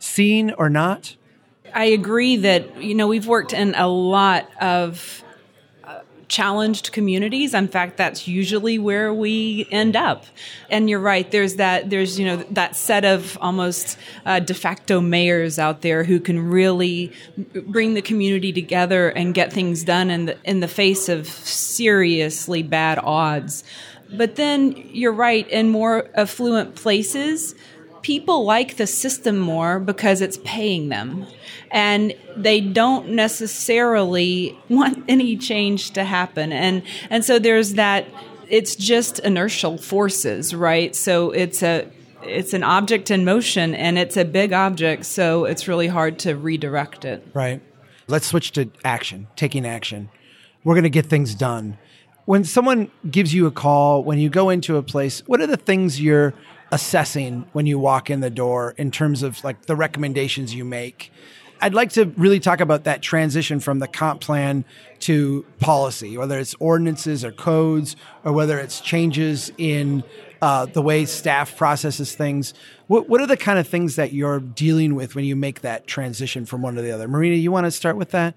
seen 0.00 0.50
or 0.58 0.68
not? 0.68 1.16
I 1.72 1.84
agree 1.86 2.36
that 2.38 2.82
you 2.82 2.94
know 2.94 3.06
we've 3.06 3.26
worked 3.26 3.52
in 3.52 3.74
a 3.74 3.86
lot 3.86 4.48
of 4.60 5.22
challenged 6.28 6.92
communities. 6.92 7.54
In 7.54 7.68
fact, 7.68 7.96
that's 7.96 8.28
usually 8.28 8.78
where 8.78 9.12
we 9.12 9.66
end 9.70 9.96
up. 9.96 10.24
And 10.70 10.88
you're 10.88 11.00
right. 11.00 11.28
There's 11.30 11.56
that. 11.56 11.90
There's 11.90 12.18
you 12.18 12.26
know 12.26 12.36
that 12.50 12.76
set 12.76 13.04
of 13.04 13.38
almost 13.40 13.98
uh, 14.26 14.40
de 14.40 14.54
facto 14.54 15.00
mayors 15.00 15.58
out 15.58 15.82
there 15.82 16.04
who 16.04 16.20
can 16.20 16.48
really 16.48 17.12
bring 17.66 17.94
the 17.94 18.02
community 18.02 18.52
together 18.52 19.08
and 19.08 19.34
get 19.34 19.52
things 19.52 19.82
done 19.82 20.10
in 20.10 20.26
the 20.26 20.38
in 20.44 20.60
the 20.60 20.68
face 20.68 21.08
of 21.08 21.26
seriously 21.26 22.62
bad 22.62 22.98
odds. 23.02 23.64
But 24.10 24.36
then 24.36 24.72
you're 24.92 25.12
right. 25.12 25.48
In 25.48 25.68
more 25.70 26.08
affluent 26.14 26.74
places, 26.74 27.54
people 28.02 28.44
like 28.44 28.76
the 28.76 28.86
system 28.86 29.38
more 29.38 29.78
because 29.78 30.20
it's 30.20 30.38
paying 30.44 30.88
them 30.88 31.26
and 31.70 32.14
they 32.36 32.60
don't 32.60 33.10
necessarily 33.10 34.56
want 34.68 35.04
any 35.08 35.36
change 35.36 35.92
to 35.92 36.04
happen. 36.04 36.52
And 36.52 36.82
and 37.10 37.24
so 37.24 37.38
there's 37.38 37.74
that 37.74 38.06
it's 38.48 38.76
just 38.76 39.18
inertial 39.20 39.76
forces 39.76 40.54
right? 40.54 40.94
So 40.94 41.30
it's 41.30 41.62
a 41.62 41.90
it's 42.22 42.52
an 42.52 42.64
object 42.64 43.10
in 43.10 43.24
motion 43.24 43.74
and 43.74 43.98
it's 43.98 44.16
a 44.16 44.24
big 44.24 44.52
object 44.52 45.04
so 45.06 45.44
it's 45.44 45.68
really 45.68 45.88
hard 45.88 46.18
to 46.20 46.34
redirect 46.34 47.04
it. 47.04 47.26
Right. 47.34 47.60
Let's 48.06 48.26
switch 48.26 48.52
to 48.52 48.70
action 48.84 49.28
taking 49.36 49.66
action. 49.66 50.10
We're 50.64 50.74
going 50.74 50.84
to 50.84 50.90
get 50.90 51.06
things 51.06 51.34
done. 51.34 51.78
When 52.24 52.44
someone 52.44 52.90
gives 53.10 53.32
you 53.32 53.46
a 53.46 53.50
call 53.50 54.02
when 54.04 54.18
you 54.18 54.28
go 54.28 54.50
into 54.50 54.76
a 54.76 54.82
place 54.82 55.22
what 55.26 55.40
are 55.40 55.46
the 55.46 55.56
things 55.56 56.00
you're 56.00 56.34
assessing 56.70 57.46
when 57.52 57.66
you 57.66 57.78
walk 57.78 58.10
in 58.10 58.20
the 58.20 58.30
door 58.30 58.74
in 58.76 58.90
terms 58.90 59.22
of 59.22 59.42
like 59.44 59.66
the 59.66 59.76
recommendations 59.76 60.54
you 60.54 60.64
make. 60.64 61.12
I'd 61.60 61.74
like 61.74 61.90
to 61.92 62.06
really 62.16 62.40
talk 62.40 62.60
about 62.60 62.84
that 62.84 63.02
transition 63.02 63.60
from 63.60 63.78
the 63.78 63.88
comp 63.88 64.20
plan 64.20 64.64
to 65.00 65.44
policy, 65.60 66.16
whether 66.16 66.38
it's 66.38 66.54
ordinances 66.60 67.24
or 67.24 67.32
codes, 67.32 67.96
or 68.24 68.32
whether 68.32 68.58
it's 68.58 68.80
changes 68.80 69.50
in 69.58 70.04
uh, 70.40 70.66
the 70.66 70.82
way 70.82 71.04
staff 71.04 71.56
processes 71.56 72.14
things. 72.14 72.54
What, 72.86 73.08
what 73.08 73.20
are 73.20 73.26
the 73.26 73.36
kind 73.36 73.58
of 73.58 73.66
things 73.66 73.96
that 73.96 74.12
you're 74.12 74.40
dealing 74.40 74.94
with 74.94 75.14
when 75.14 75.24
you 75.24 75.34
make 75.34 75.62
that 75.62 75.86
transition 75.86 76.46
from 76.46 76.62
one 76.62 76.76
to 76.76 76.82
the 76.82 76.92
other? 76.92 77.08
Marina, 77.08 77.34
you 77.34 77.50
want 77.50 77.66
to 77.66 77.70
start 77.70 77.96
with 77.96 78.10
that? 78.10 78.34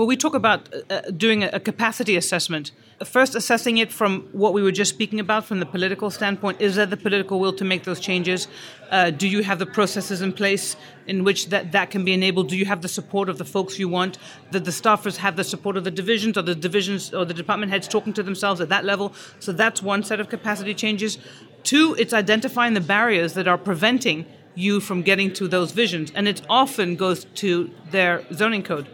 Well, 0.00 0.06
we 0.06 0.16
talk 0.16 0.32
about 0.34 0.60
uh, 0.72 0.94
uh 0.94 1.10
doing 1.10 1.42
a 1.44 1.60
capacity 1.60 2.16
assessment. 2.16 2.72
First 3.04 3.34
assessing 3.34 3.76
it 3.76 3.92
from 3.92 4.30
what 4.32 4.54
we 4.54 4.62
were 4.62 4.72
just 4.72 4.94
speaking 4.94 5.20
about 5.20 5.44
from 5.44 5.60
the 5.60 5.66
political 5.66 6.10
standpoint. 6.10 6.58
Is 6.58 6.76
there 6.76 6.86
the 6.86 6.96
political 6.96 7.38
will 7.38 7.52
to 7.52 7.66
make 7.66 7.84
those 7.84 8.00
changes? 8.00 8.48
Uh, 8.90 9.10
do 9.10 9.28
you 9.28 9.42
have 9.42 9.58
the 9.58 9.66
processes 9.66 10.22
in 10.22 10.32
place 10.32 10.74
in 11.06 11.22
which 11.22 11.50
that, 11.50 11.72
that 11.72 11.90
can 11.90 12.02
be 12.02 12.14
enabled? 12.14 12.48
Do 12.48 12.56
you 12.56 12.64
have 12.64 12.80
the 12.80 12.88
support 12.88 13.28
of 13.28 13.36
the 13.36 13.44
folks 13.44 13.78
you 13.78 13.90
want? 13.90 14.16
That 14.52 14.64
the 14.64 14.70
staffers 14.70 15.18
have 15.18 15.36
the 15.36 15.44
support 15.44 15.76
of 15.76 15.84
the 15.84 15.90
divisions 15.90 16.38
or 16.38 16.42
the 16.44 16.54
divisions 16.54 17.12
or 17.12 17.26
the 17.26 17.34
department 17.34 17.70
heads 17.70 17.86
talking 17.86 18.14
to 18.14 18.22
themselves 18.22 18.62
at 18.62 18.70
that 18.70 18.86
level? 18.86 19.12
So 19.38 19.52
that's 19.52 19.82
one 19.82 20.02
set 20.02 20.18
of 20.18 20.30
capacity 20.30 20.72
changes. 20.72 21.18
Two 21.62 21.94
it's 21.98 22.14
identifying 22.14 22.72
the 22.72 22.86
barriers 22.94 23.34
that 23.34 23.46
are 23.46 23.58
preventing 23.58 24.24
you 24.54 24.80
from 24.80 25.02
getting 25.02 25.30
to 25.34 25.46
those 25.46 25.72
visions. 25.72 26.10
And 26.14 26.26
it 26.26 26.40
often 26.48 26.96
goes 26.96 27.26
to 27.42 27.70
their 27.90 28.24
zoning 28.32 28.62
code 28.62 28.88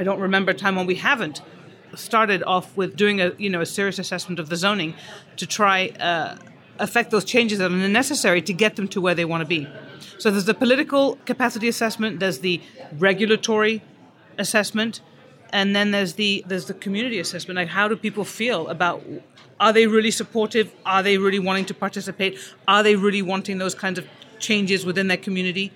i 0.00 0.02
don't 0.08 0.20
remember 0.28 0.50
a 0.50 0.58
time 0.64 0.74
when 0.78 0.86
we 0.86 0.98
haven't 1.08 1.42
started 1.94 2.42
off 2.44 2.76
with 2.76 2.96
doing 2.96 3.20
a 3.20 3.32
you 3.38 3.50
know 3.50 3.60
a 3.60 3.66
serious 3.66 3.98
assessment 3.98 4.38
of 4.38 4.48
the 4.48 4.56
zoning 4.56 4.94
to 5.36 5.46
try 5.46 5.88
uh, 6.00 6.36
affect 6.78 7.10
those 7.10 7.24
changes 7.24 7.58
that 7.58 7.70
are 7.70 7.88
necessary 7.88 8.42
to 8.42 8.52
get 8.52 8.76
them 8.76 8.88
to 8.88 9.00
where 9.00 9.14
they 9.14 9.24
want 9.24 9.42
to 9.42 9.46
be. 9.46 9.68
So 10.18 10.30
there's 10.30 10.46
the 10.46 10.54
political 10.54 11.16
capacity 11.26 11.68
assessment, 11.68 12.20
there's 12.20 12.40
the 12.40 12.60
regulatory 12.98 13.82
assessment, 14.38 15.00
and 15.50 15.76
then 15.76 15.90
there's 15.90 16.14
the 16.14 16.44
there's 16.46 16.66
the 16.66 16.74
community 16.74 17.18
assessment. 17.18 17.56
Like 17.56 17.68
how 17.68 17.88
do 17.88 17.96
people 17.96 18.24
feel 18.24 18.68
about 18.68 19.02
are 19.58 19.72
they 19.72 19.86
really 19.86 20.10
supportive? 20.10 20.72
Are 20.86 21.02
they 21.02 21.18
really 21.18 21.38
wanting 21.38 21.66
to 21.66 21.74
participate? 21.74 22.38
Are 22.66 22.82
they 22.82 22.96
really 22.96 23.22
wanting 23.22 23.58
those 23.58 23.74
kinds 23.74 23.98
of 23.98 24.06
changes 24.38 24.86
within 24.86 25.08
their 25.08 25.18
community? 25.18 25.70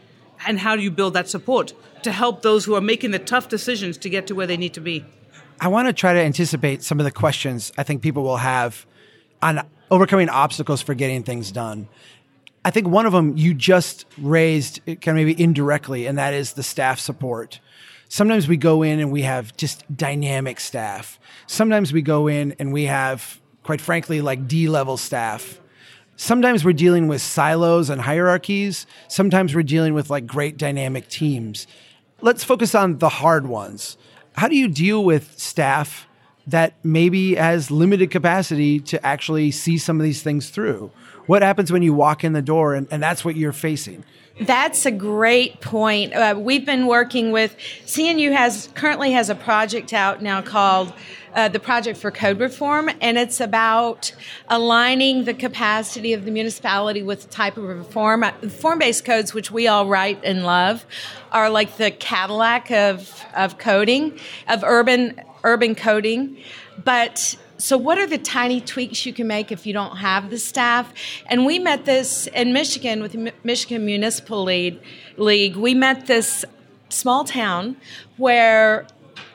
And 0.47 0.59
how 0.59 0.77
do 0.77 0.83
you 0.83 0.91
build 0.91 1.15
that 1.15 1.29
support 1.29 1.73
to 2.03 2.13
help 2.13 2.43
those 2.43 2.65
who 2.65 2.75
are 2.75 2.81
making 2.81 3.11
the 3.13 3.19
tough 3.19 3.49
decisions 3.49 3.97
to 3.99 4.11
get 4.11 4.27
to 4.27 4.35
where 4.35 4.47
they 4.47 4.57
need 4.57 4.75
to 4.75 4.81
be? 4.81 5.05
I 5.61 5.69
want 5.69 5.89
to 5.89 5.93
try 5.93 6.13
to 6.13 6.21
anticipate 6.21 6.83
some 6.83 7.01
of 7.01 7.05
the 7.05 7.11
questions 7.11 7.73
I 7.79 7.83
think 7.83 8.03
people 8.03 8.23
will 8.23 8.39
have 8.39 8.87
on 9.41 9.67
overcoming 9.91 10.29
obstacles 10.29 10.83
for 10.83 10.95
getting 10.95 11.23
things 11.23 11.53
done. 11.53 11.89
I 12.65 12.71
think 12.71 12.89
one 12.89 13.07
of 13.07 13.13
them 13.13 13.37
you 13.37 13.55
just 13.55 14.07
raised 14.19 14.81
uh, 14.89 14.95
kind 14.95 15.19
of 15.19 15.27
maybe 15.27 15.41
indirectly, 15.41 16.07
and 16.07 16.19
that 16.19 16.33
is 16.35 16.55
the 16.55 16.63
staff 16.63 16.99
support. 16.99 17.61
Sometimes 18.09 18.49
we 18.49 18.57
go 18.57 18.83
in 18.83 19.01
and 19.01 19.13
we 19.13 19.23
have 19.23 19.57
just 19.57 19.85
dynamic 19.95 20.61
staff. 20.61 21.19
Sometimes 21.47 21.93
we 21.93 22.01
go 22.01 22.27
in 22.27 22.55
and 22.59 22.73
we 22.73 22.85
have, 22.85 23.41
quite 23.63 23.81
frankly, 23.81 24.21
like 24.21 24.47
D 24.49 24.69
level 24.69 24.97
staff. 24.97 25.61
Sometimes 26.17 26.65
we're 26.65 26.73
dealing 26.73 27.09
with 27.09 27.21
silos 27.21 27.91
and 27.91 28.01
hierarchies. 28.01 28.87
Sometimes 29.09 29.55
we're 29.55 29.63
dealing 29.63 29.95
with 29.95 30.11
like 30.11 30.27
great 30.27 30.57
dynamic 30.57 31.09
teams. 31.09 31.67
Let's 32.21 32.45
focus 32.45 32.75
on 32.75 32.99
the 32.99 33.09
hard 33.09 33.47
ones 33.47 33.97
how 34.37 34.49
do 34.49 34.57
you 34.57 34.69
deal 34.69 35.05
with 35.05 35.39
staff 35.39 36.09
that 36.47 36.75
maybe 36.83 37.37
has 37.37 37.71
limited 37.71 38.11
capacity 38.11 38.81
to 38.81 39.05
actually 39.07 39.51
see 39.51 39.79
some 39.79 39.99
of 39.99 40.05
these 40.05 40.23
things 40.23 40.51
through? 40.51 40.91
What 41.27 41.43
happens 41.43 41.73
when 41.73 41.83
you 41.83 41.95
walk 41.95 42.25
in 42.25 42.33
the 42.33 42.43
door 42.43 42.75
and, 42.75 42.87
and 42.91 43.03
that's 43.03 43.25
what 43.25 43.37
you're 43.37 43.53
facing? 43.53 44.05
That's 44.41 44.85
a 44.85 44.91
great 44.91 45.61
point. 45.61 46.13
Uh, 46.13 46.35
we've 46.37 46.67
been 46.67 46.89
working 46.89 47.31
with 47.31 47.57
CNU 47.87 48.33
has 48.33 48.69
currently 48.75 49.13
has 49.13 49.31
a 49.31 49.35
project 49.37 49.93
out 49.93 50.23
now 50.23 50.43
called 50.43 50.93
uh, 51.35 51.47
the 51.49 51.61
Project 51.61 51.99
for 51.99 52.11
Code 52.11 52.41
Reform, 52.41 52.91
and 53.01 53.17
it's 53.17 53.41
about 53.41 54.13
aligning 54.49 55.25
the 55.25 55.35
capacity 55.35 56.13
of 56.15 56.25
the 56.25 56.33
municipality 56.33 57.01
with 57.01 57.23
the 57.23 57.29
type 57.29 57.57
of 57.57 57.63
reform. 57.63 58.25
Uh, 58.25 58.33
form-based 58.49 59.05
codes, 59.05 59.35
which 59.35 59.53
we 59.53 59.69
all 59.69 59.87
write 59.87 60.21
and 60.25 60.45
love, 60.45 60.85
are 61.31 61.49
like 61.49 61.77
the 61.77 61.93
Cadillac 61.93 62.73
of 62.73 63.25
of 63.37 63.59
coding, 63.59 64.19
of 64.49 64.65
urban 64.65 65.21
urban 65.45 65.77
coding, 65.77 66.39
but 66.83 67.37
so, 67.57 67.79
what 67.79 67.99
are 67.99 68.07
the 68.07 68.19
tiny 68.19 68.61
tweaks 68.61 69.07
you 69.07 69.13
can 69.13 69.29
make 69.29 69.53
if 69.53 69.65
you 69.65 69.73
don't 69.73 69.99
have 69.99 70.31
the 70.31 70.39
staff? 70.39 70.93
And 71.27 71.47
we 71.47 71.59
met 71.59 71.85
this 71.85 72.27
in 72.29 72.53
Michigan 72.53 73.01
with 73.01 73.13
the 73.13 73.33
Michigan 73.45 73.85
Municipal 73.85 74.43
League. 74.43 74.81
We 75.17 75.75
met 75.75 76.07
this 76.07 76.45
small 76.89 77.25
town 77.25 77.77
where 78.17 78.87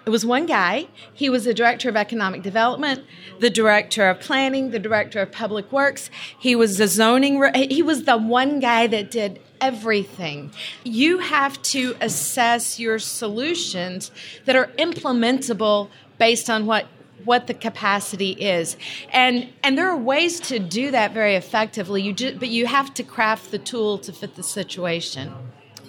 it 0.05 0.09
was 0.09 0.25
one 0.25 0.45
guy. 0.45 0.87
He 1.13 1.29
was 1.29 1.45
the 1.45 1.53
director 1.53 1.87
of 1.87 1.95
economic 1.95 2.41
development, 2.41 3.05
the 3.39 3.49
director 3.49 4.09
of 4.09 4.19
planning, 4.19 4.71
the 4.71 4.79
director 4.79 5.21
of 5.21 5.31
public 5.31 5.71
works. 5.71 6.09
He 6.37 6.55
was 6.55 6.77
the 6.77 6.87
zoning. 6.87 7.41
He 7.53 7.81
was 7.81 8.03
the 8.03 8.17
one 8.17 8.59
guy 8.59 8.87
that 8.87 9.11
did 9.11 9.39
everything. 9.61 10.51
You 10.83 11.19
have 11.19 11.61
to 11.63 11.95
assess 12.01 12.79
your 12.79 12.99
solutions 12.99 14.11
that 14.45 14.55
are 14.55 14.67
implementable 14.77 15.89
based 16.17 16.49
on 16.49 16.65
what 16.65 16.87
what 17.25 17.47
the 17.47 17.53
capacity 17.53 18.31
is 18.31 18.77
and 19.11 19.49
and 19.63 19.77
there 19.77 19.89
are 19.89 19.97
ways 19.97 20.39
to 20.39 20.59
do 20.59 20.91
that 20.91 21.13
very 21.13 21.35
effectively 21.35 22.01
you 22.01 22.13
just, 22.13 22.39
but 22.39 22.49
you 22.49 22.65
have 22.65 22.93
to 22.93 23.03
craft 23.03 23.51
the 23.51 23.59
tool 23.59 23.97
to 23.97 24.11
fit 24.11 24.35
the 24.35 24.43
situation 24.43 25.31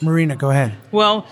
marina 0.00 0.36
go 0.36 0.50
ahead 0.50 0.74
well 0.90 1.26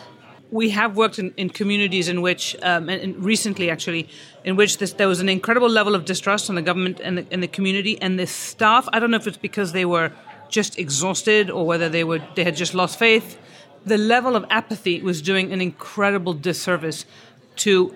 we 0.50 0.70
have 0.70 0.96
worked 0.96 1.18
in, 1.18 1.32
in 1.36 1.50
communities 1.50 2.08
in 2.08 2.22
which, 2.22 2.56
um, 2.62 2.88
and, 2.88 3.02
and, 3.02 3.24
recently 3.24 3.70
actually, 3.70 4.08
in 4.44 4.56
which 4.56 4.78
this, 4.78 4.94
there 4.94 5.08
was 5.08 5.20
an 5.20 5.28
incredible 5.28 5.68
level 5.68 5.94
of 5.94 6.04
distrust 6.04 6.48
on 6.48 6.56
the 6.56 6.62
government 6.62 7.00
and 7.00 7.18
the, 7.18 7.26
and 7.30 7.42
the 7.42 7.48
community 7.48 8.00
and 8.00 8.18
the 8.18 8.26
staff. 8.26 8.88
I 8.92 8.98
don't 8.98 9.10
know 9.10 9.18
if 9.18 9.26
it's 9.26 9.36
because 9.36 9.72
they 9.72 9.84
were 9.84 10.12
just 10.48 10.78
exhausted 10.78 11.50
or 11.50 11.66
whether 11.66 11.88
they 11.88 12.04
were 12.04 12.20
they 12.34 12.44
had 12.44 12.56
just 12.56 12.74
lost 12.74 12.98
faith. 12.98 13.38
The 13.84 13.98
level 13.98 14.36
of 14.36 14.44
apathy 14.50 15.02
was 15.02 15.20
doing 15.20 15.52
an 15.52 15.60
incredible 15.60 16.32
disservice 16.32 17.04
to 17.56 17.94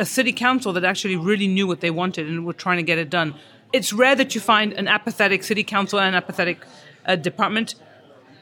a 0.00 0.04
city 0.04 0.32
council 0.32 0.72
that 0.72 0.84
actually 0.84 1.16
really 1.16 1.46
knew 1.46 1.66
what 1.66 1.80
they 1.80 1.90
wanted 1.90 2.26
and 2.28 2.44
were 2.46 2.58
trying 2.64 2.78
to 2.78 2.82
get 2.82 2.98
it 2.98 3.10
done. 3.10 3.34
It's 3.72 3.92
rare 3.92 4.16
that 4.16 4.34
you 4.34 4.40
find 4.40 4.72
an 4.72 4.88
apathetic 4.88 5.44
city 5.44 5.62
council 5.62 6.00
and 6.00 6.08
an 6.08 6.14
apathetic 6.14 6.58
uh, 7.06 7.16
department 7.16 7.74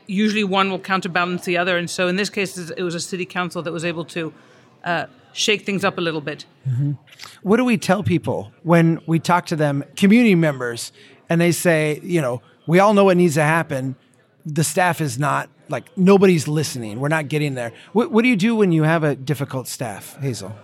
usually 0.08 0.42
one 0.42 0.70
will 0.70 0.78
counterbalance 0.80 1.44
the 1.44 1.56
other. 1.56 1.76
And 1.76 1.88
so 1.88 2.08
in 2.08 2.16
this 2.16 2.30
case, 2.30 2.58
it 2.70 2.82
was 2.82 2.94
a 2.94 3.00
city 3.00 3.26
council 3.26 3.62
that 3.62 3.72
was 3.72 3.84
able 3.84 4.04
to 4.06 4.32
uh, 4.82 5.06
shake 5.32 5.62
things 5.64 5.84
up 5.84 5.98
a 5.98 6.00
little 6.00 6.22
bit. 6.22 6.46
Mm-hmm. 6.68 6.92
What 7.42 7.58
do 7.58 7.64
we 7.64 7.76
tell 7.76 8.02
people 8.02 8.52
when 8.62 9.00
we 9.06 9.20
talk 9.20 9.46
to 9.46 9.56
them, 9.56 9.84
community 9.96 10.34
members, 10.34 10.92
and 11.28 11.40
they 11.40 11.52
say, 11.52 12.00
you 12.02 12.20
know, 12.20 12.42
we 12.66 12.80
all 12.80 12.94
know 12.94 13.04
what 13.04 13.16
needs 13.16 13.34
to 13.34 13.42
happen. 13.42 13.94
The 14.44 14.64
staff 14.64 15.00
is 15.00 15.18
not 15.18 15.50
like 15.68 15.96
nobody's 15.96 16.48
listening. 16.48 16.98
We're 16.98 17.08
not 17.08 17.28
getting 17.28 17.54
there. 17.54 17.72
What, 17.92 18.10
what 18.10 18.22
do 18.22 18.28
you 18.28 18.36
do 18.36 18.56
when 18.56 18.72
you 18.72 18.84
have 18.84 19.04
a 19.04 19.14
difficult 19.14 19.68
staff, 19.68 20.16
Hazel? 20.20 20.54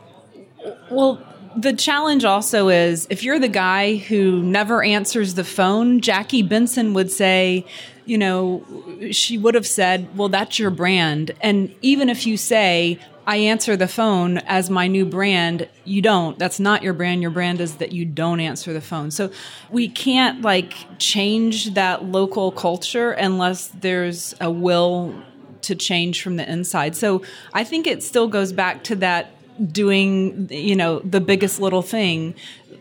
Well, 0.90 1.20
the 1.56 1.72
challenge 1.72 2.24
also 2.24 2.68
is 2.68 3.06
if 3.10 3.22
you're 3.22 3.38
the 3.38 3.48
guy 3.48 3.96
who 3.96 4.42
never 4.42 4.82
answers 4.82 5.34
the 5.34 5.44
phone, 5.44 6.00
Jackie 6.00 6.42
Benson 6.42 6.94
would 6.94 7.10
say, 7.10 7.64
you 8.04 8.18
know, 8.18 8.64
she 9.12 9.38
would 9.38 9.54
have 9.54 9.66
said, 9.66 10.16
well, 10.16 10.28
that's 10.28 10.58
your 10.58 10.70
brand. 10.70 11.30
And 11.40 11.74
even 11.80 12.08
if 12.08 12.26
you 12.26 12.36
say, 12.36 12.98
I 13.26 13.36
answer 13.36 13.76
the 13.76 13.88
phone 13.88 14.38
as 14.38 14.68
my 14.68 14.86
new 14.86 15.06
brand. 15.06 15.68
You 15.84 16.02
don't. 16.02 16.38
That's 16.38 16.60
not 16.60 16.82
your 16.82 16.92
brand. 16.92 17.22
Your 17.22 17.30
brand 17.30 17.60
is 17.60 17.76
that 17.76 17.92
you 17.92 18.04
don't 18.04 18.40
answer 18.40 18.72
the 18.72 18.82
phone. 18.82 19.10
So 19.10 19.30
we 19.70 19.88
can't 19.88 20.42
like 20.42 20.74
change 20.98 21.72
that 21.74 22.04
local 22.04 22.52
culture 22.52 23.12
unless 23.12 23.68
there's 23.68 24.34
a 24.40 24.50
will 24.50 25.14
to 25.62 25.74
change 25.74 26.22
from 26.22 26.36
the 26.36 26.50
inside. 26.50 26.94
So 26.94 27.22
I 27.54 27.64
think 27.64 27.86
it 27.86 28.02
still 28.02 28.28
goes 28.28 28.52
back 28.52 28.84
to 28.84 28.96
that 28.96 29.30
doing, 29.70 30.48
you 30.50 30.76
know, 30.76 30.98
the 31.00 31.20
biggest 31.20 31.60
little 31.60 31.82
thing 31.82 32.34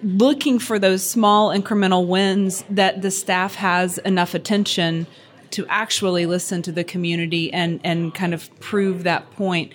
looking 0.04 0.60
for 0.60 0.78
those 0.78 1.08
small 1.08 1.50
incremental 1.50 2.06
wins 2.08 2.66
that 2.70 3.02
the 3.02 3.10
staff 3.10 3.56
has 3.56 3.98
enough 4.00 4.34
attention 4.34 5.08
to 5.52 5.66
actually 5.70 6.26
listen 6.26 6.62
to 6.62 6.72
the 6.72 6.84
community 6.84 7.54
and 7.54 7.80
and 7.84 8.14
kind 8.14 8.34
of 8.34 8.50
prove 8.60 9.04
that 9.04 9.30
point. 9.32 9.72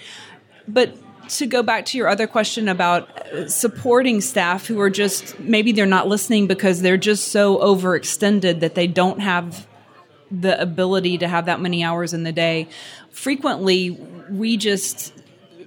But 0.67 0.97
to 1.31 1.47
go 1.47 1.63
back 1.63 1.85
to 1.87 1.99
your 1.99 2.09
other 2.09 2.27
question 2.27 2.69
about 2.69 3.09
uh, 3.33 3.49
supporting 3.49 4.21
staff 4.21 4.67
who 4.67 4.81
are 4.81 4.91
just 4.91 5.39
maybe 5.39 5.73
they're 5.73 5.87
not 5.87 6.09
listening 6.09 6.47
because 6.47 6.83
they're 6.83 6.97
just 6.97 7.29
so 7.29 7.59
overextended 7.59 8.61
that 8.61 8.75
they 8.75 8.87
don't 8.87 9.21
have 9.21 9.67
the 10.31 10.61
ability 10.61 11.19
to 11.19 11.29
have 11.29 11.47
that 11.47 11.61
many 11.61 11.83
hours 11.83 12.13
in 12.13 12.23
the 12.23 12.33
day. 12.33 12.69
Frequently, 13.11 13.91
we 14.31 14.57
just 14.57 15.13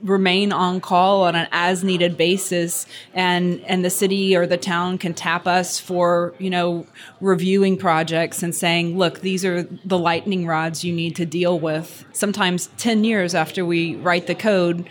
remain 0.04 0.52
on 0.52 0.82
call 0.82 1.24
on 1.24 1.36
an 1.36 1.48
as 1.52 1.84
needed 1.84 2.18
basis 2.18 2.86
and 3.14 3.62
and 3.62 3.86
the 3.86 3.90
city 3.90 4.36
or 4.36 4.48
the 4.48 4.58
town 4.58 4.98
can 4.98 5.14
tap 5.14 5.46
us 5.46 5.80
for 5.80 6.34
you 6.40 6.50
know 6.50 6.86
reviewing 7.20 7.78
projects 7.78 8.42
and 8.42 8.56
saying 8.56 8.98
look 8.98 9.22
these 9.22 9.46
are 9.46 9.64
the 9.86 9.98
lightning 9.98 10.48
rods 10.48 10.84
you 10.84 10.94
need 10.94 11.16
to 11.16 11.26
deal 11.26 11.60
with 11.60 12.06
sometimes 12.14 12.70
10 12.78 13.04
years 13.04 13.36
after 13.36 13.64
we 13.64 13.96
write 13.96 14.28
the 14.28 14.36
code 14.36 14.90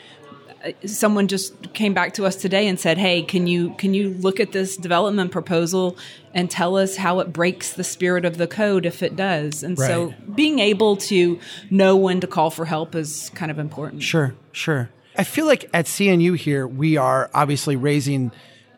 uh, 0.65 0.73
someone 0.87 1.27
just 1.27 1.73
came 1.73 1.95
back 1.95 2.13
to 2.15 2.27
us 2.27 2.37
today 2.37 2.69
and 2.69 2.79
said, 2.79 2.99
"Hey, 2.99 3.23
can 3.23 3.47
you 3.47 3.71
can 3.79 3.95
you 3.95 4.11
look 4.11 4.41
at 4.41 4.53
this 4.53 4.77
development 4.77 5.31
proposal 5.31 5.97
and 6.35 6.51
tell 6.51 6.77
us 6.77 6.97
how 6.97 7.21
it 7.21 7.33
breaks 7.33 7.73
the 7.73 7.85
spirit 7.85 8.27
of 8.27 8.37
the 8.37 8.47
code 8.47 8.85
if 8.85 9.03
it 9.03 9.17
does?" 9.17 9.63
And 9.63 9.79
right. 9.79 9.87
so, 9.87 10.13
being 10.35 10.59
able 10.59 10.97
to 10.97 11.41
know 11.71 11.97
when 11.97 12.21
to 12.21 12.27
call 12.27 12.51
for 12.51 12.67
help 12.67 12.95
is 12.95 13.31
kind 13.35 13.51
of 13.51 13.59
important. 13.59 14.03
Sure, 14.03 14.35
sure. 14.53 14.91
I 15.17 15.25
feel 15.25 15.47
like 15.47 15.69
at 15.75 15.87
CNU 15.87 16.37
here, 16.37 16.67
we 16.67 16.97
are 16.97 17.31
obviously 17.35 17.77
raising. 17.77 18.33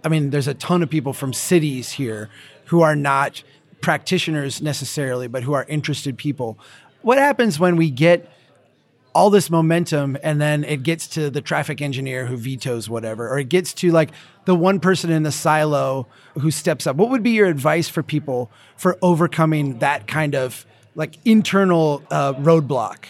I 0.04 0.08
mean, 0.08 0.30
there's 0.30 0.48
a 0.48 0.54
ton 0.54 0.82
of 0.82 0.90
people 0.90 1.12
from 1.12 1.32
cities 1.32 1.92
here 1.92 2.30
who 2.66 2.82
are 2.82 2.96
not 2.96 3.42
practitioners 3.80 4.62
necessarily, 4.62 5.28
but 5.28 5.42
who 5.42 5.52
are 5.52 5.64
interested 5.64 6.16
people. 6.16 6.58
What 7.02 7.18
happens 7.18 7.58
when 7.58 7.76
we 7.76 7.90
get 7.90 8.30
all 9.14 9.28
this 9.28 9.50
momentum 9.50 10.16
and 10.22 10.40
then 10.40 10.64
it 10.64 10.82
gets 10.82 11.06
to 11.06 11.30
the 11.30 11.40
traffic 11.40 11.82
engineer 11.82 12.26
who 12.26 12.36
vetoes 12.36 12.88
whatever 12.88 13.28
or 13.28 13.38
it 13.38 13.48
gets 13.48 13.74
to 13.74 13.90
like 13.90 14.10
the 14.46 14.54
one 14.54 14.80
person 14.80 15.10
in 15.10 15.22
the 15.22 15.32
silo 15.32 16.06
who 16.40 16.50
steps 16.50 16.86
up 16.86 16.96
what 16.96 17.10
would 17.10 17.22
be 17.22 17.32
your 17.32 17.46
advice 17.46 17.88
for 17.88 18.02
people 18.02 18.50
for 18.76 18.96
overcoming 19.02 19.78
that 19.80 20.06
kind 20.06 20.34
of 20.34 20.64
like 20.94 21.18
internal 21.26 22.02
uh, 22.10 22.32
roadblock 22.34 23.04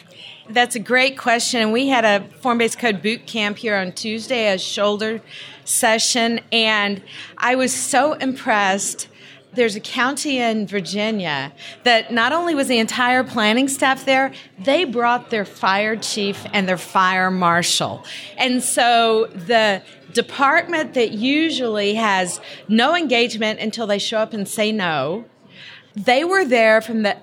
that's 0.50 0.74
a 0.74 0.80
great 0.80 1.16
question 1.16 1.72
we 1.72 1.88
had 1.88 2.04
a 2.04 2.26
form-based 2.40 2.78
code 2.78 3.02
boot 3.02 3.26
camp 3.26 3.58
here 3.58 3.76
on 3.76 3.92
tuesday 3.92 4.52
a 4.52 4.58
shoulder 4.58 5.20
session 5.64 6.40
and 6.50 7.02
i 7.38 7.54
was 7.54 7.72
so 7.72 8.14
impressed 8.14 9.08
there's 9.54 9.76
a 9.76 9.80
county 9.80 10.38
in 10.38 10.66
Virginia 10.66 11.52
that 11.84 12.12
not 12.12 12.32
only 12.32 12.54
was 12.54 12.68
the 12.68 12.78
entire 12.78 13.22
planning 13.22 13.68
staff 13.68 14.04
there, 14.06 14.32
they 14.58 14.84
brought 14.84 15.30
their 15.30 15.44
fire 15.44 15.94
chief 15.94 16.46
and 16.52 16.66
their 16.66 16.78
fire 16.78 17.30
marshal. 17.30 18.02
And 18.38 18.62
so 18.62 19.26
the 19.26 19.82
department 20.12 20.94
that 20.94 21.12
usually 21.12 21.94
has 21.94 22.40
no 22.68 22.96
engagement 22.96 23.60
until 23.60 23.86
they 23.86 23.98
show 23.98 24.18
up 24.18 24.32
and 24.32 24.48
say 24.48 24.72
no, 24.72 25.26
they 25.94 26.24
were 26.24 26.44
there 26.44 26.80
from 26.80 27.02
the 27.02 27.16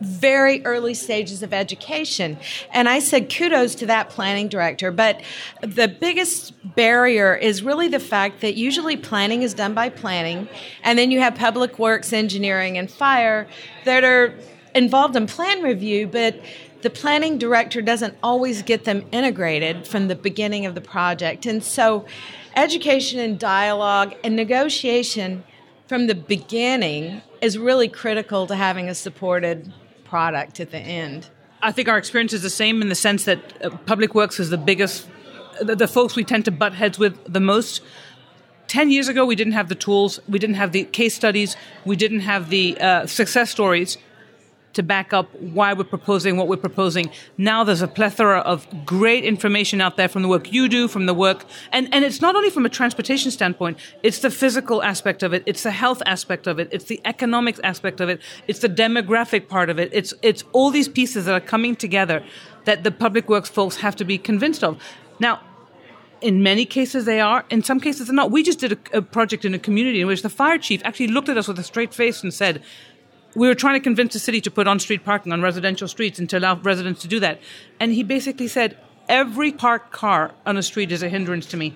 very 0.00 0.64
early 0.64 0.94
stages 0.94 1.42
of 1.42 1.52
education. 1.52 2.36
And 2.72 2.88
I 2.88 2.98
said 2.98 3.32
kudos 3.32 3.74
to 3.76 3.86
that 3.86 4.10
planning 4.10 4.48
director. 4.48 4.90
But 4.90 5.22
the 5.60 5.88
biggest 5.88 6.52
barrier 6.74 7.34
is 7.34 7.62
really 7.62 7.88
the 7.88 8.00
fact 8.00 8.40
that 8.40 8.54
usually 8.54 8.96
planning 8.96 9.42
is 9.42 9.54
done 9.54 9.74
by 9.74 9.88
planning, 9.88 10.48
and 10.82 10.98
then 10.98 11.10
you 11.10 11.20
have 11.20 11.34
public 11.34 11.78
works, 11.78 12.12
engineering, 12.12 12.76
and 12.76 12.90
fire 12.90 13.46
that 13.84 14.04
are 14.04 14.34
involved 14.74 15.16
in 15.16 15.26
plan 15.26 15.62
review, 15.62 16.06
but 16.06 16.40
the 16.82 16.90
planning 16.90 17.38
director 17.38 17.80
doesn't 17.80 18.14
always 18.22 18.62
get 18.62 18.84
them 18.84 19.06
integrated 19.10 19.86
from 19.86 20.08
the 20.08 20.14
beginning 20.14 20.66
of 20.66 20.74
the 20.74 20.80
project. 20.80 21.46
And 21.46 21.62
so, 21.62 22.04
education 22.56 23.20
and 23.20 23.38
dialogue 23.38 24.14
and 24.22 24.36
negotiation 24.36 25.44
from 25.86 26.08
the 26.08 26.14
beginning 26.14 27.22
is 27.40 27.56
really 27.56 27.88
critical 27.88 28.46
to 28.46 28.54
having 28.54 28.88
a 28.88 28.94
supported 28.94 29.72
product 30.04 30.60
at 30.60 30.70
the 30.70 30.78
end. 30.78 31.28
I 31.62 31.72
think 31.72 31.88
our 31.88 31.98
experience 31.98 32.32
is 32.32 32.42
the 32.42 32.50
same 32.50 32.82
in 32.82 32.88
the 32.88 32.94
sense 32.94 33.24
that 33.24 33.64
uh, 33.64 33.70
public 33.86 34.14
works 34.14 34.38
is 34.38 34.50
the 34.50 34.58
biggest, 34.58 35.08
the, 35.60 35.74
the 35.74 35.88
folks 35.88 36.14
we 36.14 36.24
tend 36.24 36.44
to 36.44 36.50
butt 36.50 36.74
heads 36.74 36.98
with 36.98 37.18
the 37.24 37.40
most. 37.40 37.80
10 38.68 38.90
years 38.90 39.08
ago, 39.08 39.24
we 39.24 39.34
didn't 39.34 39.52
have 39.52 39.68
the 39.68 39.74
tools, 39.74 40.20
we 40.28 40.38
didn't 40.38 40.56
have 40.56 40.72
the 40.72 40.84
case 40.84 41.14
studies, 41.14 41.56
we 41.84 41.96
didn't 41.96 42.20
have 42.20 42.50
the 42.50 42.78
uh, 42.80 43.06
success 43.06 43.50
stories 43.50 43.98
to 44.74 44.82
back 44.82 45.12
up 45.12 45.34
why 45.40 45.72
we're 45.72 45.84
proposing 45.84 46.36
what 46.36 46.48
we're 46.48 46.56
proposing. 46.56 47.10
Now 47.38 47.64
there's 47.64 47.82
a 47.82 47.88
plethora 47.88 48.38
of 48.40 48.66
great 48.84 49.24
information 49.24 49.80
out 49.80 49.96
there 49.96 50.08
from 50.08 50.22
the 50.22 50.28
work 50.28 50.52
you 50.52 50.68
do, 50.68 50.88
from 50.88 51.06
the 51.06 51.14
work, 51.14 51.44
and, 51.72 51.92
and 51.92 52.04
it's 52.04 52.20
not 52.20 52.36
only 52.36 52.50
from 52.50 52.66
a 52.66 52.68
transportation 52.68 53.30
standpoint, 53.30 53.78
it's 54.02 54.18
the 54.18 54.30
physical 54.30 54.82
aspect 54.82 55.22
of 55.22 55.32
it, 55.32 55.42
it's 55.46 55.62
the 55.62 55.70
health 55.70 56.02
aspect 56.06 56.46
of 56.46 56.58
it, 56.58 56.68
it's 56.70 56.84
the 56.84 57.00
economics 57.04 57.60
aspect 57.64 58.00
of 58.00 58.08
it, 58.08 58.20
it's 58.48 58.60
the 58.60 58.68
demographic 58.68 59.48
part 59.48 59.70
of 59.70 59.78
it, 59.78 59.90
it's, 59.92 60.14
it's 60.22 60.44
all 60.52 60.70
these 60.70 60.88
pieces 60.88 61.24
that 61.26 61.34
are 61.34 61.46
coming 61.46 61.74
together 61.76 62.22
that 62.64 62.84
the 62.84 62.90
public 62.90 63.28
works 63.28 63.48
folks 63.48 63.76
have 63.76 63.96
to 63.96 64.04
be 64.04 64.18
convinced 64.18 64.64
of. 64.64 64.80
Now, 65.20 65.40
in 66.20 66.42
many 66.42 66.64
cases 66.64 67.04
they 67.04 67.20
are 67.20 67.44
in 67.50 67.62
some 67.62 67.78
cases 67.78 68.06
they're 68.06 68.14
not 68.14 68.30
we 68.30 68.42
just 68.42 68.58
did 68.58 68.72
a, 68.72 68.98
a, 68.98 69.02
project 69.02 69.44
in 69.44 69.52
a 69.52 69.58
community 69.58 70.00
in 70.00 70.06
which 70.06 70.22
the 70.22 70.30
fire 70.30 70.56
chief 70.56 70.80
actually 70.84 71.08
looked 71.08 71.28
at 71.28 71.36
us 71.36 71.46
with 71.46 71.58
a 71.58 71.62
straight 71.62 71.92
face 71.92 72.22
and 72.22 72.32
said 72.32 72.62
we 73.34 73.48
were 73.48 73.54
trying 73.54 73.74
to 73.74 73.80
convince 73.80 74.12
the 74.12 74.18
city 74.18 74.40
to 74.40 74.50
put 74.50 74.68
on 74.68 74.78
street 74.78 75.04
parking 75.04 75.32
on 75.32 75.42
residential 75.42 75.88
streets 75.88 76.18
and 76.18 76.28
to 76.30 76.38
allow 76.38 76.56
residents 76.56 77.02
to 77.02 77.08
do 77.08 77.20
that. 77.20 77.40
And 77.80 77.92
he 77.92 78.02
basically 78.02 78.48
said, 78.48 78.76
every 79.08 79.52
parked 79.52 79.92
car 79.92 80.32
on 80.46 80.56
a 80.56 80.62
street 80.62 80.92
is 80.92 81.02
a 81.02 81.08
hindrance 81.08 81.46
to 81.46 81.56
me. 81.56 81.74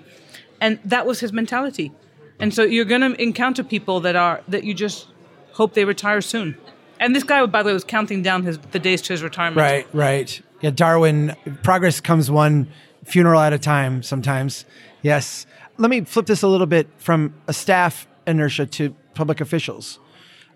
And 0.60 0.78
that 0.84 1.06
was 1.06 1.20
his 1.20 1.32
mentality. 1.32 1.92
And 2.38 2.54
so 2.54 2.62
you're 2.62 2.84
going 2.84 3.00
to 3.00 3.20
encounter 3.20 3.64
people 3.64 4.00
that 4.00 4.16
are, 4.16 4.42
that 4.48 4.64
you 4.64 4.74
just 4.74 5.08
hope 5.52 5.74
they 5.74 5.84
retire 5.84 6.20
soon. 6.20 6.56
And 7.00 7.14
this 7.14 7.24
guy, 7.24 7.44
by 7.46 7.62
the 7.62 7.68
way, 7.68 7.72
was 7.72 7.84
counting 7.84 8.22
down 8.22 8.44
his, 8.44 8.58
the 8.58 8.78
days 8.78 9.02
to 9.02 9.12
his 9.12 9.22
retirement. 9.22 9.58
Right, 9.58 9.86
right. 9.92 10.40
Yeah, 10.60 10.70
Darwin, 10.70 11.36
progress 11.62 12.00
comes 12.00 12.30
one 12.30 12.68
funeral 13.04 13.40
at 13.40 13.52
a 13.52 13.58
time 13.58 14.02
sometimes. 14.02 14.64
Yes. 15.02 15.46
Let 15.76 15.90
me 15.90 16.02
flip 16.02 16.26
this 16.26 16.42
a 16.42 16.48
little 16.48 16.66
bit 16.66 16.88
from 16.98 17.34
a 17.46 17.52
staff 17.52 18.06
inertia 18.26 18.66
to 18.66 18.94
public 19.14 19.40
officials. 19.40 19.98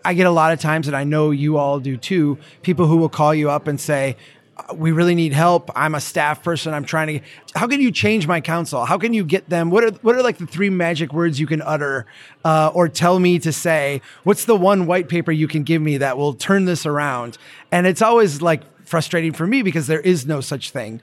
I 0.04 0.14
get 0.14 0.26
a 0.26 0.30
lot 0.30 0.52
of 0.52 0.60
times, 0.60 0.86
and 0.86 0.96
I 0.96 1.04
know 1.04 1.30
you 1.30 1.56
all 1.56 1.80
do 1.80 1.96
too, 1.96 2.38
people 2.62 2.86
who 2.86 2.96
will 2.96 3.08
call 3.08 3.34
you 3.34 3.50
up 3.50 3.66
and 3.66 3.80
say, 3.80 4.16
uh, 4.56 4.74
we 4.74 4.92
really 4.92 5.14
need 5.14 5.32
help. 5.32 5.70
I'm 5.74 5.94
a 5.94 6.00
staff 6.00 6.42
person. 6.42 6.74
I'm 6.74 6.84
trying 6.84 7.20
to. 7.20 7.26
How 7.54 7.66
can 7.66 7.80
you 7.80 7.90
change 7.90 8.26
my 8.26 8.40
council? 8.40 8.84
How 8.84 8.98
can 8.98 9.14
you 9.14 9.24
get 9.24 9.48
them? 9.48 9.70
What 9.70 9.82
are 9.82 9.90
what 10.02 10.14
are 10.14 10.22
like 10.22 10.38
the 10.38 10.46
three 10.46 10.68
magic 10.68 11.12
words 11.12 11.40
you 11.40 11.46
can 11.46 11.62
utter, 11.62 12.06
uh, 12.44 12.70
or 12.74 12.88
tell 12.88 13.18
me 13.18 13.38
to 13.38 13.52
say? 13.52 14.02
What's 14.24 14.44
the 14.44 14.56
one 14.56 14.86
white 14.86 15.08
paper 15.08 15.32
you 15.32 15.48
can 15.48 15.62
give 15.62 15.80
me 15.80 15.96
that 15.98 16.18
will 16.18 16.34
turn 16.34 16.66
this 16.66 16.84
around? 16.84 17.38
And 17.70 17.86
it's 17.86 18.02
always 18.02 18.42
like 18.42 18.62
frustrating 18.86 19.32
for 19.32 19.46
me 19.46 19.62
because 19.62 19.86
there 19.86 20.00
is 20.00 20.26
no 20.26 20.42
such 20.42 20.70
thing. 20.70 21.00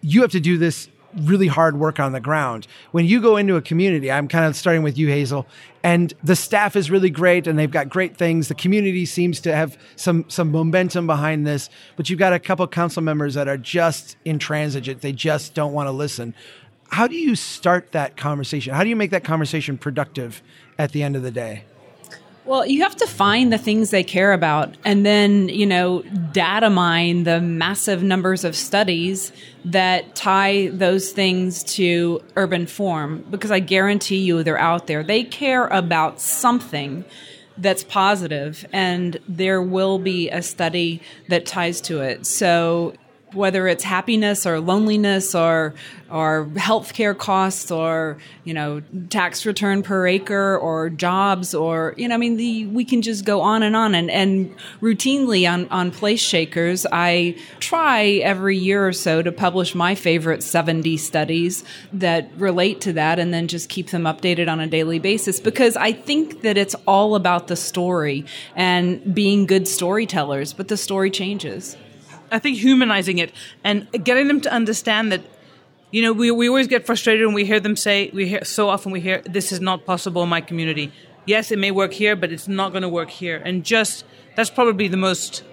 You 0.00 0.22
have 0.22 0.30
to 0.30 0.40
do 0.40 0.56
this 0.56 0.88
really 1.22 1.46
hard 1.46 1.78
work 1.78 1.98
on 1.98 2.12
the 2.12 2.20
ground. 2.20 2.66
When 2.92 3.06
you 3.06 3.20
go 3.20 3.36
into 3.36 3.56
a 3.56 3.62
community, 3.62 4.10
I'm 4.10 4.28
kind 4.28 4.44
of 4.44 4.56
starting 4.56 4.82
with 4.82 4.98
you, 4.98 5.08
Hazel, 5.08 5.46
and 5.82 6.12
the 6.22 6.36
staff 6.36 6.76
is 6.76 6.90
really 6.90 7.10
great 7.10 7.46
and 7.46 7.58
they've 7.58 7.70
got 7.70 7.88
great 7.88 8.16
things. 8.16 8.48
The 8.48 8.54
community 8.54 9.06
seems 9.06 9.40
to 9.40 9.54
have 9.54 9.78
some 9.96 10.24
some 10.28 10.50
momentum 10.50 11.06
behind 11.06 11.46
this, 11.46 11.70
but 11.96 12.10
you've 12.10 12.18
got 12.18 12.32
a 12.32 12.38
couple 12.38 12.66
council 12.66 13.02
members 13.02 13.34
that 13.34 13.48
are 13.48 13.56
just 13.56 14.16
intransigent. 14.24 15.00
They 15.00 15.12
just 15.12 15.54
don't 15.54 15.72
want 15.72 15.86
to 15.86 15.92
listen. 15.92 16.34
How 16.88 17.06
do 17.06 17.16
you 17.16 17.34
start 17.34 17.92
that 17.92 18.16
conversation? 18.16 18.74
How 18.74 18.82
do 18.82 18.88
you 18.88 18.96
make 18.96 19.10
that 19.10 19.24
conversation 19.24 19.76
productive 19.76 20.42
at 20.78 20.92
the 20.92 21.02
end 21.02 21.16
of 21.16 21.22
the 21.22 21.30
day? 21.30 21.64
Well, 22.46 22.64
you 22.64 22.82
have 22.84 22.94
to 22.96 23.08
find 23.08 23.52
the 23.52 23.58
things 23.58 23.90
they 23.90 24.04
care 24.04 24.32
about 24.32 24.76
and 24.84 25.04
then, 25.04 25.48
you 25.48 25.66
know, 25.66 26.02
data 26.30 26.70
mine 26.70 27.24
the 27.24 27.40
massive 27.40 28.04
numbers 28.04 28.44
of 28.44 28.54
studies 28.54 29.32
that 29.64 30.14
tie 30.14 30.68
those 30.68 31.10
things 31.10 31.64
to 31.74 32.22
urban 32.36 32.68
form 32.68 33.24
because 33.30 33.50
I 33.50 33.58
guarantee 33.58 34.18
you 34.18 34.44
they're 34.44 34.60
out 34.60 34.86
there. 34.86 35.02
They 35.02 35.24
care 35.24 35.66
about 35.66 36.20
something 36.20 37.04
that's 37.58 37.82
positive 37.82 38.64
and 38.72 39.18
there 39.26 39.60
will 39.60 39.98
be 39.98 40.30
a 40.30 40.40
study 40.40 41.02
that 41.28 41.46
ties 41.46 41.80
to 41.80 42.00
it. 42.00 42.26
So 42.26 42.94
whether 43.36 43.68
it's 43.68 43.84
happiness 43.84 44.46
or 44.46 44.58
loneliness 44.60 45.34
or 45.34 45.74
or 46.10 46.46
healthcare 46.54 47.16
costs 47.16 47.70
or 47.70 48.16
you 48.44 48.54
know 48.54 48.80
tax 49.10 49.44
return 49.44 49.82
per 49.82 50.06
acre 50.06 50.56
or 50.56 50.88
jobs 50.88 51.54
or 51.54 51.94
you 51.96 52.08
know 52.08 52.14
I 52.14 52.18
mean 52.18 52.36
the 52.36 52.66
we 52.66 52.84
can 52.84 53.02
just 53.02 53.24
go 53.24 53.40
on 53.40 53.62
and 53.62 53.74
on. 53.74 53.94
And 53.94 54.10
and 54.10 54.54
routinely 54.80 55.50
on 55.50 55.68
on 55.68 55.90
PlaceShakers 55.90 56.86
I 56.92 57.36
try 57.60 58.04
every 58.22 58.56
year 58.56 58.86
or 58.86 58.92
so 58.92 59.22
to 59.22 59.32
publish 59.32 59.74
my 59.74 59.94
favorite 59.94 60.42
70 60.42 60.96
studies 60.96 61.64
that 61.92 62.30
relate 62.36 62.80
to 62.82 62.92
that 62.94 63.18
and 63.18 63.34
then 63.34 63.48
just 63.48 63.68
keep 63.68 63.90
them 63.90 64.04
updated 64.04 64.48
on 64.48 64.60
a 64.60 64.66
daily 64.66 64.98
basis 64.98 65.40
because 65.40 65.76
I 65.76 65.92
think 65.92 66.42
that 66.42 66.56
it's 66.56 66.74
all 66.86 67.14
about 67.14 67.48
the 67.48 67.56
story 67.56 68.24
and 68.54 69.14
being 69.14 69.46
good 69.46 69.66
storytellers 69.66 70.52
but 70.52 70.68
the 70.68 70.76
story 70.76 71.10
changes 71.10 71.76
I 72.30 72.38
think 72.38 72.58
humanizing 72.58 73.18
it 73.18 73.32
and 73.64 73.86
getting 74.04 74.28
them 74.28 74.40
to 74.42 74.52
understand 74.52 75.12
that 75.12 75.22
you 75.92 76.02
know, 76.02 76.12
we, 76.12 76.30
we 76.32 76.48
always 76.48 76.66
get 76.66 76.84
frustrated 76.84 77.24
when 77.26 77.34
we 77.34 77.44
hear 77.44 77.60
them 77.60 77.76
say, 77.76 78.10
we 78.12 78.28
hear 78.28 78.44
so 78.44 78.68
often 78.68 78.90
we 78.90 79.00
hear, 79.00 79.22
this 79.24 79.52
is 79.52 79.60
not 79.60 79.86
possible 79.86 80.22
in 80.24 80.28
my 80.28 80.40
community. 80.40 80.92
Yes, 81.26 81.52
it 81.52 81.58
may 81.58 81.70
work 81.70 81.92
here, 81.92 82.16
but 82.16 82.32
it's 82.32 82.48
not 82.48 82.72
going 82.72 82.82
to 82.82 82.88
work 82.88 83.08
here. 83.08 83.40
And 83.42 83.64
just, 83.64 84.04
that's 84.34 84.50
probably 84.50 84.88
the 84.88 84.96
most, 84.96 85.44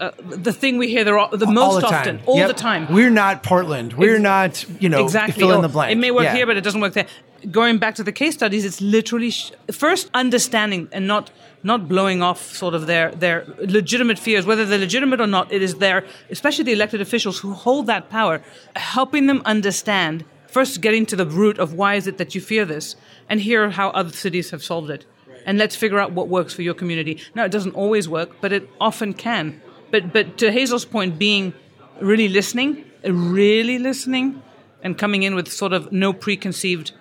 uh, 0.00 0.10
the 0.18 0.52
thing 0.52 0.76
we 0.76 0.88
hear 0.88 1.04
the, 1.04 1.28
the 1.32 1.46
most 1.46 1.80
the 1.80 1.86
often, 1.86 2.20
all 2.26 2.36
Yep. 2.36 2.48
the 2.48 2.54
time. 2.54 2.92
We're 2.92 3.10
not 3.10 3.44
Portland. 3.44 3.92
We're 3.92 4.14
Ex- 4.16 4.22
not, 4.68 4.82
you 4.82 4.88
know, 4.88 5.04
exactly. 5.04 5.40
fill 5.40 5.52
in 5.52 5.58
Oh, 5.58 5.62
the 5.62 5.68
blank. 5.68 5.92
It 5.92 5.98
may 5.98 6.10
work 6.10 6.24
Yeah. 6.24 6.34
here, 6.34 6.46
but 6.46 6.56
it 6.56 6.64
doesn't 6.64 6.80
work 6.80 6.92
there. 6.94 7.06
Going 7.50 7.78
back 7.78 7.94
to 7.96 8.02
the 8.02 8.12
case 8.12 8.34
studies, 8.34 8.64
it's 8.64 8.80
literally 8.80 9.30
sh- 9.30 9.52
first 9.70 10.10
understanding 10.14 10.88
and 10.92 11.06
not 11.06 11.30
not 11.62 11.88
blowing 11.88 12.22
off 12.22 12.40
sort 12.54 12.74
of 12.74 12.86
their 12.86 13.10
their 13.10 13.44
legitimate 13.58 14.18
fears, 14.18 14.46
whether 14.46 14.64
they're 14.64 14.78
legitimate 14.78 15.20
or 15.20 15.26
not. 15.26 15.52
It 15.52 15.62
is 15.62 15.76
their, 15.76 16.04
especially 16.30 16.64
the 16.64 16.72
elected 16.72 17.00
officials 17.00 17.40
who 17.40 17.52
hold 17.52 17.86
that 17.86 18.08
power, 18.08 18.42
helping 18.76 19.26
them 19.26 19.42
understand. 19.44 20.24
First, 20.46 20.80
getting 20.80 21.04
to 21.06 21.16
the 21.16 21.26
root 21.26 21.58
of 21.58 21.74
why 21.74 21.96
is 21.96 22.06
it 22.06 22.16
that 22.18 22.34
you 22.34 22.40
fear 22.40 22.64
this, 22.64 22.96
and 23.28 23.40
hear 23.40 23.70
how 23.70 23.88
other 23.90 24.12
cities 24.12 24.50
have 24.50 24.62
solved 24.62 24.88
it, 24.88 25.04
and 25.44 25.58
let's 25.58 25.74
figure 25.74 25.98
out 25.98 26.12
what 26.12 26.28
works 26.28 26.54
for 26.54 26.62
your 26.62 26.74
community. 26.74 27.20
Now, 27.34 27.44
it 27.44 27.50
doesn't 27.50 27.74
always 27.74 28.08
work, 28.08 28.30
but 28.40 28.52
it 28.52 28.70
often 28.80 29.14
can. 29.14 29.60
But 29.90 30.12
but 30.12 30.38
to 30.38 30.52
Hazel's 30.52 30.84
point, 30.84 31.18
being 31.18 31.52
really 32.00 32.28
listening, 32.28 32.84
really 33.04 33.78
listening, 33.78 34.42
and 34.82 34.96
coming 34.96 35.22
in 35.24 35.34
with 35.34 35.50
sort 35.50 35.72
of 35.72 35.90
no 35.90 36.12
preconceived 36.12 36.92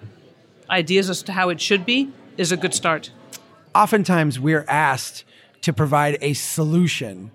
ideas 0.70 1.10
as 1.10 1.24
to 1.24 1.32
how 1.32 1.50
it 1.50 1.60
should 1.62 1.86
be 1.86 2.12
is 2.38 2.52
a 2.52 2.58
good 2.58 2.74
start. 2.74 3.12
oftentimes 3.76 4.40
we're 4.40 4.66
asked 4.68 5.24
to 5.62 5.74
provide 5.74 6.18
a 6.22 6.34
solution 6.34 7.32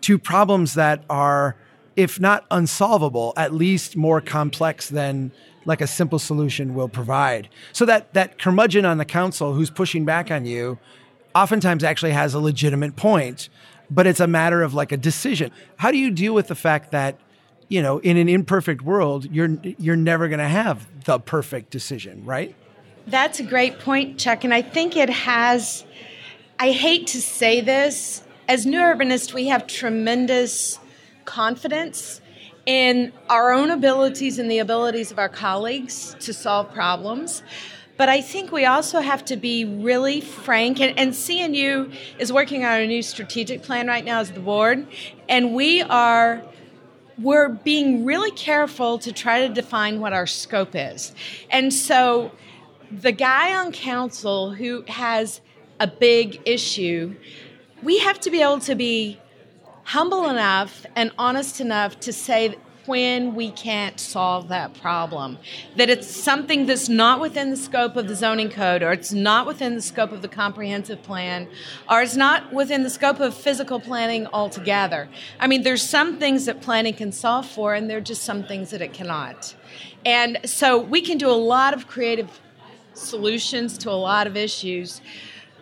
to 0.00 0.18
problems 0.18 0.74
that 0.74 1.04
are, 1.10 1.56
if 1.96 2.18
not 2.20 2.44
unsolvable, 2.50 3.32
at 3.36 3.52
least 3.52 3.96
more 3.96 4.20
complex 4.20 4.88
than 4.88 5.30
like 5.64 5.80
a 5.80 5.86
simple 5.86 6.18
solution 6.18 6.74
will 6.74 6.88
provide. 6.88 7.48
So 7.72 7.84
that 7.86 8.12
that 8.14 8.38
curmudgeon 8.38 8.84
on 8.84 8.98
the 8.98 9.04
council 9.04 9.54
who's 9.54 9.70
pushing 9.70 10.04
back 10.04 10.30
on 10.30 10.44
you, 10.44 10.78
oftentimes 11.34 11.84
actually 11.84 12.12
has 12.12 12.34
a 12.34 12.40
legitimate 12.40 12.96
point, 12.96 13.48
but 13.90 14.06
it's 14.06 14.20
a 14.20 14.26
matter 14.26 14.62
of 14.62 14.74
like 14.74 14.90
a 14.92 14.96
decision. 14.96 15.50
How 15.76 15.90
do 15.90 15.98
you 15.98 16.10
deal 16.10 16.34
with 16.34 16.48
the 16.48 16.54
fact 16.56 16.90
that 16.90 17.18
you 17.68 17.80
know, 17.80 17.98
in 18.00 18.16
an 18.18 18.28
imperfect 18.28 18.82
world, 18.82 19.26
you're 19.30 19.56
you're 19.78 19.96
never 19.96 20.28
going 20.28 20.40
to 20.40 20.48
have 20.48 20.86
the 21.04 21.18
perfect 21.18 21.70
decision, 21.70 22.24
right? 22.24 22.54
That's 23.06 23.40
a 23.40 23.42
great 23.42 23.80
point, 23.80 24.18
Chuck. 24.18 24.44
And 24.44 24.54
I 24.54 24.62
think 24.62 24.96
it 24.96 25.10
has, 25.10 25.84
I 26.58 26.70
hate 26.70 27.08
to 27.08 27.20
say 27.20 27.60
this, 27.60 28.22
as 28.48 28.64
new 28.64 28.78
urbanists, 28.78 29.32
we 29.32 29.48
have 29.48 29.66
tremendous 29.66 30.78
confidence 31.24 32.20
in 32.64 33.12
our 33.28 33.52
own 33.52 33.70
abilities 33.70 34.38
and 34.38 34.50
the 34.50 34.60
abilities 34.60 35.10
of 35.10 35.18
our 35.18 35.28
colleagues 35.28 36.14
to 36.20 36.32
solve 36.32 36.72
problems. 36.72 37.42
But 37.96 38.08
I 38.08 38.20
think 38.20 38.52
we 38.52 38.64
also 38.64 39.00
have 39.00 39.24
to 39.26 39.36
be 39.36 39.64
really 39.64 40.20
frank. 40.20 40.80
And, 40.80 40.96
and 40.98 41.12
CNU 41.12 41.92
is 42.18 42.32
working 42.32 42.64
on 42.64 42.80
a 42.80 42.86
new 42.86 43.02
strategic 43.02 43.62
plan 43.62 43.88
right 43.88 44.04
now 44.04 44.20
as 44.20 44.30
the 44.30 44.40
board. 44.40 44.86
And 45.28 45.54
we 45.54 45.82
are 45.82 46.42
we're 47.18 47.48
being 47.48 48.04
really 48.04 48.30
careful 48.30 48.98
to 48.98 49.12
try 49.12 49.46
to 49.46 49.52
define 49.52 50.00
what 50.00 50.12
our 50.12 50.26
scope 50.26 50.74
is. 50.74 51.14
And 51.50 51.72
so 51.72 52.32
the 53.00 53.12
guy 53.12 53.54
on 53.54 53.72
council 53.72 54.52
who 54.52 54.84
has 54.86 55.40
a 55.80 55.86
big 55.86 56.40
issue, 56.44 57.16
we 57.82 57.98
have 57.98 58.20
to 58.20 58.30
be 58.30 58.42
able 58.42 58.60
to 58.60 58.74
be 58.74 59.18
humble 59.84 60.28
enough 60.28 60.84
and 60.94 61.10
honest 61.18 61.60
enough 61.60 61.98
to 62.00 62.12
say 62.12 62.54
when 62.86 63.34
we 63.34 63.50
can't 63.50 63.98
solve 63.98 64.48
that 64.48 64.74
problem. 64.74 65.38
That 65.76 65.88
it's 65.88 66.06
something 66.06 66.66
that's 66.66 66.88
not 66.88 67.20
within 67.20 67.50
the 67.50 67.56
scope 67.56 67.96
of 67.96 68.08
the 68.08 68.14
zoning 68.14 68.50
code, 68.50 68.82
or 68.82 68.92
it's 68.92 69.12
not 69.12 69.46
within 69.46 69.76
the 69.76 69.82
scope 69.82 70.12
of 70.12 70.20
the 70.20 70.28
comprehensive 70.28 71.02
plan, 71.02 71.48
or 71.88 72.02
it's 72.02 72.16
not 72.16 72.52
within 72.52 72.82
the 72.82 72.90
scope 72.90 73.20
of 73.20 73.34
physical 73.34 73.80
planning 73.80 74.26
altogether. 74.26 75.08
I 75.38 75.46
mean, 75.46 75.62
there's 75.62 75.88
some 75.88 76.18
things 76.18 76.44
that 76.46 76.60
planning 76.60 76.94
can 76.94 77.12
solve 77.12 77.46
for, 77.46 77.74
and 77.74 77.88
there 77.88 77.98
are 77.98 78.02
just 78.02 78.24
some 78.24 78.42
things 78.44 78.70
that 78.70 78.82
it 78.82 78.92
cannot. 78.92 79.54
And 80.04 80.40
so 80.44 80.78
we 80.78 81.00
can 81.02 81.18
do 81.18 81.30
a 81.30 81.32
lot 81.32 81.74
of 81.74 81.86
creative 81.86 82.40
solutions 82.94 83.78
to 83.78 83.90
a 83.90 83.92
lot 83.92 84.26
of 84.26 84.36
issues. 84.36 85.00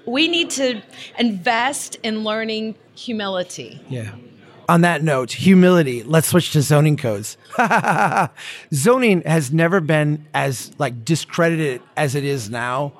We 0.06 0.28
need 0.28 0.50
to 0.50 0.82
invest 1.18 1.96
in 2.02 2.24
learning 2.24 2.74
humility. 2.94 3.80
Yeah. 3.88 4.14
On 4.68 4.82
that 4.82 5.02
note, 5.02 5.32
humility. 5.32 6.02
Let's 6.04 6.28
switch 6.28 6.52
to 6.52 6.62
zoning 6.62 6.96
codes. 6.96 7.36
zoning 8.74 9.22
has 9.22 9.52
never 9.52 9.80
been 9.80 10.26
as 10.32 10.72
like 10.78 11.04
discredited 11.04 11.82
as 11.96 12.14
it 12.14 12.22
is 12.22 12.48
now, 12.48 12.92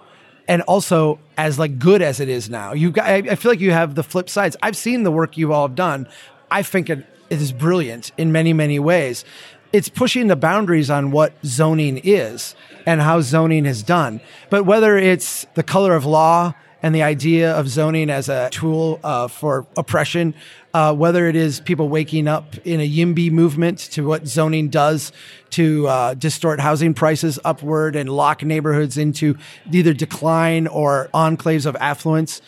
and 0.49 0.63
also 0.63 1.21
as 1.39 1.61
like 1.61 1.79
good 1.79 2.03
as 2.03 2.19
it 2.19 2.29
is 2.29 2.51
now. 2.51 2.73
You 2.73 2.91
got. 2.91 3.07
I 3.07 3.37
feel 3.37 3.53
like 3.53 3.61
you 3.61 3.71
have 3.71 3.95
the 3.95 4.03
flip 4.03 4.29
sides. 4.29 4.57
I've 4.65 4.77
seen 4.77 5.05
the 5.05 5.13
work 5.13 5.37
you 5.37 5.53
all 5.53 5.69
have 5.69 5.77
done. 5.77 6.09
I 6.51 6.65
think 6.65 6.91
it 6.91 7.07
is 7.31 7.53
brilliant 7.53 8.11
in 8.19 8.33
many 8.33 8.53
many 8.53 8.81
ways. 8.81 9.25
It's 9.73 9.89
pushing 9.89 10.27
the 10.27 10.37
boundaries 10.37 10.91
on 10.91 11.11
what 11.11 11.33
zoning 11.45 12.01
is 12.03 12.57
and 12.87 13.01
how 13.01 13.21
zoning 13.21 13.67
is 13.67 13.83
done. 13.83 14.21
But 14.49 14.65
whether 14.65 14.97
it's 14.99 15.47
the 15.55 15.63
color 15.63 15.95
of 15.95 16.05
law 16.05 16.55
and 16.83 16.95
the 16.95 17.03
idea 17.03 17.53
of 17.53 17.69
zoning 17.69 18.11
as 18.11 18.29
a 18.29 18.49
tool 18.51 18.99
uh, 19.05 19.29
for 19.29 19.67
oppression, 19.77 20.35
uh, 20.73 20.95
whether 20.95 21.29
it 21.29 21.37
is 21.37 21.61
people 21.61 21.89
waking 21.89 22.27
up 22.27 22.57
in 22.65 22.81
a 22.81 22.89
YIMBY 22.89 23.31
movement 23.31 23.79
to 23.79 24.07
what 24.07 24.27
zoning 24.27 24.69
does 24.71 25.13
to 25.51 25.87
uh, 25.87 26.15
distort 26.15 26.61
housing 26.61 26.95
prices 26.95 27.39
upward 27.45 27.97
and 27.97 28.09
lock 28.09 28.43
neighborhoods 28.43 28.97
into 28.97 29.37
either 29.71 29.93
decline 29.93 30.67
or 30.67 31.09
enclaves 31.13 31.67
of 31.67 31.77
affluence. 31.77 32.41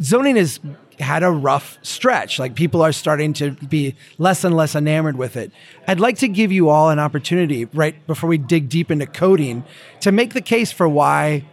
Zoning 0.00 0.36
has 0.36 0.60
had 1.00 1.22
a 1.22 1.30
rough 1.30 1.78
stretch. 1.82 2.38
Like 2.38 2.54
people 2.54 2.82
are 2.82 2.92
starting 2.92 3.32
to 3.34 3.52
be 3.52 3.96
less 4.18 4.44
and 4.44 4.56
less 4.56 4.74
enamored 4.74 5.16
with 5.16 5.36
it. 5.36 5.52
I'd 5.88 6.00
like 6.00 6.18
to 6.18 6.28
give 6.28 6.52
you 6.52 6.68
all 6.68 6.90
an 6.90 6.98
opportunity 6.98 7.66
right 7.66 8.06
before 8.06 8.28
we 8.28 8.38
dig 8.38 8.68
deep 8.68 8.90
into 8.90 9.06
coding 9.06 9.64
to 10.00 10.12
make 10.12 10.34
the 10.34 10.40
case 10.40 10.72
for 10.72 10.88
why 10.88 11.44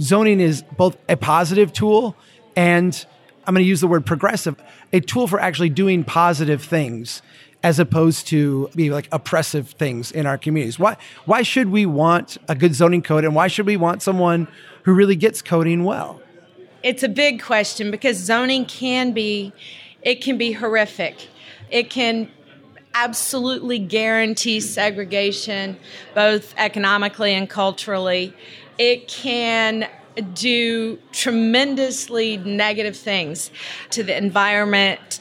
zoning 0.00 0.40
is 0.40 0.62
both 0.76 0.96
a 1.08 1.16
positive 1.16 1.72
tool 1.72 2.16
and 2.56 3.06
I'm 3.46 3.54
going 3.54 3.64
to 3.64 3.68
use 3.68 3.80
the 3.80 3.88
word 3.88 4.04
progressive, 4.04 4.62
a 4.92 5.00
tool 5.00 5.26
for 5.26 5.40
actually 5.40 5.70
doing 5.70 6.04
positive 6.04 6.62
things 6.62 7.22
as 7.62 7.78
opposed 7.78 8.26
to 8.28 8.68
be 8.74 8.90
like 8.90 9.08
oppressive 9.10 9.70
things 9.70 10.12
in 10.12 10.26
our 10.26 10.38
communities. 10.38 10.78
Why 10.78 10.96
why 11.24 11.42
should 11.42 11.70
we 11.70 11.86
want 11.86 12.38
a 12.48 12.54
good 12.54 12.74
zoning 12.74 13.02
code 13.02 13.24
and 13.24 13.34
why 13.34 13.48
should 13.48 13.66
we 13.66 13.76
want 13.76 14.02
someone 14.02 14.48
who 14.84 14.92
really 14.92 15.16
gets 15.16 15.42
coding 15.42 15.84
well? 15.84 16.20
It's 16.82 17.02
a 17.02 17.08
big 17.08 17.42
question 17.42 17.90
because 17.90 18.16
zoning 18.16 18.64
can 18.66 19.12
be 19.12 19.52
it 20.02 20.22
can 20.22 20.38
be 20.38 20.52
horrific. 20.52 21.28
It 21.70 21.90
can 21.90 22.30
absolutely 22.94 23.78
guarantee 23.78 24.60
segregation 24.60 25.76
both 26.14 26.54
economically 26.56 27.34
and 27.34 27.50
culturally. 27.50 28.32
It 28.78 29.08
can 29.08 29.88
do 30.34 30.98
tremendously 31.12 32.36
negative 32.38 32.96
things 32.96 33.50
to 33.90 34.02
the 34.02 34.16
environment, 34.16 35.20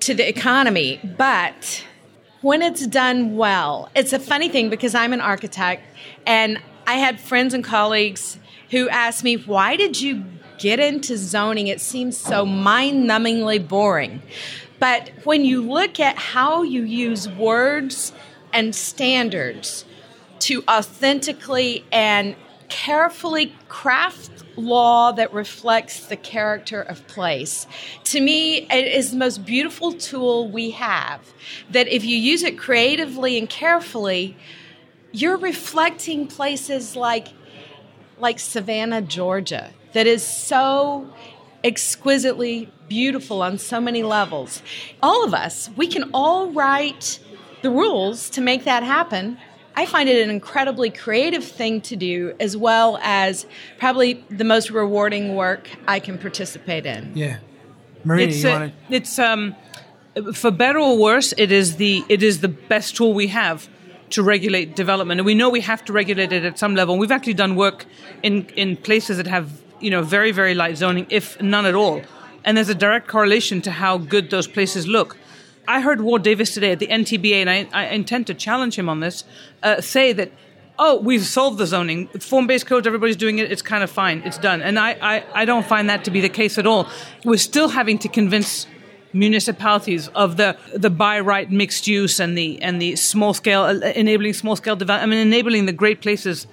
to 0.00 0.14
the 0.14 0.28
economy, 0.28 1.00
but 1.16 1.84
when 2.42 2.62
it's 2.62 2.86
done 2.86 3.36
well, 3.36 3.90
it's 3.94 4.12
a 4.12 4.18
funny 4.18 4.48
thing 4.48 4.70
because 4.70 4.94
I'm 4.94 5.12
an 5.12 5.20
architect 5.20 5.82
and 6.26 6.58
I 6.86 6.94
had 6.94 7.18
friends 7.18 7.54
and 7.54 7.64
colleagues 7.64 8.38
who 8.70 8.88
asked 8.88 9.24
me, 9.24 9.36
Why 9.36 9.76
did 9.76 10.00
you 10.00 10.24
get 10.58 10.80
into 10.80 11.16
zoning? 11.16 11.68
It 11.68 11.80
seems 11.80 12.16
so 12.16 12.44
mind 12.44 13.08
numbingly 13.08 13.66
boring. 13.66 14.22
But 14.78 15.10
when 15.24 15.44
you 15.44 15.62
look 15.62 15.98
at 16.00 16.16
how 16.16 16.62
you 16.62 16.82
use 16.82 17.28
words 17.28 18.12
and 18.52 18.74
standards 18.74 19.84
to 20.40 20.62
authentically 20.68 21.84
and 21.90 22.36
carefully 22.68 23.54
craft 23.68 24.30
law 24.56 25.12
that 25.12 25.32
reflects 25.32 26.06
the 26.06 26.16
character 26.16 26.80
of 26.80 27.06
place. 27.06 27.66
To 28.04 28.20
me, 28.20 28.66
it 28.70 28.86
is 28.92 29.12
the 29.12 29.18
most 29.18 29.44
beautiful 29.44 29.92
tool 29.92 30.50
we 30.50 30.70
have. 30.70 31.20
That 31.70 31.88
if 31.88 32.04
you 32.04 32.16
use 32.16 32.42
it 32.42 32.58
creatively 32.58 33.38
and 33.38 33.48
carefully, 33.48 34.36
you're 35.12 35.36
reflecting 35.36 36.26
places 36.26 36.96
like 36.96 37.28
like 38.18 38.38
Savannah, 38.38 39.02
Georgia, 39.02 39.70
that 39.92 40.06
is 40.06 40.22
so 40.22 41.12
exquisitely 41.64 42.70
beautiful 42.88 43.42
on 43.42 43.58
so 43.58 43.80
many 43.80 44.02
levels. 44.02 44.62
All 45.02 45.24
of 45.24 45.34
us, 45.34 45.68
we 45.76 45.88
can 45.88 46.10
all 46.14 46.50
write 46.52 47.18
the 47.62 47.70
rules 47.70 48.30
to 48.30 48.40
make 48.40 48.64
that 48.64 48.82
happen. 48.82 49.38
I 49.74 49.84
find 49.84 50.08
it 50.08 50.22
an 50.22 50.30
incredibly 50.30 50.88
creative 50.90 51.44
thing 51.44 51.80
to 51.82 51.96
do, 51.96 52.34
as 52.40 52.56
well 52.56 52.98
as 53.02 53.46
probably 53.78 54.24
the 54.30 54.44
most 54.44 54.70
rewarding 54.70 55.34
work 55.34 55.68
I 55.86 56.00
can 56.00 56.16
participate 56.16 56.86
in. 56.86 57.12
Yeah, 57.14 57.38
Marina, 58.04 58.28
it's 58.28 58.42
you 58.42 58.48
want 58.48 58.74
it's 58.88 59.18
um, 59.18 59.54
for 60.32 60.50
better 60.50 60.78
or 60.78 60.96
worse, 60.96 61.34
it 61.36 61.52
is 61.52 61.76
the 61.76 62.04
it 62.08 62.22
is 62.22 62.40
the 62.40 62.48
best 62.48 62.96
tool 62.96 63.12
we 63.12 63.26
have 63.26 63.68
to 64.10 64.22
regulate 64.22 64.76
development, 64.76 65.20
and 65.20 65.26
we 65.26 65.34
know 65.34 65.48
we 65.50 65.60
have 65.62 65.84
to 65.86 65.92
regulate 65.92 66.32
it 66.32 66.44
at 66.44 66.58
some 66.58 66.74
level. 66.74 66.94
And 66.94 67.00
We've 67.00 67.12
actually 67.12 67.34
done 67.34 67.56
work 67.56 67.86
in 68.22 68.46
in 68.56 68.76
places 68.76 69.16
that 69.16 69.26
have 69.26 69.60
you 69.80 69.90
know 69.90 70.02
very 70.02 70.32
very 70.32 70.54
light 70.54 70.76
zoning, 70.76 71.06
if 71.10 71.40
none 71.40 71.66
at 71.66 71.74
all, 71.74 72.02
and 72.44 72.56
there's 72.56 72.68
a 72.68 72.74
direct 72.74 73.08
correlation 73.08 73.60
to 73.62 73.70
how 73.70 73.98
good 73.98 74.30
those 74.30 74.46
places 74.46 74.86
look. 74.86 75.16
I 75.68 75.80
heard 75.80 76.00
Ward 76.00 76.22
Davis 76.22 76.54
today 76.54 76.72
at 76.72 76.78
the 76.78 76.86
NTBA, 76.86 77.46
and 77.46 77.50
I, 77.50 77.68
I 77.72 77.86
intend 77.86 78.26
to 78.28 78.34
challenge 78.34 78.78
him 78.78 78.88
on 78.88 79.00
this, 79.00 79.24
uh, 79.62 79.80
say 79.80 80.12
that, 80.12 80.30
oh, 80.78 81.00
we've 81.00 81.24
solved 81.24 81.58
the 81.58 81.66
zoning. 81.66 82.06
Form 82.08 82.46
based 82.46 82.66
codes, 82.66 82.86
everybody's 82.86 83.16
doing 83.16 83.38
it, 83.38 83.50
it's 83.50 83.62
kind 83.62 83.82
of 83.82 83.90
fine, 83.90 84.22
it's 84.24 84.38
done. 84.38 84.62
And 84.62 84.78
I, 84.78 84.96
I, 85.02 85.24
I 85.34 85.44
don't 85.44 85.66
find 85.66 85.90
that 85.90 86.04
to 86.04 86.10
be 86.10 86.20
the 86.20 86.28
case 86.28 86.56
at 86.58 86.66
all. 86.66 86.88
We're 87.24 87.38
still 87.38 87.68
having 87.68 87.98
to 87.98 88.08
convince 88.08 88.66
municipalities 89.12 90.08
of 90.08 90.36
the 90.36 90.56
the 90.74 90.90
by 90.90 91.20
right 91.20 91.50
mixed 91.50 91.86
use 91.86 92.20
and 92.20 92.36
the 92.36 92.60
and 92.62 92.80
the 92.80 92.96
small 92.96 93.34
scale 93.34 93.62
uh, 93.62 93.92
enabling 93.94 94.34
small 94.34 94.56
scale 94.56 94.76
development. 94.76 95.12
I 95.12 95.16
mean, 95.16 95.26
enabling 95.26 95.66
the 95.66 95.72
great 95.72 96.00
places, 96.00 96.46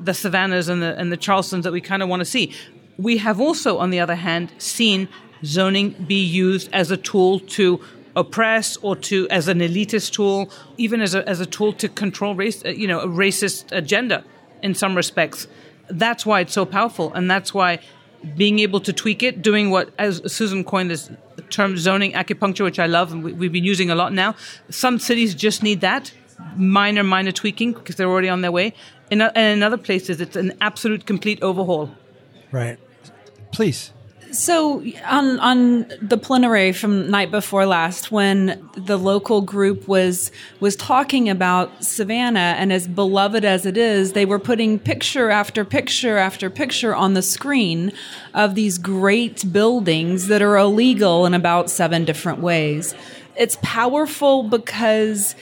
the 0.00 0.14
Savannahs 0.14 0.68
and 0.68 0.82
the 0.82 0.98
and 0.98 1.12
the 1.12 1.16
Charlestons 1.16 1.62
that 1.62 1.72
we 1.72 1.80
kind 1.80 2.02
of 2.02 2.08
want 2.08 2.20
to 2.20 2.24
see. 2.24 2.54
We 2.96 3.18
have 3.18 3.40
also, 3.40 3.78
on 3.78 3.90
the 3.90 4.00
other 4.00 4.16
hand, 4.16 4.52
seen 4.58 5.08
zoning 5.44 5.90
be 6.06 6.20
used 6.20 6.68
as 6.72 6.90
a 6.90 6.96
tool 6.96 7.38
to 7.40 7.80
oppress 8.16 8.76
or 8.78 8.96
to 8.96 9.28
as 9.30 9.46
an 9.46 9.60
elitist 9.60 10.12
tool, 10.12 10.50
even 10.76 11.00
as 11.00 11.14
a, 11.14 11.28
as 11.28 11.40
a 11.40 11.46
tool 11.46 11.72
to 11.74 11.88
control 11.88 12.34
race, 12.34 12.64
uh, 12.64 12.70
you 12.70 12.88
know, 12.88 13.00
a 13.00 13.06
racist 13.06 13.70
agenda 13.70 14.24
in 14.62 14.74
some 14.74 14.96
respects. 14.96 15.46
That's 15.88 16.26
why 16.26 16.40
it's 16.40 16.52
so 16.52 16.66
powerful, 16.66 17.12
and 17.14 17.30
that's 17.30 17.54
why 17.54 17.78
being 18.36 18.58
able 18.58 18.80
to 18.80 18.92
tweak 18.92 19.22
it, 19.22 19.42
doing 19.42 19.70
what, 19.70 19.90
as 19.98 20.20
Susan 20.32 20.64
coined 20.64 20.90
this 20.90 21.10
term, 21.50 21.76
zoning 21.76 22.12
acupuncture, 22.12 22.64
which 22.64 22.78
I 22.78 22.86
love, 22.86 23.12
and 23.12 23.22
we, 23.22 23.46
have 23.46 23.52
been 23.52 23.64
using 23.64 23.90
a 23.90 23.94
lot 23.94 24.12
now. 24.12 24.34
Some 24.70 24.98
cities 24.98 25.34
just 25.34 25.62
need 25.62 25.80
that 25.80 26.12
minor, 26.56 27.02
minor 27.02 27.32
tweaking 27.32 27.72
because 27.72 27.96
they're 27.96 28.08
already 28.08 28.28
on 28.28 28.42
their 28.42 28.52
way. 28.52 28.74
In, 29.10 29.22
and 29.22 29.36
in 29.36 29.62
other 29.62 29.76
places, 29.76 30.20
it's 30.20 30.36
an 30.36 30.52
absolute 30.60 31.06
complete 31.06 31.42
overhaul. 31.42 31.90
Right. 32.52 32.78
Please. 33.52 33.92
So 34.30 34.84
on 35.06 35.40
on 35.40 35.86
the 36.02 36.18
plenary 36.18 36.72
from 36.72 37.10
night 37.10 37.30
before 37.30 37.64
last, 37.64 38.12
when 38.12 38.68
the 38.74 38.98
local 38.98 39.40
group 39.40 39.88
was 39.88 40.30
was 40.60 40.76
talking 40.76 41.28
about 41.30 41.82
Savannah 41.82 42.54
and 42.58 42.72
as 42.72 42.86
beloved 42.86 43.44
as 43.44 43.64
it 43.64 43.78
is, 43.78 44.12
they 44.12 44.26
were 44.26 44.38
putting 44.38 44.78
picture 44.78 45.30
after 45.30 45.64
picture 45.64 46.18
after 46.18 46.50
picture 46.50 46.94
on 46.94 47.14
the 47.14 47.22
screen 47.22 47.92
of 48.34 48.54
these 48.54 48.76
great 48.76 49.50
buildings 49.50 50.28
that 50.28 50.42
are 50.42 50.56
illegal 50.56 51.24
in 51.24 51.32
about 51.32 51.70
seven 51.70 52.04
different 52.04 52.40
ways. 52.40 52.94
It's 53.36 53.56
powerful 53.62 54.42
because 54.42 55.36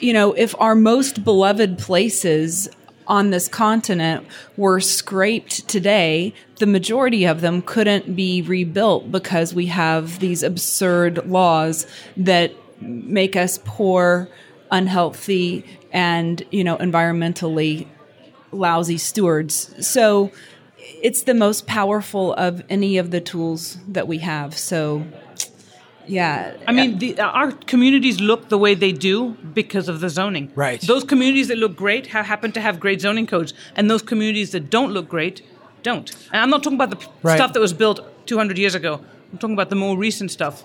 you 0.00 0.12
know 0.12 0.32
if 0.32 0.54
our 0.58 0.74
most 0.74 1.22
beloved 1.22 1.78
places 1.78 2.68
on 3.06 3.30
this 3.30 3.48
continent 3.48 4.26
were 4.56 4.80
scraped 4.80 5.68
today, 5.68 6.34
the 6.56 6.66
majority 6.66 7.24
of 7.24 7.40
them 7.40 7.62
couldn't 7.62 8.16
be 8.16 8.42
rebuilt 8.42 9.10
because 9.10 9.54
we 9.54 9.66
have 9.66 10.18
these 10.20 10.42
absurd 10.42 11.26
laws 11.26 11.86
that 12.16 12.52
make 12.80 13.36
us 13.36 13.58
poor, 13.64 14.28
unhealthy, 14.70 15.64
and, 15.92 16.42
you 16.50 16.64
know, 16.64 16.76
environmentally 16.78 17.86
lousy 18.52 18.98
stewards. 18.98 19.74
So 19.86 20.32
it's 20.78 21.22
the 21.22 21.34
most 21.34 21.66
powerful 21.66 22.34
of 22.34 22.62
any 22.68 22.98
of 22.98 23.10
the 23.10 23.20
tools 23.20 23.78
that 23.88 24.06
we 24.08 24.18
have. 24.18 24.56
So 24.56 25.06
yeah. 26.06 26.56
I 26.66 26.72
mean, 26.72 26.98
the, 26.98 27.20
our 27.20 27.52
communities 27.52 28.20
look 28.20 28.48
the 28.48 28.58
way 28.58 28.74
they 28.74 28.92
do 28.92 29.36
because 29.54 29.88
of 29.88 30.00
the 30.00 30.08
zoning. 30.08 30.52
Right. 30.54 30.80
Those 30.80 31.04
communities 31.04 31.48
that 31.48 31.58
look 31.58 31.76
great 31.76 32.08
have, 32.08 32.26
happen 32.26 32.52
to 32.52 32.60
have 32.60 32.80
great 32.80 33.00
zoning 33.00 33.26
codes, 33.26 33.54
and 33.76 33.90
those 33.90 34.02
communities 34.02 34.50
that 34.52 34.70
don't 34.70 34.92
look 34.92 35.08
great 35.08 35.42
don't. 35.82 36.10
And 36.32 36.40
I'm 36.42 36.50
not 36.50 36.62
talking 36.62 36.80
about 36.80 36.90
the 36.90 37.08
right. 37.22 37.36
stuff 37.36 37.52
that 37.52 37.60
was 37.60 37.72
built 37.72 38.00
200 38.26 38.58
years 38.58 38.74
ago. 38.74 39.00
I'm 39.32 39.38
talking 39.38 39.54
about 39.54 39.70
the 39.70 39.76
more 39.76 39.96
recent 39.96 40.30
stuff. 40.30 40.64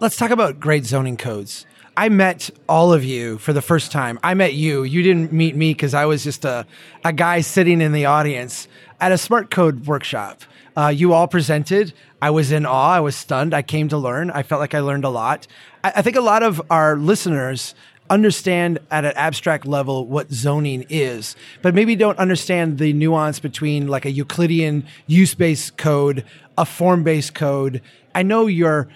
Let's 0.00 0.16
talk 0.16 0.30
about 0.30 0.60
great 0.60 0.84
zoning 0.84 1.16
codes. 1.16 1.66
I 1.96 2.08
met 2.08 2.50
all 2.68 2.92
of 2.92 3.04
you 3.04 3.38
for 3.38 3.52
the 3.52 3.60
first 3.60 3.92
time. 3.92 4.18
I 4.22 4.34
met 4.34 4.54
you. 4.54 4.82
You 4.82 5.02
didn't 5.02 5.32
meet 5.32 5.56
me 5.56 5.74
because 5.74 5.92
I 5.92 6.06
was 6.06 6.24
just 6.24 6.44
a, 6.44 6.66
a 7.04 7.12
guy 7.12 7.42
sitting 7.42 7.80
in 7.80 7.92
the 7.92 8.06
audience 8.06 8.68
at 9.00 9.12
a 9.12 9.18
smart 9.18 9.50
code 9.50 9.86
workshop. 9.86 10.42
Uh, 10.74 10.88
you 10.88 11.12
all 11.12 11.28
presented. 11.28 11.92
I 12.22 12.30
was 12.30 12.52
in 12.52 12.64
awe. 12.64 12.92
I 12.92 13.00
was 13.00 13.16
stunned. 13.16 13.52
I 13.52 13.62
came 13.62 13.88
to 13.88 13.98
learn. 13.98 14.30
I 14.30 14.44
felt 14.44 14.60
like 14.60 14.74
I 14.74 14.78
learned 14.78 15.04
a 15.04 15.08
lot. 15.08 15.48
I, 15.82 15.94
I 15.96 16.02
think 16.02 16.14
a 16.14 16.20
lot 16.20 16.44
of 16.44 16.62
our 16.70 16.96
listeners 16.96 17.74
understand 18.08 18.78
at 18.92 19.04
an 19.04 19.12
abstract 19.16 19.66
level 19.66 20.06
what 20.06 20.30
zoning 20.30 20.86
is, 20.88 21.34
but 21.62 21.74
maybe 21.74 21.96
don't 21.96 22.18
understand 22.18 22.78
the 22.78 22.92
nuance 22.92 23.40
between 23.40 23.88
like 23.88 24.04
a 24.04 24.10
Euclidean 24.10 24.86
use 25.08 25.34
based 25.34 25.76
code, 25.76 26.24
a 26.56 26.64
form 26.64 27.02
based 27.02 27.34
code. 27.34 27.82
I 28.14 28.22
know 28.22 28.46
you're 28.46 28.88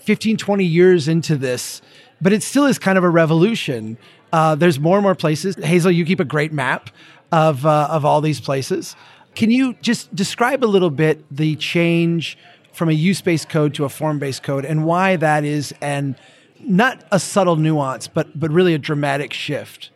15, 0.00 0.38
20 0.38 0.64
years 0.64 1.06
into 1.06 1.36
this, 1.36 1.82
but 2.22 2.32
it 2.32 2.42
still 2.42 2.64
is 2.64 2.78
kind 2.78 2.96
of 2.96 3.04
a 3.04 3.10
revolution. 3.10 3.98
Uh, 4.32 4.54
there's 4.54 4.80
more 4.80 4.96
and 4.96 5.02
more 5.02 5.14
places. 5.14 5.54
Hazel, 5.56 5.90
you 5.90 6.06
keep 6.06 6.20
a 6.20 6.24
great 6.24 6.52
map 6.52 6.88
of, 7.30 7.66
uh, 7.66 7.88
of 7.90 8.06
all 8.06 8.22
these 8.22 8.40
places. 8.40 8.96
Can 9.34 9.50
you 9.50 9.74
just 9.82 10.14
describe 10.14 10.64
a 10.64 10.66
little 10.66 10.90
bit 10.90 11.24
the 11.30 11.56
change 11.56 12.38
from 12.72 12.88
a 12.88 12.92
use 12.92 13.20
based 13.20 13.48
code 13.48 13.74
to 13.74 13.84
a 13.84 13.88
form 13.88 14.18
based 14.18 14.42
code 14.42 14.64
and 14.64 14.84
why 14.84 15.16
that 15.16 15.44
is, 15.44 15.74
and 15.80 16.14
not 16.60 17.02
a 17.10 17.18
subtle 17.18 17.56
nuance, 17.56 18.06
but, 18.06 18.38
but 18.38 18.50
really 18.50 18.74
a 18.74 18.78
dramatic 18.78 19.32
shift? 19.32 19.90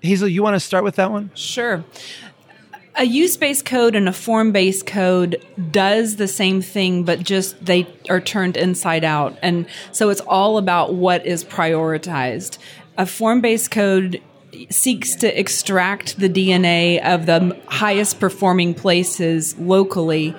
Hazel, 0.00 0.28
you 0.28 0.42
want 0.42 0.54
to 0.54 0.60
start 0.60 0.84
with 0.84 0.96
that 0.96 1.10
one? 1.10 1.30
Sure. 1.34 1.84
A 2.96 3.04
use 3.04 3.36
based 3.38 3.64
code 3.64 3.94
and 3.94 4.08
a 4.08 4.12
form 4.12 4.52
based 4.52 4.86
code 4.86 5.42
does 5.70 6.16
the 6.16 6.28
same 6.28 6.60
thing, 6.60 7.04
but 7.04 7.22
just 7.22 7.64
they 7.64 7.86
are 8.10 8.20
turned 8.20 8.56
inside 8.56 9.04
out. 9.04 9.38
And 9.40 9.66
so 9.92 10.10
it's 10.10 10.20
all 10.20 10.58
about 10.58 10.94
what 10.94 11.24
is 11.24 11.42
prioritized. 11.44 12.58
A 12.98 13.06
form 13.06 13.40
based 13.40 13.70
code 13.70 14.20
seeks 14.68 15.14
to 15.16 15.38
extract 15.38 16.18
the 16.18 16.28
DNA 16.28 17.02
of 17.02 17.24
the 17.24 17.58
highest 17.66 18.20
performing 18.20 18.74
places 18.74 19.56
locally 19.58 20.36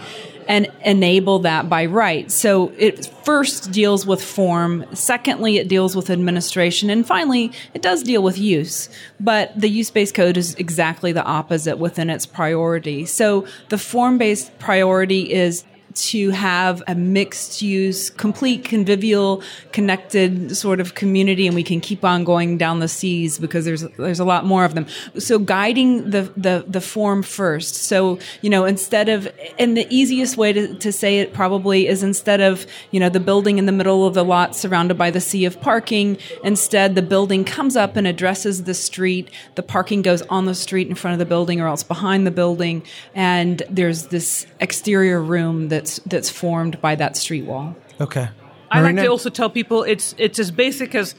and 0.48 0.72
enable 0.84 1.40
that 1.40 1.70
by 1.70 1.86
right. 1.86 2.32
So 2.32 2.72
it 2.78 3.06
first 3.24 3.72
deals 3.72 4.06
with 4.06 4.24
form, 4.24 4.86
secondly, 4.94 5.58
it 5.58 5.68
deals 5.68 5.96
with 5.96 6.10
administration, 6.10 6.90
and 6.90 7.06
finally, 7.06 7.52
it 7.74 7.82
does 7.82 8.04
deal 8.04 8.22
with 8.24 8.38
use. 8.38 8.90
But 9.20 9.60
the 9.60 9.70
use 9.70 9.92
based 9.92 10.16
code 10.16 10.38
is 10.38 10.56
exactly 10.56 11.12
the 11.12 11.24
opposite 11.24 11.78
within 11.78 12.10
its 12.10 12.26
priority. 12.26 13.06
So 13.06 13.46
the 13.70 13.78
form 13.78 14.18
based 14.18 14.58
priority 14.60 15.32
is 15.34 15.64
to 15.96 16.32
have 16.32 16.82
a 16.88 16.96
mixed 16.96 17.62
use, 17.62 18.10
complete 18.10 18.64
convivial, 18.66 19.44
connected 19.72 20.56
sort 20.56 20.80
of 20.80 20.96
community, 20.96 21.48
and 21.48 21.56
we 21.56 21.64
can 21.64 21.82
keep 21.82 22.04
on 22.04 22.24
going 22.24 22.58
down 22.58 22.80
the 22.80 22.88
seas 22.88 23.40
because 23.40 23.66
there's 23.66 23.82
there's 23.98 24.20
a 24.20 24.26
lot 24.26 24.46
more 24.46 24.66
of 24.66 24.76
them. 24.76 24.88
So 25.18 25.40
guiding 25.40 26.10
the 26.10 26.32
the 26.36 26.66
the 26.68 26.82
form 26.82 27.24
first. 27.24 27.76
So 27.76 28.20
you 28.42 28.50
know 28.50 28.66
instead 28.66 29.10
of 29.10 29.28
and 29.60 29.78
the 29.78 29.88
easiest 29.90 30.38
way 30.38 30.54
to, 30.54 30.76
to 30.76 30.92
say 30.92 31.20
it 31.20 31.34
probably 31.34 31.88
is 31.88 32.04
instead 32.04 32.42
of 32.42 32.66
you 32.92 33.00
know 33.00 33.10
the 33.10 33.20
building 33.20 33.58
in 33.58 33.66
the 33.66 33.72
middle 33.72 34.06
of 34.06 34.14
the 34.14 34.24
lot 34.24 34.56
surrounded 34.56 34.98
by 34.98 35.12
the 35.12 35.22
sea 35.22 35.46
of 35.46 35.60
parking, 35.62 36.18
instead 36.44 36.96
the 36.96 37.02
building 37.02 37.44
comes 37.44 37.76
up 37.76 37.96
and 37.96 38.08
addresses 38.08 38.64
the 38.64 38.74
street. 38.74 39.30
The 39.56 39.64
parking 39.64 40.02
goes 40.02 40.22
on 40.24 40.46
the 40.46 40.56
street 40.56 40.88
in 40.88 40.96
front 40.96 41.14
of 41.14 41.20
the 41.20 41.26
building 41.26 41.62
or 41.62 41.68
else 41.68 41.84
behind 41.84 42.26
the 42.26 42.32
building, 42.32 42.84
and 43.14 43.62
there's 43.70 44.08
this 44.08 44.46
exterior 44.60 45.22
room 45.22 45.70
that 45.70 45.83
that's 45.84 46.00
that's 46.06 46.30
formed 46.30 46.80
by 46.82 46.96
that 46.96 47.18
street 47.18 47.46
wall. 47.46 47.76
Okay. 48.00 48.30
I 48.72 48.82
like 48.82 48.96
to 48.96 49.08
also 49.08 49.30
tell 49.30 49.50
people 49.50 49.84
it's 49.84 50.16
it's 50.18 50.40
as 50.40 50.50
basic 50.52 50.96
as 50.96 51.16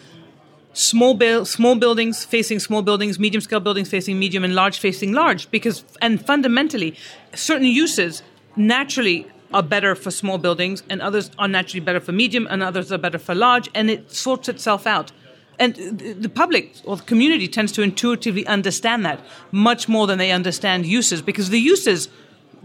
small 0.73 1.15
build, 1.15 1.47
small 1.47 1.77
buildings 1.77 2.25
facing 2.25 2.59
small 2.59 2.83
buildings, 2.83 3.19
medium 3.19 3.41
scale 3.41 3.61
buildings 3.61 3.89
facing 3.89 4.19
medium, 4.19 4.43
and 4.45 4.55
large 4.55 4.79
facing 4.79 5.13
large. 5.13 5.51
Because 5.51 5.85
and 6.01 6.25
fundamentally, 6.25 6.97
certain 7.35 7.67
uses 7.67 8.23
naturally 8.57 9.27
are 9.53 9.63
better 9.63 9.95
for 9.95 10.11
small 10.11 10.39
buildings, 10.39 10.83
and 10.89 11.01
others 11.01 11.31
are 11.39 11.49
naturally 11.49 11.85
better 11.85 12.01
for 12.01 12.13
medium, 12.13 12.47
and 12.51 12.63
others 12.63 12.91
are 12.91 12.99
better 12.99 13.19
for 13.19 13.35
large, 13.35 13.69
and 13.75 13.91
it 13.91 14.11
sorts 14.11 14.49
itself 14.49 14.87
out. 14.87 15.13
And 15.61 15.77
the 16.21 16.29
public 16.29 16.75
or 16.85 16.97
the 16.97 17.05
community 17.05 17.47
tends 17.47 17.71
to 17.73 17.83
intuitively 17.83 18.45
understand 18.49 19.05
that 19.05 19.21
much 19.53 19.89
more 19.89 20.09
than 20.09 20.19
they 20.19 20.33
understand 20.33 20.87
uses, 20.87 21.23
because 21.23 21.51
the 21.51 21.61
uses 21.61 22.09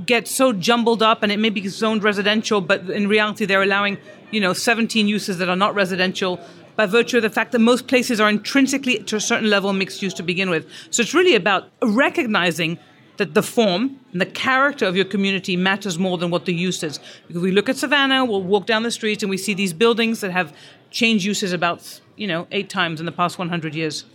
get 0.05 0.27
so 0.27 0.53
jumbled 0.53 1.03
up 1.03 1.23
and 1.23 1.31
it 1.31 1.39
may 1.39 1.49
be 1.49 1.67
zoned 1.67 2.03
residential, 2.03 2.61
but 2.61 2.89
in 2.89 3.07
reality 3.07 3.45
they're 3.45 3.63
allowing, 3.63 3.97
you 4.31 4.39
know, 4.39 4.53
17 4.53 5.07
uses 5.07 5.37
that 5.37 5.49
are 5.49 5.55
not 5.55 5.75
residential 5.75 6.39
by 6.75 6.85
virtue 6.85 7.17
of 7.17 7.23
the 7.23 7.29
fact 7.29 7.51
that 7.51 7.59
most 7.59 7.87
places 7.87 8.21
are 8.21 8.29
intrinsically 8.29 8.99
to 9.03 9.15
a 9.17 9.19
certain 9.19 9.49
level 9.49 9.73
mixed 9.73 10.01
use 10.01 10.13
to 10.13 10.23
begin 10.23 10.49
with. 10.49 10.65
So 10.91 11.01
it's 11.01 11.13
really 11.13 11.35
about 11.35 11.69
recognizing 11.81 12.79
that 13.17 13.33
the 13.33 13.43
form 13.43 13.99
and 14.13 14.21
the 14.21 14.25
character 14.25 14.85
of 14.85 14.95
your 14.95 15.03
community 15.03 15.57
matters 15.57 15.99
more 15.99 16.17
than 16.17 16.31
what 16.31 16.45
the 16.45 16.53
use 16.53 16.81
is. 16.83 16.99
Because 17.27 17.41
we 17.41 17.51
look 17.51 17.67
at 17.67 17.75
Savannah, 17.75 18.23
we'll 18.23 18.41
walk 18.41 18.65
down 18.65 18.83
the 18.83 18.91
streets 18.91 19.23
and 19.23 19.29
we 19.29 19.37
see 19.37 19.53
these 19.53 19.73
buildings 19.73 20.21
that 20.21 20.31
have 20.31 20.55
changed 20.89 21.25
uses 21.25 21.51
about, 21.51 21.99
you 22.15 22.27
know, 22.27 22.47
eight 22.51 22.69
times 22.69 23.01
in 23.01 23.05
the 23.05 23.11
past 23.11 23.37
100 23.37 23.75
years. 23.75 24.05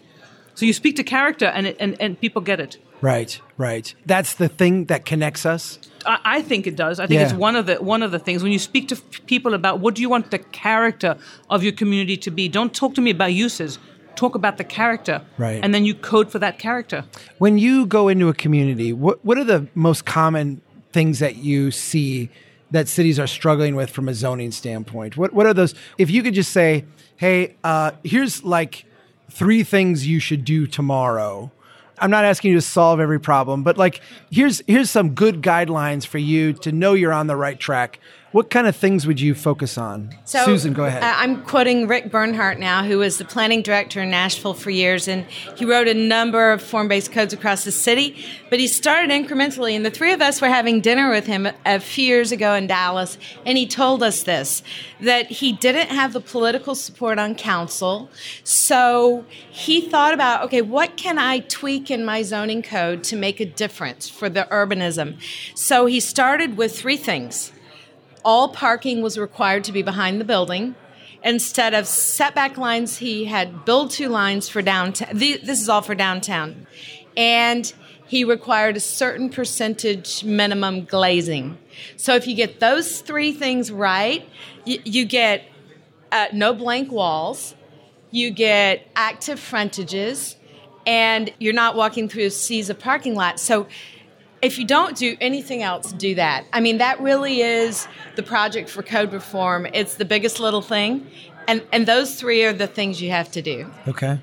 So 0.54 0.64
you 0.64 0.72
speak 0.72 0.96
to 0.96 1.04
character 1.04 1.46
and, 1.46 1.66
it, 1.66 1.76
and, 1.78 2.00
and 2.00 2.18
people 2.18 2.40
get 2.40 2.60
it. 2.60 2.78
Right, 3.04 3.38
right. 3.58 3.94
That's 4.06 4.32
the 4.34 4.48
thing 4.48 4.86
that 4.86 5.04
connects 5.04 5.44
us. 5.44 5.78
I, 6.06 6.18
I 6.36 6.42
think 6.42 6.66
it 6.66 6.74
does. 6.74 6.98
I 6.98 7.06
think 7.06 7.18
Yeah. 7.20 7.24
it's 7.26 7.34
one 7.48 7.54
of 7.60 7.66
the 7.66 7.76
one 7.94 8.02
of 8.02 8.10
the 8.12 8.18
things 8.18 8.42
when 8.42 8.50
you 8.50 8.58
speak 8.58 8.88
to 8.88 8.94
f- 8.96 9.26
people 9.26 9.52
about 9.52 9.80
what 9.80 9.94
do 9.94 10.00
you 10.00 10.08
want 10.08 10.30
the 10.30 10.38
character 10.38 11.16
of 11.50 11.62
your 11.62 11.72
community 11.74 12.16
to 12.16 12.30
be. 12.30 12.48
Don't 12.48 12.72
talk 12.72 12.94
to 12.94 13.02
me 13.02 13.10
about 13.10 13.32
uses. 13.34 13.78
Talk 14.16 14.34
about 14.34 14.56
the 14.56 14.64
character, 14.64 15.16
Right. 15.38 15.60
And 15.62 15.74
then 15.74 15.84
you 15.84 15.94
code 15.94 16.30
for 16.32 16.38
that 16.38 16.58
character. 16.58 17.04
When 17.38 17.58
you 17.58 17.84
go 17.84 18.08
into 18.08 18.28
a 18.28 18.34
community, 18.44 18.90
what 18.92 19.16
what 19.24 19.36
are 19.38 19.44
the 19.44 19.66
most 19.74 20.04
common 20.06 20.62
things 20.92 21.18
that 21.18 21.36
you 21.36 21.70
see 21.72 22.30
that 22.70 22.88
cities 22.88 23.18
are 23.18 23.26
struggling 23.26 23.74
with 23.76 23.90
from 23.90 24.08
a 24.08 24.14
zoning 24.14 24.52
standpoint? 24.52 25.16
What 25.18 25.30
what 25.34 25.44
are 25.46 25.54
those? 25.54 25.74
If 25.98 26.08
you 26.14 26.22
could 26.22 26.34
just 26.34 26.52
say, 26.52 26.84
"Hey, 27.16 27.56
uh, 27.64 27.90
here's 28.02 28.42
like 28.44 28.86
three 29.30 29.62
things 29.64 30.06
you 30.06 30.20
should 30.20 30.44
do 30.44 30.66
tomorrow." 30.66 31.50
I'm 31.98 32.10
not 32.10 32.24
asking 32.24 32.50
you 32.50 32.56
to 32.56 32.62
solve 32.62 33.00
every 33.00 33.20
problem, 33.20 33.62
but 33.62 33.76
like 33.78 34.00
here's 34.30 34.62
here's 34.66 34.90
some 34.90 35.10
good 35.10 35.42
guidelines 35.42 36.06
for 36.06 36.18
you 36.18 36.52
to 36.54 36.72
know 36.72 36.94
you're 36.94 37.12
on 37.12 37.26
the 37.26 37.36
right 37.36 37.58
track. 37.58 38.00
What 38.34 38.50
kind 38.50 38.66
of 38.66 38.74
things 38.74 39.06
would 39.06 39.20
you 39.20 39.32
focus 39.32 39.78
on? 39.78 40.12
Susan, 40.24 40.72
go 40.72 40.86
ahead. 40.86 41.04
uh, 41.04 41.14
I'm 41.18 41.44
quoting 41.44 41.86
Rick 41.86 42.10
Bernhardt 42.10 42.58
now, 42.58 42.82
who 42.82 42.98
was 42.98 43.16
the 43.16 43.24
planning 43.24 43.62
director 43.62 44.02
in 44.02 44.10
Nashville 44.10 44.54
for 44.54 44.70
years, 44.70 45.06
and 45.06 45.24
he 45.56 45.64
wrote 45.64 45.86
a 45.86 45.94
number 45.94 46.50
of 46.50 46.60
form 46.60 46.88
based 46.88 47.12
codes 47.12 47.32
across 47.32 47.62
the 47.62 47.70
city. 47.70 48.26
But 48.50 48.58
he 48.58 48.66
started 48.66 49.12
incrementally, 49.12 49.76
and 49.76 49.86
the 49.86 49.90
three 49.92 50.12
of 50.12 50.20
us 50.20 50.40
were 50.40 50.48
having 50.48 50.80
dinner 50.80 51.10
with 51.10 51.26
him 51.26 51.46
a 51.64 51.78
few 51.78 52.06
years 52.06 52.32
ago 52.32 52.54
in 52.54 52.66
Dallas, 52.66 53.18
and 53.46 53.56
he 53.56 53.68
told 53.68 54.02
us 54.02 54.24
this 54.24 54.64
that 55.00 55.30
he 55.30 55.52
didn't 55.52 55.90
have 55.90 56.12
the 56.12 56.20
political 56.20 56.74
support 56.74 57.20
on 57.20 57.36
council. 57.36 58.10
So 58.42 59.24
he 59.48 59.80
thought 59.80 60.12
about 60.12 60.42
okay, 60.46 60.60
what 60.60 60.96
can 60.96 61.18
I 61.18 61.38
tweak 61.38 61.88
in 61.88 62.04
my 62.04 62.22
zoning 62.22 62.62
code 62.62 63.04
to 63.04 63.16
make 63.16 63.38
a 63.38 63.46
difference 63.46 64.08
for 64.08 64.28
the 64.28 64.48
urbanism? 64.50 65.18
So 65.54 65.86
he 65.86 66.00
started 66.00 66.56
with 66.56 66.76
three 66.76 66.96
things 66.96 67.52
all 68.24 68.48
parking 68.48 69.02
was 69.02 69.18
required 69.18 69.64
to 69.64 69.72
be 69.72 69.82
behind 69.82 70.20
the 70.20 70.24
building. 70.24 70.74
Instead 71.22 71.74
of 71.74 71.86
setback 71.86 72.58
lines, 72.58 72.98
he 72.98 73.24
had 73.24 73.64
build-to 73.64 74.08
lines 74.08 74.48
for 74.48 74.62
downtown. 74.62 75.08
This 75.12 75.60
is 75.60 75.68
all 75.68 75.82
for 75.82 75.94
downtown. 75.94 76.66
And 77.16 77.72
he 78.06 78.24
required 78.24 78.76
a 78.76 78.80
certain 78.80 79.30
percentage 79.30 80.22
minimum 80.24 80.84
glazing. 80.84 81.56
So 81.96 82.14
if 82.14 82.26
you 82.26 82.34
get 82.34 82.60
those 82.60 83.00
three 83.00 83.32
things 83.32 83.72
right, 83.72 84.28
you, 84.64 84.80
you 84.84 85.04
get 85.04 85.44
uh, 86.12 86.26
no 86.32 86.52
blank 86.52 86.92
walls, 86.92 87.54
you 88.10 88.30
get 88.30 88.86
active 88.94 89.40
frontages, 89.40 90.36
and 90.86 91.32
you're 91.38 91.54
not 91.54 91.74
walking 91.74 92.08
through 92.08 92.30
seas 92.30 92.68
of 92.68 92.78
parking 92.78 93.14
lots. 93.14 93.42
So 93.42 93.66
if 94.44 94.58
you 94.58 94.64
don't 94.64 94.96
do 94.96 95.16
anything 95.20 95.62
else, 95.62 95.92
do 95.92 96.14
that. 96.16 96.44
I 96.52 96.60
mean, 96.60 96.78
that 96.78 97.00
really 97.00 97.40
is 97.40 97.88
the 98.16 98.22
project 98.22 98.68
for 98.68 98.82
code 98.82 99.12
reform. 99.12 99.66
It's 99.72 99.94
the 99.94 100.04
biggest 100.04 100.38
little 100.38 100.62
thing. 100.62 101.06
And, 101.48 101.62
and 101.72 101.86
those 101.86 102.16
three 102.16 102.44
are 102.44 102.52
the 102.52 102.66
things 102.66 103.00
you 103.00 103.10
have 103.10 103.30
to 103.32 103.42
do. 103.42 103.70
okay. 103.88 104.20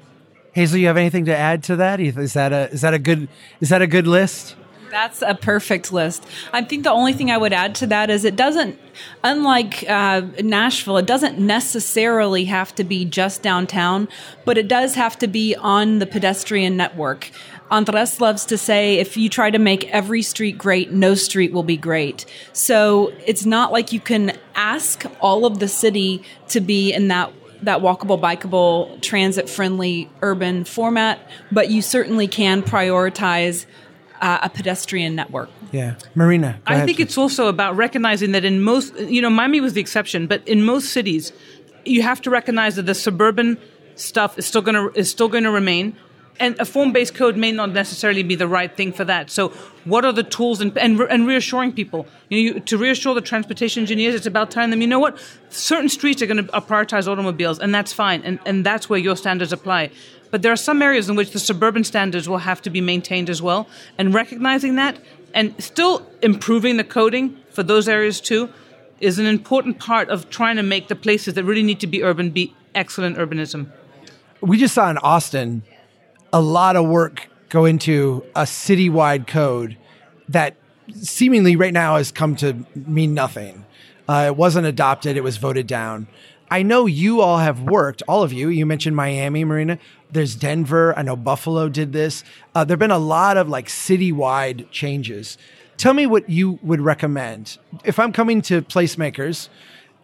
Hazel, 0.53 0.79
you 0.79 0.87
have 0.87 0.97
anything 0.97 1.25
to 1.25 1.35
add 1.35 1.63
to 1.63 1.77
that? 1.77 2.01
Is 2.01 2.33
that 2.33 2.51
a 2.51 2.69
is 2.71 2.81
that 2.81 2.93
a 2.93 2.99
good 2.99 3.29
is 3.61 3.69
that 3.69 3.81
a 3.81 3.87
good 3.87 4.05
list? 4.05 4.57
That's 4.89 5.21
a 5.21 5.33
perfect 5.33 5.93
list. 5.93 6.27
I 6.51 6.61
think 6.63 6.83
the 6.83 6.91
only 6.91 7.13
thing 7.13 7.31
I 7.31 7.37
would 7.37 7.53
add 7.53 7.73
to 7.75 7.87
that 7.87 8.09
is 8.09 8.25
it 8.25 8.35
doesn't, 8.35 8.77
unlike 9.23 9.89
uh, 9.89 10.23
Nashville, 10.43 10.97
it 10.97 11.05
doesn't 11.05 11.39
necessarily 11.39 12.43
have 12.45 12.75
to 12.75 12.83
be 12.83 13.05
just 13.05 13.41
downtown, 13.41 14.09
but 14.43 14.57
it 14.57 14.67
does 14.67 14.95
have 14.95 15.17
to 15.19 15.27
be 15.27 15.55
on 15.55 15.99
the 15.99 16.05
pedestrian 16.05 16.75
network. 16.75 17.31
Andres 17.71 18.19
loves 18.19 18.45
to 18.47 18.57
say 18.57 18.99
if 18.99 19.15
you 19.15 19.29
try 19.29 19.49
to 19.49 19.57
make 19.57 19.87
every 19.89 20.21
street 20.21 20.57
great, 20.57 20.91
no 20.91 21.15
street 21.15 21.53
will 21.53 21.63
be 21.63 21.77
great. 21.77 22.25
So 22.53 23.13
it's 23.25 23.45
not 23.45 23.71
like 23.71 23.93
you 23.93 24.01
can 24.01 24.37
ask 24.55 25.05
all 25.21 25.45
of 25.45 25.59
the 25.59 25.69
city 25.69 26.23
to 26.49 26.59
be 26.59 26.91
in 26.93 27.07
that 27.07 27.31
that 27.63 27.79
walkable, 27.79 28.19
bikeable, 28.19 28.99
transit 29.01 29.47
friendly 29.47 30.09
urban 30.23 30.63
format, 30.63 31.19
but 31.51 31.69
you 31.69 31.81
certainly 31.81 32.27
can 32.27 32.63
prioritize 32.63 33.67
uh, 34.19 34.39
a 34.41 34.49
pedestrian 34.49 35.15
network. 35.15 35.49
Yeah, 35.71 35.95
Marina. 36.15 36.59
go 36.65 36.73
I 36.73 36.75
ahead, 36.75 36.85
think 36.87 36.97
please. 36.97 37.03
it's 37.03 37.17
also 37.17 37.47
about 37.47 37.75
recognizing 37.75 38.31
that 38.31 38.43
in 38.45 38.61
most, 38.61 38.95
you 38.97 39.21
know, 39.21 39.29
Miami 39.29 39.61
was 39.61 39.73
the 39.73 39.81
exception, 39.81 40.27
but 40.27 40.45
in 40.47 40.63
most 40.63 40.89
cities, 40.89 41.31
you 41.85 42.01
have 42.01 42.21
to 42.21 42.29
recognize 42.29 42.75
that 42.75 42.87
the 42.87 42.95
suburban 42.95 43.57
stuff 43.95 44.37
is 44.39 44.45
still 44.45 44.61
going 44.61 44.75
to 44.75 44.99
is 44.99 45.09
still 45.09 45.29
going 45.29 45.43
to 45.43 45.51
remain, 45.51 45.95
and 46.41 46.59
a 46.59 46.65
form-based 46.65 47.13
code 47.15 47.37
may 47.37 47.51
not 47.51 47.69
necessarily 47.71 48.23
be 48.23 48.35
the 48.35 48.47
right 48.47 48.75
thing 48.75 48.91
for 48.91 49.05
that. 49.05 49.29
So, 49.29 49.49
what 49.85 50.03
are 50.03 50.11
the 50.11 50.23
tools 50.23 50.59
and 50.59 50.77
and, 50.77 50.99
and 50.99 51.27
reassuring 51.27 51.73
people? 51.73 52.07
You 52.29 52.37
know, 52.37 52.55
you, 52.55 52.59
to 52.59 52.77
reassure 52.77 53.13
the 53.15 53.21
transportation 53.21 53.81
engineers, 53.83 54.15
it's 54.15 54.25
about 54.25 54.51
telling 54.51 54.71
them, 54.71 54.81
you 54.81 54.87
know 54.87 54.99
what, 54.99 55.17
certain 55.49 55.87
streets 55.87 56.21
are 56.21 56.25
going 56.25 56.45
to 56.45 56.51
prioritize 56.61 57.07
automobiles, 57.07 57.59
and 57.59 57.73
that's 57.73 57.93
fine, 57.93 58.21
and 58.23 58.39
and 58.45 58.65
that's 58.65 58.89
where 58.89 58.99
your 58.99 59.15
standards 59.15 59.53
apply. 59.53 59.91
But 60.31 60.41
there 60.41 60.51
are 60.51 60.63
some 60.69 60.81
areas 60.81 61.09
in 61.09 61.15
which 61.15 61.31
the 61.31 61.39
suburban 61.39 61.83
standards 61.83 62.27
will 62.27 62.39
have 62.49 62.61
to 62.63 62.69
be 62.69 62.81
maintained 62.81 63.29
as 63.29 63.41
well, 63.41 63.67
and 63.97 64.13
recognizing 64.13 64.75
that 64.75 64.97
and 65.33 65.61
still 65.63 66.05
improving 66.21 66.77
the 66.77 66.83
coding 66.83 67.37
for 67.51 67.63
those 67.63 67.87
areas 67.87 68.19
too 68.19 68.49
is 68.99 69.17
an 69.17 69.25
important 69.25 69.79
part 69.79 70.09
of 70.09 70.29
trying 70.29 70.55
to 70.55 70.63
make 70.63 70.87
the 70.87 70.95
places 70.95 71.33
that 71.33 71.43
really 71.43 71.63
need 71.63 71.79
to 71.79 71.87
be 71.87 72.03
urban 72.03 72.29
be 72.29 72.53
excellent 72.75 73.17
urbanism. 73.17 73.69
we 74.41 74.57
just 74.57 74.73
saw 74.73 74.89
in 74.89 74.97
Austin 74.99 75.63
a 76.33 76.41
lot 76.41 76.75
of 76.75 76.87
work 76.87 77.29
go 77.49 77.65
into 77.65 78.23
a 78.35 78.43
citywide 78.43 79.27
code 79.27 79.77
that 80.29 80.55
seemingly 80.95 81.55
right 81.55 81.73
now 81.73 81.97
has 81.97 82.11
come 82.11 82.35
to 82.37 82.65
mean 82.75 83.13
nothing. 83.13 83.65
Uh, 84.07 84.25
it 84.27 84.35
wasn't 84.35 84.65
adopted, 84.65 85.17
it 85.17 85.23
was 85.23 85.37
voted 85.37 85.67
down. 85.67 86.07
I 86.49 86.63
know 86.63 86.85
you 86.85 87.21
all 87.21 87.37
have 87.37 87.61
worked, 87.61 88.03
all 88.09 88.23
of 88.23 88.33
you. 88.33 88.49
You 88.49 88.65
mentioned 88.65 88.93
Miami, 88.95 89.45
Marina. 89.45 89.79
There's 90.11 90.35
Denver. 90.35 90.93
I 90.97 91.01
know 91.01 91.15
Buffalo 91.15 91.69
did 91.69 91.93
this. 91.93 92.25
Uh, 92.53 92.65
there 92.65 92.75
have 92.75 92.79
been 92.79 92.91
a 92.91 92.97
lot 92.97 93.37
of 93.37 93.47
like 93.47 93.67
citywide 93.67 94.69
changes. 94.69 95.37
Tell 95.77 95.93
me 95.93 96.05
what 96.05 96.29
you 96.29 96.59
would 96.61 96.81
recommend. 96.81 97.57
If 97.85 97.99
I'm 97.99 98.11
coming 98.11 98.41
to 98.43 98.61
placemakers, 98.61 99.47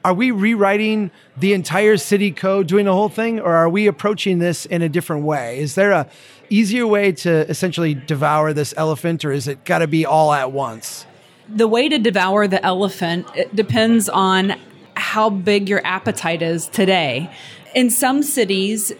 are 0.07 0.13
we 0.13 0.31
rewriting 0.31 1.11
the 1.35 1.51
entire 1.51 1.97
city 1.97 2.31
code, 2.31 2.65
doing 2.65 2.85
the 2.85 2.93
whole 2.93 3.09
thing, 3.09 3.41
or 3.41 3.53
are 3.53 3.67
we 3.67 3.87
approaching 3.87 4.39
this 4.39 4.65
in 4.65 4.81
a 4.81 4.87
different 4.87 5.25
way? 5.25 5.59
Is 5.59 5.75
there 5.75 5.91
a 5.91 6.07
easier 6.49 6.87
way 6.87 7.11
to 7.11 7.45
essentially 7.49 7.93
devour 7.93 8.53
this 8.53 8.73
elephant, 8.77 9.25
or 9.25 9.33
is 9.33 9.49
it 9.49 9.65
got 9.65 9.79
to 9.79 9.87
be 9.87 10.05
all 10.05 10.31
at 10.31 10.53
once? 10.53 11.05
The 11.53 11.67
way 11.67 11.89
to 11.89 11.97
devour 11.97 12.47
the 12.47 12.65
elephant 12.65 13.27
it 13.35 13.53
depends 13.53 14.07
on 14.07 14.53
how 14.95 15.29
big 15.29 15.67
your 15.67 15.85
appetite 15.85 16.41
is 16.41 16.69
today. 16.69 17.29
In 17.75 17.89
some 17.89 18.23
cities, 18.23 18.93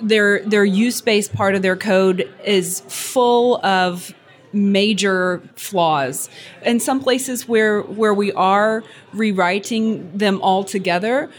their 0.00 0.46
their 0.46 0.64
use-based 0.64 1.32
part 1.34 1.56
of 1.56 1.62
their 1.62 1.76
code 1.76 2.32
is 2.44 2.82
full 2.86 3.56
of 3.66 4.14
major 4.52 5.42
flaws. 5.56 6.28
In 6.64 6.80
some 6.80 7.00
places 7.00 7.48
where 7.48 7.82
where 7.82 8.14
we 8.14 8.32
are 8.32 8.84
rewriting 9.12 10.16
them 10.16 10.40
all 10.42 10.64
together, 10.64 11.30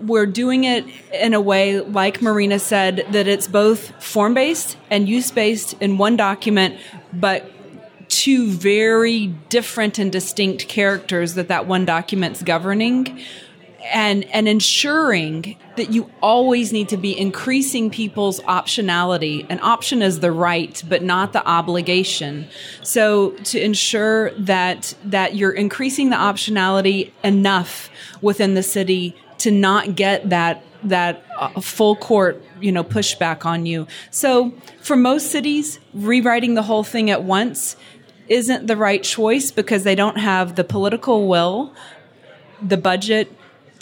we're 0.00 0.26
doing 0.26 0.64
it 0.64 0.84
in 1.12 1.34
a 1.34 1.40
way, 1.40 1.80
like 1.80 2.20
Marina 2.20 2.58
said, 2.58 3.06
that 3.10 3.26
it's 3.28 3.46
both 3.46 4.02
form 4.02 4.34
based 4.34 4.76
and 4.90 5.08
use 5.08 5.30
based 5.30 5.74
in 5.80 5.98
one 5.98 6.16
document, 6.16 6.78
but 7.12 7.50
two 8.08 8.50
very 8.50 9.28
different 9.48 9.98
and 9.98 10.12
distinct 10.12 10.68
characters 10.68 11.34
that 11.34 11.48
that 11.48 11.66
one 11.66 11.84
document's 11.84 12.42
governing. 12.42 13.20
And 13.84 14.24
and 14.26 14.48
ensuring 14.48 15.56
that 15.76 15.90
you 15.90 16.10
always 16.20 16.72
need 16.72 16.88
to 16.90 16.96
be 16.96 17.18
increasing 17.18 17.90
people's 17.90 18.40
optionality. 18.40 19.46
An 19.48 19.60
option 19.60 20.02
is 20.02 20.20
the 20.20 20.32
right 20.32 20.82
but 20.88 21.02
not 21.02 21.32
the 21.32 21.46
obligation. 21.46 22.48
So 22.82 23.30
to 23.30 23.60
ensure 23.60 24.30
that 24.32 24.94
that 25.04 25.34
you're 25.34 25.52
increasing 25.52 26.10
the 26.10 26.16
optionality 26.16 27.12
enough 27.24 27.90
within 28.20 28.54
the 28.54 28.62
city 28.62 29.16
to 29.38 29.50
not 29.50 29.96
get 29.96 30.30
that 30.30 30.62
that 30.84 31.24
uh, 31.38 31.60
full 31.60 31.96
court 31.96 32.42
you 32.60 32.72
know 32.72 32.84
pushback 32.84 33.44
on 33.46 33.66
you. 33.66 33.86
So 34.10 34.52
for 34.80 34.96
most 34.96 35.30
cities 35.30 35.78
rewriting 35.92 36.54
the 36.54 36.62
whole 36.62 36.84
thing 36.84 37.10
at 37.10 37.24
once 37.24 37.76
isn't 38.28 38.66
the 38.66 38.76
right 38.76 39.02
choice 39.02 39.50
because 39.50 39.84
they 39.84 39.94
don't 39.94 40.18
have 40.18 40.54
the 40.54 40.64
political 40.64 41.28
will 41.28 41.74
the 42.62 42.76
budget 42.76 43.30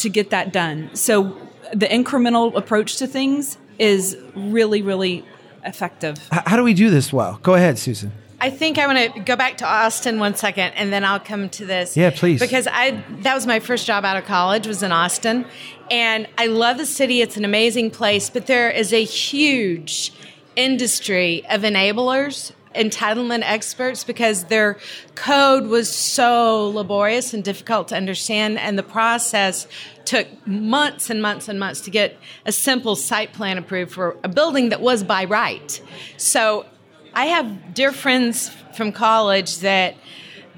to 0.01 0.11
get 0.11 0.30
that 0.30 0.53
done. 0.53 0.90
So 0.94 1.36
the 1.72 1.86
incremental 1.86 2.55
approach 2.57 2.96
to 2.96 3.07
things 3.07 3.57
is 3.78 4.16
really, 4.34 4.82
really 4.82 5.24
effective. 5.64 6.18
How 6.30 6.57
do 6.57 6.62
we 6.62 6.74
do 6.74 6.90
this 6.90 7.12
well? 7.12 7.38
Go 7.42 7.55
ahead, 7.55 7.78
Susan. 7.78 8.12
I 8.42 8.48
think 8.48 8.78
I 8.78 8.86
want 8.86 9.14
to 9.14 9.20
go 9.20 9.36
back 9.36 9.59
to 9.59 9.66
Austin 9.66 10.18
one 10.18 10.34
second, 10.34 10.72
and 10.72 10.90
then 10.90 11.05
I'll 11.05 11.20
come 11.20 11.51
to 11.51 11.66
this. 11.66 11.94
Yeah, 11.96 12.11
please. 12.11 12.40
Because 12.40 12.66
I 12.66 13.03
that 13.20 13.34
was 13.34 13.46
my 13.46 13.61
first 13.61 13.86
job 13.86 14.05
out 14.05 14.16
of 14.16 14.24
college 14.24 14.66
was 14.66 14.82
in 14.82 14.92
Austin, 14.92 15.44
and 15.90 16.26
I 16.38 16.46
love 16.46 16.78
the 16.78 16.86
city. 16.86 17.20
It's 17.20 17.36
an 17.36 17.44
amazing 17.44 17.90
place, 17.90 18.30
but 18.30 18.46
there 18.46 18.70
is 18.70 18.94
a 18.94 19.05
huge 19.05 20.12
industry 20.57 21.44
of 21.51 21.62
enablers 21.62 22.53
entitlement 22.75 23.43
experts 23.43 24.05
because 24.05 24.45
their 24.45 24.79
code 25.14 25.66
was 25.66 25.93
so 25.93 26.68
laborious 26.68 27.35
and 27.35 27.43
difficult 27.43 27.89
to 27.89 27.97
understand 27.97 28.59
and 28.59 28.79
the 28.79 28.83
process 28.83 29.66
took 30.05 30.29
months 30.47 31.11
and 31.11 31.21
months 31.21 31.49
and 31.49 31.59
months 31.59 31.81
to 31.81 31.91
get 31.91 32.16
a 32.47 32.53
simple 32.53 32.95
site 32.95 33.33
plan 33.33 33.59
approved 33.59 33.91
for 33.91 34.16
a 34.23 34.29
building 34.29 34.68
that 34.68 34.81
was 34.81 35.03
by 35.03 35.25
right 35.25 35.83
so 36.16 36.64
i 37.12 37.27
have 37.27 37.75
dear 37.75 37.91
friends 37.91 38.51
from 38.77 38.93
college 38.93 39.59
that 39.59 39.97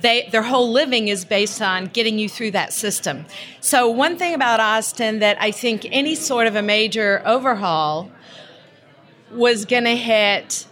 they, 0.02 0.28
their 0.32 0.42
whole 0.42 0.70
living 0.70 1.08
is 1.08 1.24
based 1.24 1.62
on 1.62 1.86
getting 1.86 2.18
you 2.18 2.28
through 2.28 2.50
that 2.50 2.72
system. 2.72 3.24
So, 3.60 3.88
one 3.88 4.18
thing 4.18 4.34
about 4.34 4.58
Austin 4.58 5.20
that 5.20 5.40
I 5.40 5.52
think 5.52 5.86
any 5.92 6.16
sort 6.16 6.48
of 6.48 6.56
a 6.56 6.62
major 6.62 7.22
overhaul 7.24 8.10
was 9.30 9.64
going 9.64 9.84
to 9.84 9.96
hit 9.96 10.66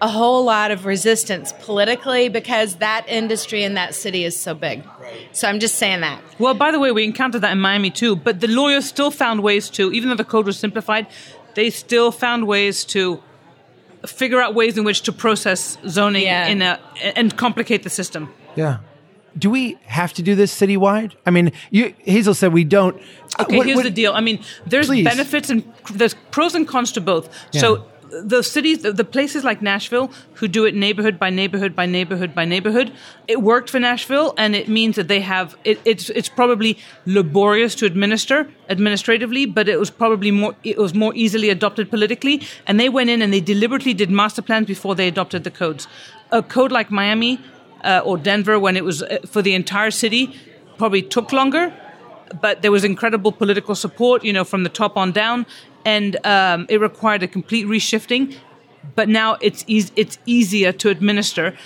a 0.00 0.08
whole 0.08 0.44
lot 0.44 0.70
of 0.70 0.84
resistance 0.84 1.52
politically 1.60 2.28
because 2.28 2.76
that 2.76 3.06
industry 3.08 3.62
in 3.64 3.74
that 3.74 3.94
city 3.94 4.24
is 4.24 4.38
so 4.38 4.54
big. 4.54 4.82
So 5.32 5.48
I'm 5.48 5.58
just 5.60 5.76
saying 5.76 6.00
that. 6.02 6.20
Well, 6.38 6.54
by 6.54 6.70
the 6.70 6.78
way, 6.78 6.92
we 6.92 7.04
encountered 7.04 7.40
that 7.40 7.52
in 7.52 7.60
Miami 7.60 7.90
too, 7.90 8.14
but 8.16 8.40
the 8.40 8.48
lawyers 8.48 8.84
still 8.86 9.10
found 9.10 9.42
ways 9.42 9.70
to, 9.70 9.90
even 9.92 10.08
though 10.10 10.14
the 10.16 10.24
code 10.24 10.46
was 10.46 10.58
simplified, 10.58 11.06
they 11.54 11.70
still 11.70 12.12
found 12.12 12.46
ways 12.46 12.84
to 12.86 13.22
figure 14.06 14.40
out 14.40 14.54
ways 14.54 14.76
in 14.76 14.84
which 14.84 15.00
to 15.02 15.12
process 15.12 15.78
zoning 15.88 16.22
Yeah. 16.24 16.46
in 16.46 16.62
a 16.62 16.78
and 17.16 17.34
complicate 17.36 17.82
the 17.82 17.90
system. 17.90 18.28
Yeah. 18.54 18.78
Do 19.38 19.50
we 19.50 19.76
have 19.84 20.12
to 20.14 20.22
do 20.22 20.34
this 20.34 20.54
citywide? 20.58 21.12
I 21.26 21.30
mean, 21.30 21.52
you, 21.70 21.94
Hazel 22.04 22.32
said 22.34 22.52
we 22.52 22.64
don't. 22.64 22.96
Okay, 23.40 23.56
what- 23.58 23.66
here's 23.66 23.76
what- 23.76 23.82
the 23.84 23.90
deal. 23.90 24.12
I 24.14 24.20
mean, 24.20 24.42
there's 24.66 24.86
Please. 24.86 25.04
benefits 25.04 25.50
and 25.50 25.62
there's 25.92 26.14
pros 26.30 26.54
and 26.54 26.66
cons 26.68 26.92
to 26.92 27.00
both. 27.00 27.28
So 27.52 27.84
the 28.10 28.42
cities, 28.42 28.82
the, 28.82 29.04
places 29.04 29.44
like 29.44 29.62
Nashville, 29.62 30.10
who 30.34 30.48
do 30.48 30.64
it 30.64 30.74
neighborhood 30.74 31.18
by 31.18 31.30
neighborhood 31.30 31.74
by 31.74 31.86
neighborhood 31.86 32.34
by 32.34 32.44
neighborhood, 32.44 32.92
it 33.28 33.42
worked 33.42 33.70
for 33.70 33.80
Nashville, 33.80 34.34
and 34.36 34.54
it 34.54 34.68
means 34.68 34.96
that 34.96 35.08
they 35.08 35.20
have 35.20 35.56
it, 35.64 35.80
it's 35.84 36.10
it's 36.10 36.28
probably 36.28 36.78
laborious 37.04 37.74
to 37.76 37.86
administer 37.86 38.48
administratively, 38.68 39.46
but 39.46 39.68
it 39.68 39.78
was 39.78 39.90
probably 39.90 40.30
more 40.30 40.54
it 40.62 40.78
was 40.78 40.94
more 40.94 41.12
easily 41.14 41.50
adopted 41.50 41.90
politically, 41.90 42.42
and 42.66 42.78
they 42.78 42.88
went 42.88 43.10
in 43.10 43.22
and 43.22 43.32
they 43.32 43.40
deliberately 43.40 43.94
did 43.94 44.10
master 44.10 44.42
plans 44.42 44.66
before 44.66 44.94
they 44.94 45.08
adopted 45.08 45.44
the 45.44 45.50
codes. 45.50 45.88
A 46.30 46.42
code 46.42 46.72
like 46.72 46.90
Miami 46.90 47.40
uh, 47.84 48.02
or 48.04 48.18
Denver, 48.18 48.58
when 48.58 48.76
it 48.76 48.84
was 48.84 49.02
uh, 49.02 49.18
for 49.26 49.42
the 49.42 49.54
entire 49.54 49.90
city, 49.90 50.34
probably 50.78 51.02
took 51.02 51.32
longer 51.32 51.72
but 52.40 52.62
there 52.62 52.72
was 52.72 52.84
incredible 52.84 53.32
political 53.32 53.74
support, 53.74 54.24
you 54.24 54.32
know, 54.32 54.44
from 54.44 54.62
the 54.64 54.68
top 54.68 54.96
on 54.96 55.12
down, 55.12 55.46
and 55.86 56.16
um, 56.26 56.66
it 56.68 56.78
required 56.80 57.22
a 57.22 57.28
complete 57.28 57.66
reshifting. 57.66 58.36
But 58.94 59.08
now 59.08 59.36
it's 59.40 59.64
eas 59.66 59.90
it's 59.96 60.18
easier 60.26 60.72
to 60.72 60.90
administer, 60.90 61.56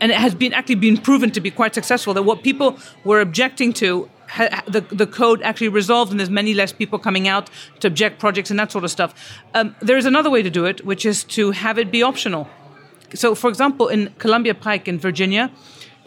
and 0.00 0.12
it 0.12 0.18
has 0.18 0.34
been 0.34 0.52
actually 0.52 0.76
been 0.76 0.98
proven 0.98 1.30
to 1.32 1.40
be 1.40 1.50
quite 1.50 1.74
successful. 1.74 2.14
That 2.14 2.22
what 2.22 2.44
people 2.44 2.78
were 3.04 3.20
objecting 3.20 3.72
to. 3.74 4.08
The, 4.68 4.82
the 4.92 5.08
code 5.08 5.42
actually 5.42 5.70
resolved, 5.70 6.12
and 6.12 6.20
there's 6.20 6.30
many 6.30 6.54
less 6.54 6.72
people 6.72 7.00
coming 7.00 7.26
out 7.26 7.50
to 7.80 7.88
object 7.88 8.20
projects 8.20 8.48
and 8.48 8.60
that 8.60 8.70
sort 8.70 8.84
of 8.84 8.90
stuff. 8.92 9.12
Um, 9.54 9.74
there 9.80 9.98
is 9.98 10.06
another 10.06 10.30
way 10.30 10.40
to 10.40 10.50
do 10.50 10.66
it, 10.66 10.86
which 10.86 11.04
is 11.04 11.24
to 11.34 11.50
have 11.50 11.80
it 11.80 11.90
be 11.90 12.04
optional. 12.04 12.48
So, 13.12 13.34
for 13.34 13.50
example, 13.50 13.88
in 13.88 14.14
Columbia 14.18 14.54
Pike 14.54 14.86
in 14.86 15.00
Virginia, 15.00 15.50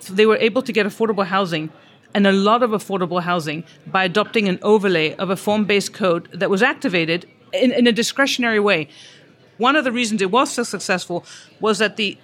they 0.10 0.26
were 0.26 0.38
able 0.38 0.62
to 0.62 0.72
get 0.72 0.86
affordable 0.86 1.26
housing 1.26 1.70
and 2.14 2.28
a 2.28 2.32
lot 2.32 2.64
of 2.64 2.72
affordable 2.72 3.22
housing 3.22 3.64
by 3.88 4.06
adopting 4.06 4.48
an 4.48 4.60
overlay 4.62 5.16
of 5.16 5.30
a 5.30 5.36
form 5.36 5.66
based 5.66 5.94
code 5.94 6.30
that 6.32 6.50
was 6.50 6.62
activated 6.62 7.26
in, 7.54 7.72
in 7.72 7.88
a 7.88 7.92
discretionary 7.92 8.60
way. 8.60 8.88
One 9.58 9.76
of 9.76 9.84
the 9.84 9.92
reasons 9.92 10.22
it 10.22 10.32
was 10.32 10.52
so 10.52 10.64
successful 10.64 11.26
was 11.60 11.78
that 11.80 11.96
the 11.96 12.18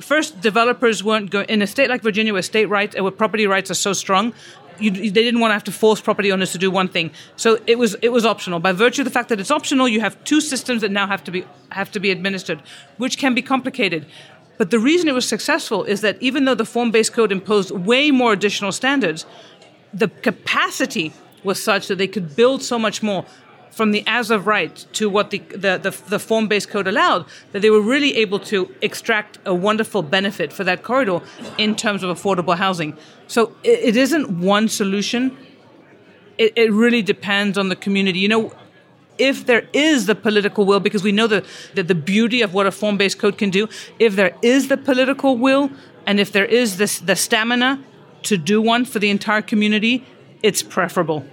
first 0.00 0.40
developers 0.40 1.04
weren't 1.04 1.30
going 1.30 1.46
in 1.48 1.62
a 1.62 1.66
state 1.66 1.90
like 1.90 2.02
Virginia 2.02 2.32
where 2.32 2.42
state 2.42 2.66
rights 2.66 2.98
where 2.98 3.10
property 3.10 3.46
rights 3.46 3.70
are 3.70 3.74
so 3.74 3.92
strong. 3.92 4.32
You, 4.78 4.90
they 4.90 5.10
didn't 5.10 5.40
want 5.40 5.50
to 5.50 5.54
have 5.54 5.64
to 5.64 5.72
force 5.72 6.00
property 6.00 6.32
owners 6.32 6.52
to 6.52 6.58
do 6.58 6.70
one 6.70 6.88
thing, 6.88 7.10
so 7.36 7.58
it 7.66 7.78
was 7.78 7.96
it 8.00 8.08
was 8.08 8.24
optional. 8.24 8.60
By 8.60 8.72
virtue 8.72 9.02
of 9.02 9.04
the 9.04 9.10
fact 9.10 9.28
that 9.28 9.38
it's 9.38 9.50
optional, 9.50 9.86
you 9.86 10.00
have 10.00 10.22
two 10.24 10.40
systems 10.40 10.80
that 10.80 10.90
now 10.90 11.06
have 11.06 11.22
to 11.24 11.30
be 11.30 11.44
have 11.70 11.90
to 11.92 12.00
be 12.00 12.10
administered, 12.10 12.62
which 12.96 13.18
can 13.18 13.34
be 13.34 13.42
complicated. 13.42 14.06
But 14.56 14.70
the 14.70 14.78
reason 14.78 15.06
it 15.08 15.14
was 15.14 15.28
successful 15.28 15.84
is 15.84 16.00
that 16.00 16.16
even 16.22 16.46
though 16.46 16.54
the 16.54 16.64
form 16.64 16.90
based 16.90 17.12
code 17.12 17.30
imposed 17.30 17.70
way 17.72 18.10
more 18.10 18.32
additional 18.32 18.72
standards, 18.72 19.26
the 19.92 20.08
capacity 20.08 21.12
was 21.44 21.62
such 21.62 21.88
that 21.88 21.96
they 21.96 22.08
could 22.08 22.34
build 22.34 22.62
so 22.62 22.78
much 22.78 23.02
more 23.02 23.26
from 23.70 23.92
the 23.92 24.02
as 24.06 24.30
of 24.30 24.46
right 24.46 24.86
to 24.92 25.08
what 25.08 25.30
the, 25.30 25.38
the, 25.50 25.78
the, 25.78 25.96
the 26.08 26.18
form 26.18 26.48
based 26.48 26.68
code 26.68 26.86
allowed 26.86 27.24
that 27.52 27.62
they 27.62 27.70
were 27.70 27.80
really 27.80 28.16
able 28.16 28.38
to 28.38 28.74
extract 28.82 29.38
a 29.44 29.54
wonderful 29.54 30.02
benefit 30.02 30.52
for 30.52 30.64
that 30.64 30.82
corridor 30.82 31.20
in 31.56 31.74
terms 31.74 32.02
of 32.02 32.16
affordable 32.16 32.56
housing. 32.56 32.96
So 33.26 33.56
it, 33.62 33.80
it 33.80 33.96
isn't 33.96 34.40
one 34.40 34.68
solution. 34.68 35.36
It, 36.36 36.52
it 36.56 36.72
really 36.72 37.02
depends 37.02 37.56
on 37.56 37.68
the 37.68 37.76
community. 37.76 38.18
You 38.18 38.28
know, 38.28 38.52
if 39.18 39.46
there 39.46 39.68
is 39.72 40.06
the 40.06 40.14
political 40.14 40.64
will, 40.64 40.80
because 40.80 41.04
we 41.04 41.12
know 41.12 41.26
the, 41.26 41.44
the, 41.74 41.82
the 41.82 41.94
beauty 41.94 42.42
of 42.42 42.54
what 42.54 42.66
a 42.66 42.72
form 42.72 42.96
based 42.96 43.18
code 43.18 43.38
can 43.38 43.50
do, 43.50 43.68
if 43.98 44.16
there 44.16 44.34
is 44.42 44.68
the 44.68 44.76
political 44.76 45.36
will 45.36 45.70
and 46.06 46.18
if 46.18 46.32
there 46.32 46.46
is 46.46 46.78
this, 46.78 46.98
the 46.98 47.14
stamina 47.14 47.82
to 48.22 48.36
do 48.36 48.60
one 48.60 48.84
for 48.84 48.98
the 48.98 49.10
entire 49.10 49.42
community, 49.42 50.04
it's 50.42 50.62
preferable. 50.62 51.24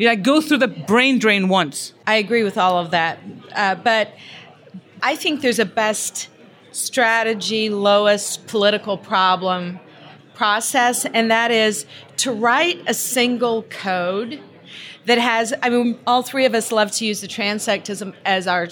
Like 0.00 0.22
go 0.22 0.40
through 0.40 0.58
the 0.58 0.68
brain 0.68 1.18
drain 1.18 1.48
once. 1.48 1.92
I 2.06 2.16
agree 2.16 2.44
with 2.44 2.56
all 2.56 2.78
of 2.78 2.92
that. 2.92 3.18
Uh, 3.54 3.74
but 3.74 4.12
I 5.02 5.16
think 5.16 5.40
there's 5.40 5.58
a 5.58 5.64
best 5.64 6.28
strategy, 6.72 7.68
lowest 7.68 8.46
political 8.46 8.96
problem 8.96 9.80
process, 10.34 11.04
and 11.04 11.30
that 11.30 11.50
is 11.50 11.86
to 12.18 12.32
write 12.32 12.80
a 12.86 12.94
single 12.94 13.62
code 13.64 14.40
that 15.06 15.18
has, 15.18 15.54
I 15.62 15.70
mean, 15.70 15.98
all 16.06 16.22
three 16.22 16.44
of 16.44 16.54
us 16.54 16.70
love 16.70 16.92
to 16.92 17.06
use 17.06 17.22
the 17.22 17.28
transect 17.28 17.88
as, 17.88 18.02
as 18.26 18.46
our 18.46 18.68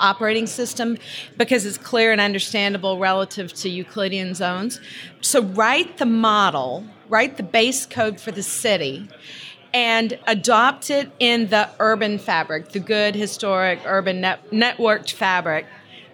operating 0.00 0.46
system 0.46 0.98
because 1.36 1.64
it's 1.64 1.78
clear 1.78 2.10
and 2.10 2.20
understandable 2.20 2.98
relative 2.98 3.52
to 3.54 3.68
Euclidean 3.68 4.34
zones. 4.34 4.80
So 5.20 5.42
write 5.42 5.98
the 5.98 6.06
model, 6.06 6.84
write 7.08 7.36
the 7.36 7.44
base 7.44 7.86
code 7.86 8.20
for 8.20 8.32
the 8.32 8.42
city, 8.42 9.08
and 9.76 10.18
adopt 10.26 10.88
it 10.88 11.10
in 11.18 11.48
the 11.48 11.68
urban 11.80 12.16
fabric, 12.18 12.70
the 12.70 12.80
good 12.80 13.14
historic 13.14 13.78
urban 13.84 14.22
net- 14.22 14.50
networked 14.50 15.12
fabric, 15.12 15.66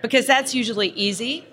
because 0.02 0.26
that's 0.26 0.52
usually 0.52 0.88
easy. 0.88 1.46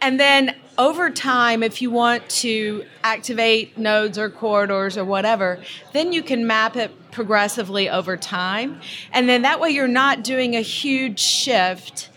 And 0.00 0.20
then 0.20 0.54
over 0.78 1.10
time, 1.10 1.64
if 1.64 1.82
you 1.82 1.90
want 1.90 2.28
to 2.28 2.84
activate 3.02 3.76
nodes 3.76 4.16
or 4.16 4.30
corridors 4.30 4.96
or 4.96 5.04
whatever, 5.04 5.58
then 5.92 6.12
you 6.12 6.22
can 6.22 6.46
map 6.46 6.76
it 6.76 6.92
progressively 7.10 7.90
over 7.90 8.16
time. 8.16 8.80
And 9.12 9.28
then 9.28 9.42
that 9.42 9.58
way 9.58 9.70
you're 9.70 9.88
not 9.88 10.22
doing 10.22 10.54
a 10.54 10.60
huge 10.60 11.18
shift, 11.18 12.08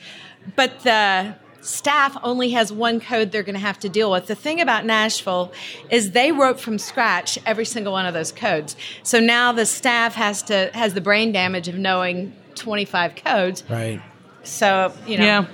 but 0.55 0.81
the 0.81 1.33
staff 1.61 2.17
only 2.23 2.49
has 2.51 2.71
one 2.71 2.99
code 2.99 3.31
they're 3.31 3.43
going 3.43 3.55
to 3.55 3.59
have 3.59 3.79
to 3.79 3.89
deal 3.89 4.11
with. 4.11 4.27
The 4.27 4.35
thing 4.35 4.59
about 4.61 4.85
Nashville 4.85 5.51
is 5.89 6.11
they 6.11 6.31
wrote 6.31 6.59
from 6.59 6.77
scratch 6.77 7.37
every 7.45 7.65
single 7.65 7.93
one 7.93 8.05
of 8.05 8.13
those 8.13 8.31
codes. 8.31 8.75
So 9.03 9.19
now 9.19 9.51
the 9.51 9.65
staff 9.65 10.15
has 10.15 10.43
to 10.43 10.71
has 10.73 10.93
the 10.93 11.01
brain 11.01 11.31
damage 11.31 11.67
of 11.67 11.75
knowing 11.75 12.33
25 12.55 13.15
codes. 13.15 13.63
Right. 13.69 14.01
So, 14.43 14.93
you 15.05 15.17
know, 15.17 15.25
Yeah. 15.25 15.45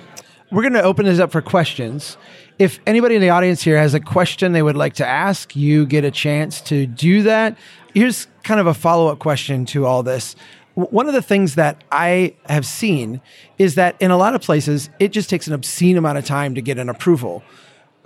We're 0.50 0.62
going 0.62 0.74
to 0.74 0.84
open 0.84 1.06
this 1.06 1.20
up 1.20 1.32
for 1.32 1.42
questions. 1.42 2.16
If 2.58 2.80
anybody 2.88 3.16
in 3.16 3.22
the 3.22 3.30
audience 3.30 3.62
here 3.62 3.78
has 3.78 3.94
a 3.94 4.00
question 4.00 4.54
they 4.54 4.62
would 4.62 4.78
like 4.78 4.94
to 4.96 5.06
ask, 5.06 5.56
you 5.58 5.86
get 5.86 6.06
a 6.06 6.12
chance 6.12 6.62
to 6.62 6.88
do 6.88 7.24
that. 7.24 7.58
Here's 7.94 8.28
kind 8.44 8.60
of 8.60 8.66
a 8.66 8.74
follow 8.74 9.10
up 9.10 9.20
question 9.20 9.66
to 9.68 9.86
all 9.86 10.04
this. 10.04 10.38
One 10.78 11.08
of 11.08 11.16
the 11.16 11.24
things 11.24 11.56
that 11.56 11.84
I 11.92 12.36
have 12.46 12.64
seen 12.64 13.20
is 13.58 13.74
that 13.76 14.00
in 14.00 14.12
a 14.12 14.18
lot 14.18 14.36
of 14.36 14.44
places, 14.44 14.92
it 15.00 15.08
just 15.08 15.28
takes 15.28 15.48
an 15.48 15.54
obscene 15.54 15.98
amount 15.98 16.20
of 16.20 16.26
time 16.26 16.54
to 16.54 16.62
get 16.62 16.78
an 16.78 16.88
approval. 16.88 17.42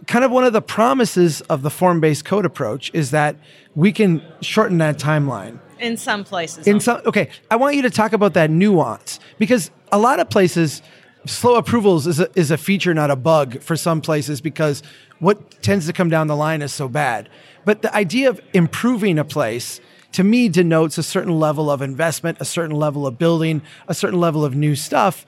Kind 0.08 0.24
of 0.24 0.32
one 0.32 0.46
of 0.46 0.54
the 0.54 0.62
promises 0.62 1.42
of 1.42 1.64
the 1.64 1.70
form 1.70 2.00
based 2.00 2.24
code 2.24 2.46
approach 2.46 2.90
is 2.94 3.12
that 3.12 3.36
we 3.76 3.92
can 3.92 4.24
shorten 4.40 4.78
that 4.78 4.98
timeline. 4.98 5.60
In 5.82 5.98
some 5.98 6.24
places. 6.24 6.66
In 6.66 6.80
some, 6.80 7.02
okay, 7.06 7.28
I 7.50 7.58
want 7.58 7.76
you 7.76 7.82
to 7.82 7.90
talk 7.90 8.14
about 8.14 8.36
that 8.36 8.50
nuance 8.50 9.20
because 9.38 9.70
a 9.92 10.00
lot 10.00 10.22
of 10.22 10.30
places, 10.30 10.82
slow 11.26 11.56
approvals 11.56 12.08
is 12.08 12.22
a, 12.22 12.30
is 12.40 12.52
a 12.52 12.58
feature, 12.58 12.94
not 12.94 13.12
a 13.12 13.18
bug 13.18 13.60
for 13.60 13.76
some 13.76 14.00
places 14.00 14.40
because 14.40 14.82
what 15.20 15.62
tends 15.62 15.88
to 15.88 15.94
come 15.94 16.08
down 16.08 16.28
the 16.28 16.38
line 16.38 16.62
is 16.62 16.72
so 16.72 16.88
bad. 16.88 17.28
But 17.66 17.82
the 17.82 17.94
idea 17.94 18.30
of 18.30 18.40
improving 18.54 19.20
a 19.20 19.26
place 19.26 19.82
to 20.14 20.24
me 20.24 20.50
denotes 20.50 20.98
a 20.98 21.04
certain 21.04 21.40
level 21.40 21.70
of 21.70 21.82
investment, 21.82 22.38
a 22.42 22.46
certain 22.46 22.76
level 22.76 23.08
of 23.08 23.18
building, 23.18 23.62
a 23.88 23.94
certain 23.94 24.20
level 24.20 24.44
of 24.44 24.56
new 24.56 24.76
stuff. 24.76 25.26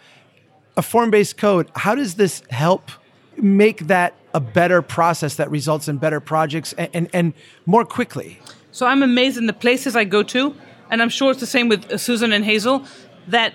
A 0.76 0.82
form 0.82 1.12
based 1.12 1.38
code, 1.38 1.70
how 1.76 1.96
does 1.96 2.16
this 2.16 2.42
help 2.50 2.92
make 3.38 3.88
that 3.88 4.16
a 4.34 4.40
better 4.40 4.82
process 4.82 5.36
that 5.36 5.50
results 5.52 5.88
in 5.88 5.98
better 5.98 6.20
projects 6.20 6.74
and, 6.74 6.90
and, 6.94 7.10
and 7.14 7.34
more 7.66 7.86
quickly? 7.86 8.40
So 8.72 8.88
I'm 8.88 9.04
amazed 9.04 9.38
in 9.38 9.46
the 9.46 9.54
places 9.54 9.96
I 9.96 10.04
go 10.04 10.24
to, 10.24 10.56
and 10.90 11.02
I'm 11.02 11.10
sure 11.10 11.32
it's 11.32 11.40
the 11.40 11.46
same 11.46 11.70
with 11.70 12.00
Susan 12.00 12.34
and 12.34 12.44
Hazel, 12.44 12.86
that 13.28 13.54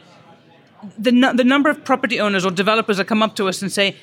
the, 0.96 1.10
the 1.34 1.44
number 1.44 1.68
of 1.68 1.84
property 1.84 2.20
owners 2.20 2.46
or 2.46 2.52
developers 2.52 2.98
that 2.98 3.06
come 3.06 3.22
up 3.22 3.34
to 3.36 3.48
us 3.48 3.60
and 3.60 3.72
say, 3.72 3.96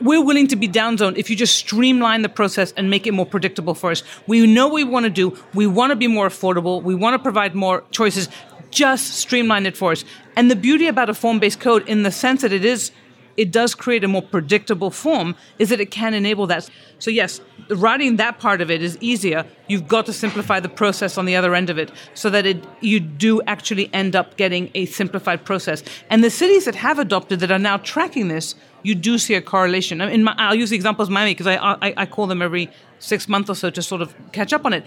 we're 0.00 0.24
willing 0.24 0.48
to 0.48 0.56
be 0.56 0.68
downzoned 0.68 1.16
if 1.16 1.30
you 1.30 1.36
just 1.36 1.56
streamline 1.56 2.22
the 2.22 2.28
process 2.28 2.72
and 2.76 2.90
make 2.90 3.06
it 3.06 3.12
more 3.12 3.26
predictable 3.26 3.74
for 3.74 3.90
us. 3.90 4.02
We 4.26 4.46
know 4.46 4.66
what 4.66 4.74
we 4.74 4.84
want 4.84 5.04
to 5.04 5.10
do. 5.10 5.36
We 5.54 5.66
want 5.66 5.90
to 5.90 5.96
be 5.96 6.06
more 6.06 6.28
affordable. 6.28 6.82
We 6.82 6.94
want 6.94 7.14
to 7.14 7.18
provide 7.18 7.54
more 7.54 7.84
choices. 7.90 8.28
Just 8.70 9.14
streamline 9.14 9.66
it 9.66 9.76
for 9.76 9.92
us. 9.92 10.04
And 10.36 10.50
the 10.50 10.56
beauty 10.56 10.86
about 10.86 11.08
a 11.08 11.14
form-based 11.14 11.60
code, 11.60 11.88
in 11.88 12.02
the 12.02 12.12
sense 12.12 12.42
that 12.42 12.52
it 12.52 12.64
is, 12.64 12.92
it 13.36 13.52
does 13.52 13.74
create 13.74 14.02
a 14.02 14.08
more 14.08 14.22
predictable 14.22 14.90
form, 14.90 15.36
is 15.58 15.68
that 15.68 15.80
it 15.80 15.90
can 15.90 16.12
enable 16.12 16.48
that. 16.48 16.68
So 16.98 17.10
yes, 17.10 17.40
writing 17.70 18.16
that 18.16 18.40
part 18.40 18.60
of 18.60 18.68
it 18.68 18.82
is 18.82 18.98
easier. 19.00 19.46
You've 19.68 19.86
got 19.86 20.06
to 20.06 20.12
simplify 20.12 20.58
the 20.58 20.68
process 20.68 21.16
on 21.16 21.24
the 21.24 21.36
other 21.36 21.54
end 21.54 21.70
of 21.70 21.78
it, 21.78 21.92
so 22.14 22.30
that 22.30 22.46
it 22.46 22.64
you 22.80 22.98
do 22.98 23.40
actually 23.42 23.94
end 23.94 24.16
up 24.16 24.36
getting 24.36 24.70
a 24.74 24.86
simplified 24.86 25.44
process. 25.44 25.84
And 26.10 26.24
the 26.24 26.30
cities 26.30 26.64
that 26.64 26.74
have 26.74 26.98
adopted 26.98 27.38
that 27.40 27.52
are 27.52 27.60
now 27.60 27.76
tracking 27.76 28.26
this 28.26 28.56
you 28.82 28.94
do 28.94 29.18
see 29.18 29.34
a 29.34 29.42
correlation. 29.42 30.00
In 30.00 30.24
my, 30.24 30.34
I'll 30.38 30.54
use 30.54 30.70
the 30.70 30.76
example 30.76 31.02
of 31.02 31.10
Miami 31.10 31.32
because 31.32 31.46
I, 31.46 31.56
I, 31.56 31.94
I 31.96 32.06
call 32.06 32.26
them 32.26 32.42
every 32.42 32.70
six 32.98 33.28
months 33.28 33.50
or 33.50 33.54
so 33.54 33.70
to 33.70 33.82
sort 33.82 34.02
of 34.02 34.14
catch 34.32 34.52
up 34.52 34.64
on 34.64 34.72
it. 34.72 34.84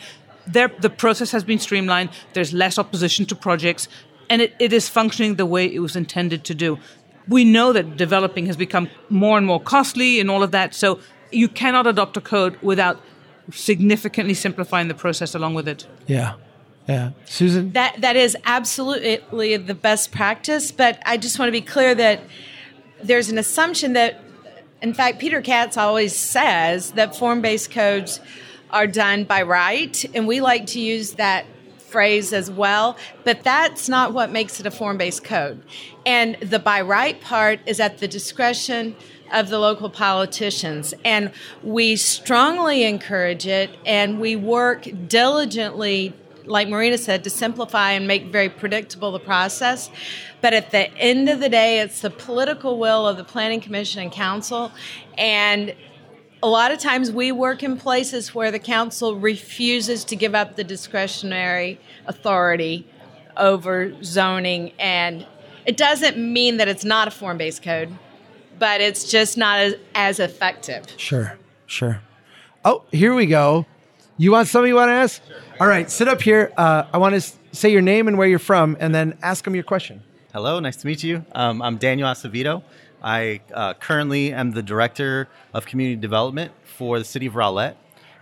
There, 0.48 0.70
the 0.80 0.90
process 0.90 1.32
has 1.32 1.44
been 1.44 1.60
streamlined. 1.60 2.10
There's 2.34 2.54
less 2.54 2.80
opposition 2.80 3.26
to 3.28 3.36
projects, 3.36 3.88
and 4.30 4.42
it, 4.42 4.56
it 4.60 4.74
is 4.74 4.90
functioning 4.90 5.36
the 5.36 5.46
way 5.46 5.66
it 5.66 5.80
was 5.80 5.96
intended 5.96 6.44
to 6.46 6.56
do. 6.56 6.80
We 7.28 7.46
know 7.46 7.74
that 7.74 7.98
developing 7.98 8.48
has 8.48 8.58
become 8.58 8.90
more 9.10 9.38
and 9.38 9.46
more 9.46 9.62
costly 9.62 10.20
and 10.20 10.32
all 10.32 10.42
of 10.42 10.52
that, 10.52 10.74
so 10.74 11.00
you 11.32 11.48
cannot 11.48 11.86
adopt 11.88 12.18
a 12.18 12.22
code 12.22 12.58
without 12.62 13.00
significantly 13.52 14.34
simplifying 14.34 14.88
the 14.88 14.94
process 14.94 15.36
along 15.36 15.54
with 15.54 15.68
it. 15.68 15.88
Yeah. 16.08 16.36
Yeah. 16.88 17.12
Susan? 17.26 17.72
That 17.74 18.02
that 18.02 18.16
is 18.16 18.36
absolutely 18.46 19.56
the 19.58 19.76
best 19.76 20.12
practice, 20.12 20.72
but 20.72 21.02
I 21.06 21.18
just 21.18 21.38
want 21.38 21.48
to 21.48 21.52
be 21.52 21.62
clear 21.62 21.94
that 21.96 22.22
there's 23.04 23.30
an 23.30 23.38
assumption 23.38 23.94
that 23.94 24.22
in 24.82 24.94
fact 24.94 25.20
Peter 25.20 25.42
Katz 25.42 25.78
always 25.78 26.16
says 26.16 26.92
that 26.92 27.16
form-based 27.16 27.72
codes 27.72 28.20
are 28.70 28.88
done 28.88 29.26
by 29.26 29.42
right, 29.42 30.06
and 30.16 30.28
we 30.28 30.40
like 30.40 30.66
to 30.68 30.80
use 30.80 31.14
that 31.14 31.46
phrase 31.78 32.32
as 32.32 32.50
well, 32.50 32.98
but 33.26 33.44
that's 33.44 33.90
not 33.90 34.14
what 34.14 34.32
makes 34.32 34.60
it 34.60 34.66
a 34.66 34.72
form-based 34.72 35.24
code. 35.24 35.62
And 36.06 36.36
the 36.36 36.58
by 36.58 36.82
right 36.82 37.20
part 37.20 37.60
is 37.66 37.80
at 37.80 37.98
the 37.98 38.08
discretion 38.08 38.96
of 39.32 39.50
the 39.50 39.60
local 39.60 39.90
politicians. 39.90 40.94
And 41.06 41.32
we 41.64 41.96
strongly 41.96 42.84
encourage 42.84 43.48
it 43.48 43.70
and 43.86 44.20
we 44.20 44.36
work 44.36 44.88
diligently, 45.08 46.14
like 46.46 46.68
Marina 46.68 46.98
said, 46.98 47.24
to 47.24 47.30
simplify 47.30 47.92
and 47.92 48.08
make 48.08 48.26
very 48.26 48.50
predictable 48.50 49.12
the 49.12 49.20
process. 49.20 49.90
But 50.42 50.54
at 50.54 50.72
the 50.72 50.94
end 50.96 51.30
of 51.30 51.40
the 51.40 51.50
day, 51.50 51.80
it's 51.80 52.02
the 52.02 52.10
political 52.10 52.78
will 52.78 53.08
of 53.08 53.18
the 53.18 53.24
Planning 53.24 53.62
Commission 53.62 54.02
and 54.02 54.12
Council. 54.12 54.72
And 55.18 55.76
a 56.44 56.48
lot 56.48 56.72
of 56.72 56.80
times 56.80 57.12
we 57.12 57.32
work 57.32 57.64
in 57.64 57.78
places 57.78 58.34
where 58.34 58.52
the 58.52 58.60
council 58.60 59.16
refuses 59.16 60.04
to 60.06 60.16
give 60.16 60.34
up 60.34 60.56
the 60.56 60.64
discretionary 60.64 61.80
authority 62.08 62.88
over 63.38 63.94
zoning. 64.04 64.74
And 64.80 65.26
it 65.66 65.78
doesn't 65.78 66.18
mean 66.18 66.58
that 66.58 66.68
it's 66.68 66.84
not 66.84 67.08
a 67.08 67.12
form 67.12 67.38
based 67.38 67.62
code 67.64 67.96
but 68.62 68.80
it's 68.80 69.10
just 69.10 69.40
not 69.40 69.58
as, 69.58 69.74
as 69.96 70.20
effective. 70.20 70.86
Sure, 70.96 71.36
sure. 71.66 72.00
Oh, 72.64 72.84
here 72.92 73.16
we 73.16 73.26
go. 73.26 73.66
You 74.22 74.32
want 74.32 74.48
something 74.48 74.68
you 74.68 74.76
want 74.76 74.90
to 74.90 74.94
ask? 74.94 75.26
Sure. 75.26 75.38
All 75.60 75.66
right, 75.66 75.90
sit 75.90 76.08
up 76.08 76.22
here. 76.22 76.54
Uh, 76.56 76.84
I 76.94 77.00
want 77.00 77.16
to 77.16 77.22
say 77.54 77.72
your 77.72 77.82
name 77.82 78.08
and 78.08 78.20
where 78.20 78.28
you're 78.28 78.38
from, 78.38 78.78
and 78.80 78.94
then 78.94 79.18
ask 79.24 79.44
them 79.44 79.56
your 79.56 79.64
question. 79.64 80.04
Hello, 80.32 80.60
nice 80.60 80.76
to 80.76 80.86
meet 80.86 81.04
you. 81.04 81.26
Um, 81.32 81.60
I'm 81.60 81.78
Daniel 81.78 82.08
Acevedo. 82.08 82.62
I 83.02 83.42
uh, 83.52 83.74
currently 83.74 84.32
am 84.32 84.52
the 84.52 84.62
Director 84.62 85.28
of 85.56 85.66
Community 85.66 86.00
Development 86.00 86.52
for 86.64 87.00
the 87.00 87.04
City 87.04 87.26
of 87.26 87.34
Rowlett, 87.34 87.78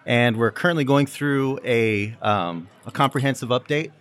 and 0.06 0.38
we're 0.38 0.52
currently 0.52 0.86
going 0.86 1.06
through 1.06 1.60
a, 1.66 2.16
um, 2.22 2.70
a 2.86 2.92
comprehensive 2.92 3.50
update, 3.50 3.92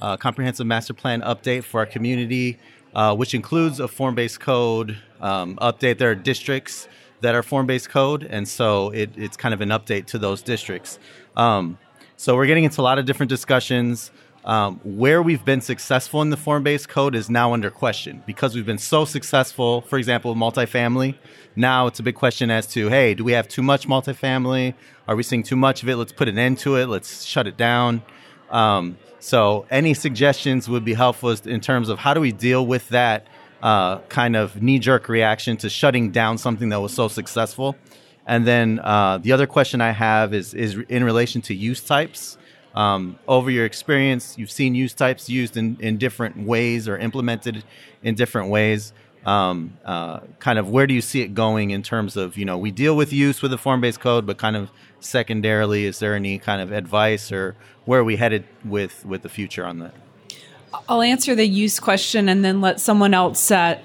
a 0.00 0.16
comprehensive 0.16 0.66
master 0.66 0.94
plan 0.94 1.20
update 1.20 1.64
for 1.64 1.80
our 1.80 1.86
community, 1.86 2.58
uh, 2.94 3.14
which 3.14 3.34
includes 3.34 3.80
a 3.80 3.86
form-based 3.86 4.40
code 4.40 4.96
um, 5.20 5.56
update. 5.56 5.98
There 5.98 6.10
are 6.10 6.14
districts 6.14 6.88
that 7.24 7.34
are 7.34 7.42
form-based 7.42 7.88
code, 7.88 8.22
and 8.22 8.46
so 8.46 8.90
it, 8.90 9.10
it's 9.16 9.36
kind 9.36 9.54
of 9.54 9.60
an 9.60 9.70
update 9.70 10.04
to 10.06 10.18
those 10.18 10.42
districts. 10.42 10.98
Um, 11.36 11.78
so 12.16 12.36
we're 12.36 12.46
getting 12.46 12.64
into 12.64 12.80
a 12.80 12.86
lot 12.90 12.98
of 12.98 13.06
different 13.06 13.30
discussions. 13.30 14.10
Um, 14.44 14.78
where 14.84 15.22
we've 15.22 15.42
been 15.42 15.62
successful 15.62 16.20
in 16.20 16.28
the 16.28 16.36
form-based 16.36 16.90
code 16.90 17.14
is 17.14 17.30
now 17.30 17.54
under 17.54 17.70
question 17.70 18.22
because 18.26 18.54
we've 18.54 18.66
been 18.66 18.76
so 18.76 19.06
successful. 19.06 19.80
For 19.80 19.98
example, 19.98 20.34
multifamily. 20.34 21.16
Now 21.56 21.86
it's 21.86 21.98
a 21.98 22.02
big 22.02 22.14
question 22.14 22.50
as 22.50 22.66
to, 22.74 22.90
hey, 22.90 23.14
do 23.14 23.24
we 23.24 23.32
have 23.32 23.48
too 23.48 23.62
much 23.62 23.88
multifamily? 23.88 24.74
Are 25.08 25.16
we 25.16 25.22
seeing 25.22 25.44
too 25.44 25.56
much 25.56 25.82
of 25.82 25.88
it? 25.88 25.96
Let's 25.96 26.12
put 26.12 26.28
an 26.28 26.38
end 26.38 26.58
to 26.58 26.76
it. 26.76 26.88
Let's 26.90 27.24
shut 27.24 27.46
it 27.46 27.56
down. 27.56 28.02
Um, 28.50 28.98
so 29.18 29.64
any 29.70 29.94
suggestions 29.94 30.68
would 30.68 30.84
be 30.84 30.92
helpful 30.92 31.34
in 31.46 31.62
terms 31.62 31.88
of 31.88 31.98
how 31.98 32.12
do 32.12 32.20
we 32.20 32.30
deal 32.30 32.66
with 32.66 32.86
that 32.90 33.26
uh, 33.64 33.98
kind 34.10 34.36
of 34.36 34.62
knee-jerk 34.62 35.08
reaction 35.08 35.56
to 35.56 35.70
shutting 35.70 36.10
down 36.10 36.36
something 36.36 36.68
that 36.68 36.80
was 36.80 36.92
so 36.92 37.08
successful. 37.08 37.74
And 38.26 38.46
then 38.46 38.78
uh, 38.78 39.18
the 39.18 39.32
other 39.32 39.46
question 39.46 39.80
I 39.80 39.90
have 39.90 40.34
is 40.34 40.54
is 40.54 40.76
in 40.88 41.02
relation 41.02 41.40
to 41.42 41.54
use 41.54 41.80
types. 41.80 42.38
Um, 42.74 43.18
over 43.26 43.50
your 43.50 43.64
experience, 43.64 44.36
you've 44.36 44.50
seen 44.50 44.74
use 44.74 44.92
types 44.92 45.30
used 45.30 45.56
in, 45.56 45.76
in 45.80 45.96
different 45.96 46.36
ways 46.44 46.88
or 46.88 46.98
implemented 46.98 47.64
in 48.02 48.16
different 48.16 48.50
ways. 48.50 48.92
Um, 49.24 49.78
uh, 49.84 50.20
kind 50.40 50.58
of 50.58 50.68
where 50.68 50.86
do 50.86 50.92
you 50.92 51.00
see 51.00 51.22
it 51.22 51.34
going 51.34 51.70
in 51.70 51.82
terms 51.82 52.18
of 52.18 52.36
you 52.36 52.44
know 52.44 52.58
we 52.58 52.70
deal 52.70 52.94
with 52.94 53.12
use 53.12 53.40
with 53.40 53.50
the 53.50 53.58
form-based 53.58 54.00
code, 54.00 54.26
but 54.26 54.36
kind 54.36 54.56
of 54.56 54.70
secondarily, 55.00 55.86
is 55.86 56.00
there 56.00 56.14
any 56.14 56.38
kind 56.38 56.60
of 56.60 56.70
advice 56.70 57.32
or 57.32 57.56
where 57.86 58.00
are 58.00 58.04
we 58.04 58.16
headed 58.16 58.44
with 58.62 59.06
with 59.06 59.22
the 59.22 59.30
future 59.30 59.64
on 59.64 59.78
that? 59.78 59.94
I'll 60.88 61.02
answer 61.02 61.34
the 61.34 61.46
use 61.46 61.80
question 61.80 62.28
and 62.28 62.44
then 62.44 62.60
let 62.60 62.80
someone 62.80 63.14
else 63.14 63.50
uh, 63.50 63.78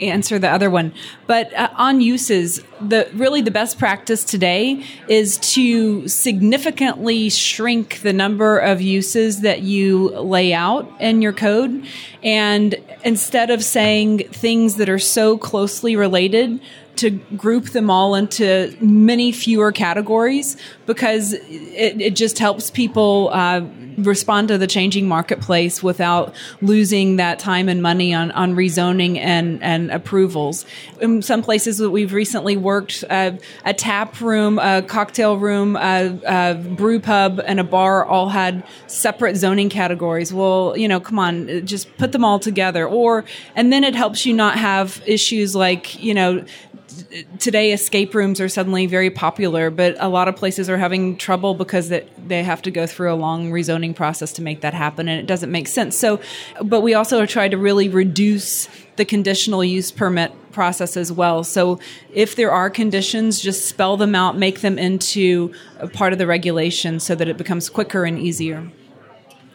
answer 0.00 0.38
the 0.38 0.48
other 0.48 0.70
one. 0.70 0.92
But 1.26 1.52
uh, 1.54 1.68
on 1.76 2.00
uses, 2.00 2.62
the 2.80 3.08
really 3.14 3.40
the 3.40 3.50
best 3.50 3.78
practice 3.78 4.24
today 4.24 4.84
is 5.08 5.38
to 5.54 6.06
significantly 6.08 7.30
shrink 7.30 8.00
the 8.00 8.12
number 8.12 8.58
of 8.58 8.80
uses 8.80 9.40
that 9.40 9.62
you 9.62 10.10
lay 10.10 10.52
out 10.52 10.90
in 11.00 11.22
your 11.22 11.32
code, 11.32 11.86
and 12.22 12.74
instead 13.04 13.50
of 13.50 13.64
saying 13.64 14.28
things 14.28 14.76
that 14.76 14.88
are 14.88 14.98
so 14.98 15.38
closely 15.38 15.96
related 15.96 16.60
to 16.96 17.10
group 17.10 17.66
them 17.70 17.90
all 17.90 18.14
into 18.14 18.76
many 18.80 19.32
fewer 19.32 19.72
categories 19.72 20.56
because 20.86 21.32
it, 21.32 22.00
it 22.00 22.16
just 22.16 22.38
helps 22.38 22.70
people 22.70 23.30
uh, 23.32 23.60
respond 23.98 24.48
to 24.48 24.58
the 24.58 24.66
changing 24.66 25.08
marketplace 25.08 25.82
without 25.82 26.34
losing 26.60 27.16
that 27.16 27.38
time 27.38 27.68
and 27.68 27.82
money 27.82 28.14
on, 28.14 28.30
on 28.32 28.54
rezoning 28.54 29.18
and, 29.18 29.62
and 29.62 29.90
approvals. 29.90 30.66
In 31.00 31.22
some 31.22 31.42
places 31.42 31.78
that 31.78 31.90
we've 31.90 32.12
recently 32.12 32.56
worked, 32.56 33.04
uh, 33.10 33.32
a 33.64 33.74
tap 33.74 34.20
room, 34.20 34.58
a 34.58 34.82
cocktail 34.82 35.38
room, 35.38 35.76
a, 35.76 36.18
a 36.26 36.54
brew 36.54 37.00
pub, 37.00 37.40
and 37.46 37.60
a 37.60 37.64
bar 37.64 38.04
all 38.04 38.28
had 38.28 38.64
separate 38.86 39.36
zoning 39.36 39.68
categories. 39.68 40.32
Well, 40.32 40.76
you 40.76 40.88
know, 40.88 41.00
come 41.00 41.18
on, 41.18 41.66
just 41.66 41.94
put 41.96 42.12
them 42.12 42.24
all 42.24 42.38
together. 42.38 42.86
Or, 42.86 43.24
and 43.54 43.72
then 43.72 43.84
it 43.84 43.94
helps 43.94 44.26
you 44.26 44.34
not 44.34 44.58
have 44.58 45.02
issues 45.06 45.54
like, 45.54 46.02
you 46.02 46.14
know, 46.14 46.44
today 47.38 47.72
escape 47.72 48.14
rooms 48.14 48.40
are 48.40 48.48
suddenly 48.48 48.86
very 48.86 49.10
popular, 49.10 49.70
but 49.70 49.96
a 49.98 50.08
lot 50.08 50.28
of 50.28 50.36
places 50.36 50.68
are 50.68 50.76
having 50.76 51.16
trouble 51.16 51.54
because 51.54 51.88
that 51.88 52.08
they 52.28 52.42
have 52.42 52.62
to 52.62 52.70
go 52.70 52.86
through 52.86 53.12
a 53.12 53.14
long 53.14 53.50
rezoning 53.50 53.94
process 53.94 54.32
to 54.32 54.42
make 54.42 54.60
that 54.62 54.74
happen, 54.74 55.08
and 55.08 55.20
it 55.20 55.26
doesn't 55.26 55.50
make 55.50 55.68
sense. 55.68 55.96
So, 55.96 56.20
but 56.62 56.80
we 56.80 56.94
also 56.94 57.20
are 57.20 57.26
trying 57.26 57.50
to 57.52 57.58
really 57.58 57.88
reduce 57.88 58.68
the 58.96 59.04
conditional 59.04 59.64
use 59.64 59.90
permit 59.90 60.32
process 60.52 60.96
as 60.96 61.10
well. 61.10 61.44
So, 61.44 61.80
if 62.12 62.36
there 62.36 62.50
are 62.50 62.70
conditions, 62.70 63.40
just 63.40 63.66
spell 63.66 63.96
them 63.96 64.14
out, 64.14 64.36
make 64.36 64.60
them 64.60 64.78
into 64.78 65.52
a 65.78 65.88
part 65.88 66.12
of 66.12 66.18
the 66.18 66.26
regulation 66.26 67.00
so 67.00 67.14
that 67.14 67.28
it 67.28 67.36
becomes 67.36 67.68
quicker 67.68 68.04
and 68.04 68.18
easier. 68.18 68.70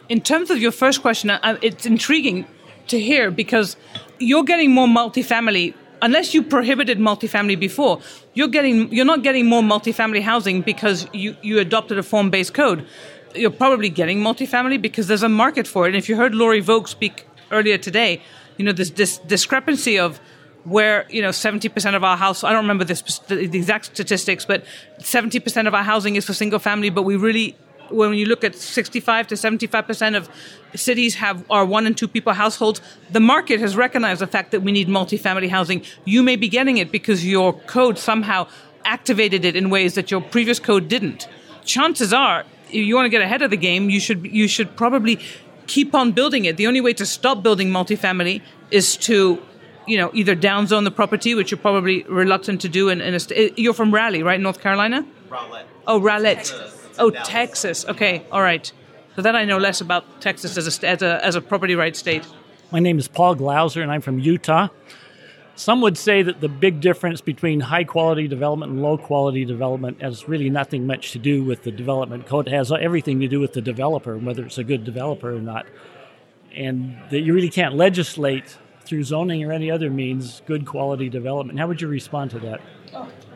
In 0.08 0.20
terms 0.20 0.50
of 0.50 0.58
your 0.58 0.72
first 0.72 1.02
question, 1.02 1.30
it's 1.62 1.86
intriguing 1.86 2.46
to 2.88 2.98
hear 2.98 3.30
because 3.30 3.76
you're 4.18 4.44
getting 4.44 4.72
more 4.72 4.88
multifamily 4.88 5.74
unless 6.02 6.34
you 6.34 6.42
prohibited 6.42 6.98
multifamily 6.98 7.58
before, 7.58 8.00
you're 8.34 8.48
getting 8.48 8.92
you're 8.92 9.04
not 9.04 9.22
getting 9.22 9.46
more 9.46 9.62
multifamily 9.62 10.22
housing 10.22 10.62
because 10.62 11.06
you, 11.12 11.36
you 11.42 11.58
adopted 11.58 11.98
a 11.98 12.02
form 12.02 12.30
based 12.30 12.54
code. 12.54 12.86
You're 13.34 13.50
probably 13.50 13.88
getting 13.88 14.18
multifamily 14.20 14.82
because 14.82 15.06
there's 15.06 15.22
a 15.22 15.28
market 15.28 15.66
for 15.66 15.84
it. 15.86 15.88
And 15.88 15.96
if 15.96 16.08
you 16.08 16.16
heard 16.16 16.34
Laurie 16.34 16.60
Volk 16.60 16.88
speak 16.88 17.26
earlier 17.52 17.78
today, 17.78 18.20
you 18.56 18.64
know 18.64 18.72
this, 18.72 18.90
this 18.90 19.18
discrepancy 19.18 19.98
of 19.98 20.20
where 20.64 21.06
you 21.08 21.22
know 21.22 21.30
70% 21.30 21.94
of 21.94 22.04
our 22.04 22.18
house 22.18 22.44
i 22.44 22.52
don't 22.52 22.64
remember 22.64 22.84
this, 22.84 23.00
the 23.28 23.40
exact 23.40 23.86
statistics 23.86 24.44
but 24.44 24.62
70% 24.98 25.66
of 25.66 25.74
our 25.74 25.82
housing 25.82 26.16
is 26.16 26.26
for 26.26 26.34
single 26.34 26.58
family 26.58 26.90
but 26.90 27.02
we 27.02 27.16
really 27.16 27.56
when 27.90 28.14
you 28.14 28.26
look 28.26 28.44
at 28.44 28.54
65 28.54 29.28
to 29.28 29.36
75 29.36 29.86
percent 29.86 30.16
of 30.16 30.28
cities 30.74 31.16
have 31.16 31.44
are 31.50 31.64
one 31.64 31.86
and 31.86 31.96
two 31.96 32.08
people 32.08 32.32
households, 32.32 32.80
the 33.10 33.20
market 33.20 33.60
has 33.60 33.76
recognized 33.76 34.20
the 34.20 34.26
fact 34.26 34.50
that 34.52 34.62
we 34.62 34.72
need 34.72 34.88
multifamily 34.88 35.48
housing. 35.48 35.82
You 36.04 36.22
may 36.22 36.36
be 36.36 36.48
getting 36.48 36.78
it 36.78 36.92
because 36.92 37.26
your 37.26 37.52
code 37.52 37.98
somehow 37.98 38.46
activated 38.84 39.44
it 39.44 39.56
in 39.56 39.70
ways 39.70 39.94
that 39.94 40.10
your 40.10 40.20
previous 40.20 40.58
code 40.58 40.88
didn't. 40.88 41.28
Chances 41.64 42.12
are, 42.12 42.44
if 42.68 42.74
you 42.74 42.94
want 42.94 43.06
to 43.06 43.10
get 43.10 43.22
ahead 43.22 43.42
of 43.42 43.50
the 43.50 43.56
game, 43.56 43.90
you 43.90 44.00
should 44.00 44.24
you 44.26 44.48
should 44.48 44.76
probably 44.76 45.18
keep 45.66 45.94
on 45.94 46.12
building 46.12 46.44
it. 46.44 46.56
The 46.56 46.66
only 46.66 46.80
way 46.80 46.92
to 46.94 47.06
stop 47.06 47.42
building 47.42 47.68
multifamily 47.68 48.42
is 48.70 48.96
to 48.96 49.42
you 49.86 49.96
know, 49.96 50.10
either 50.14 50.36
downzone 50.36 50.84
the 50.84 50.90
property, 50.90 51.34
which 51.34 51.50
you're 51.50 51.58
probably 51.58 52.04
reluctant 52.04 52.60
to 52.60 52.68
do. 52.68 52.88
In, 52.88 53.00
in 53.00 53.14
a 53.14 53.20
st- 53.20 53.52
eh, 53.52 53.54
you're 53.56 53.74
from 53.74 53.92
Raleigh, 53.92 54.22
right, 54.22 54.40
North 54.40 54.60
Carolina? 54.60 55.04
Rowlett. 55.28 55.64
Oh, 55.86 56.00
Rowlett. 56.00 56.79
Oh, 57.00 57.10
Texas. 57.10 57.84
Okay, 57.86 58.24
all 58.30 58.42
right. 58.42 58.70
So 59.16 59.22
then 59.22 59.34
I 59.34 59.44
know 59.44 59.58
less 59.58 59.80
about 59.80 60.20
Texas 60.20 60.56
as 60.56 60.82
a, 60.82 60.88
as 60.88 61.02
a, 61.02 61.24
as 61.24 61.34
a 61.34 61.40
property 61.40 61.74
rights 61.74 61.98
state. 61.98 62.26
My 62.70 62.78
name 62.78 62.98
is 62.98 63.08
Paul 63.08 63.34
Glauser, 63.34 63.82
and 63.82 63.90
I'm 63.90 64.02
from 64.02 64.18
Utah. 64.18 64.68
Some 65.56 65.80
would 65.80 65.98
say 65.98 66.22
that 66.22 66.40
the 66.40 66.48
big 66.48 66.80
difference 66.80 67.20
between 67.20 67.60
high 67.60 67.84
quality 67.84 68.28
development 68.28 68.72
and 68.72 68.82
low 68.82 68.96
quality 68.96 69.44
development 69.44 70.00
has 70.00 70.28
really 70.28 70.48
nothing 70.48 70.86
much 70.86 71.12
to 71.12 71.18
do 71.18 71.42
with 71.42 71.64
the 71.64 71.70
development 71.70 72.26
code. 72.26 72.48
It 72.48 72.52
has 72.52 72.70
everything 72.70 73.20
to 73.20 73.28
do 73.28 73.40
with 73.40 73.52
the 73.52 73.60
developer, 73.60 74.16
whether 74.16 74.44
it's 74.44 74.58
a 74.58 74.64
good 74.64 74.84
developer 74.84 75.34
or 75.34 75.40
not. 75.40 75.66
And 76.54 76.96
that 77.10 77.20
you 77.20 77.34
really 77.34 77.50
can't 77.50 77.74
legislate 77.74 78.56
through 78.84 79.04
zoning 79.04 79.44
or 79.44 79.52
any 79.52 79.70
other 79.70 79.90
means 79.90 80.42
good 80.46 80.66
quality 80.66 81.08
development. 81.08 81.58
How 81.58 81.66
would 81.66 81.80
you 81.80 81.88
respond 81.88 82.30
to 82.32 82.38
that? 82.40 82.60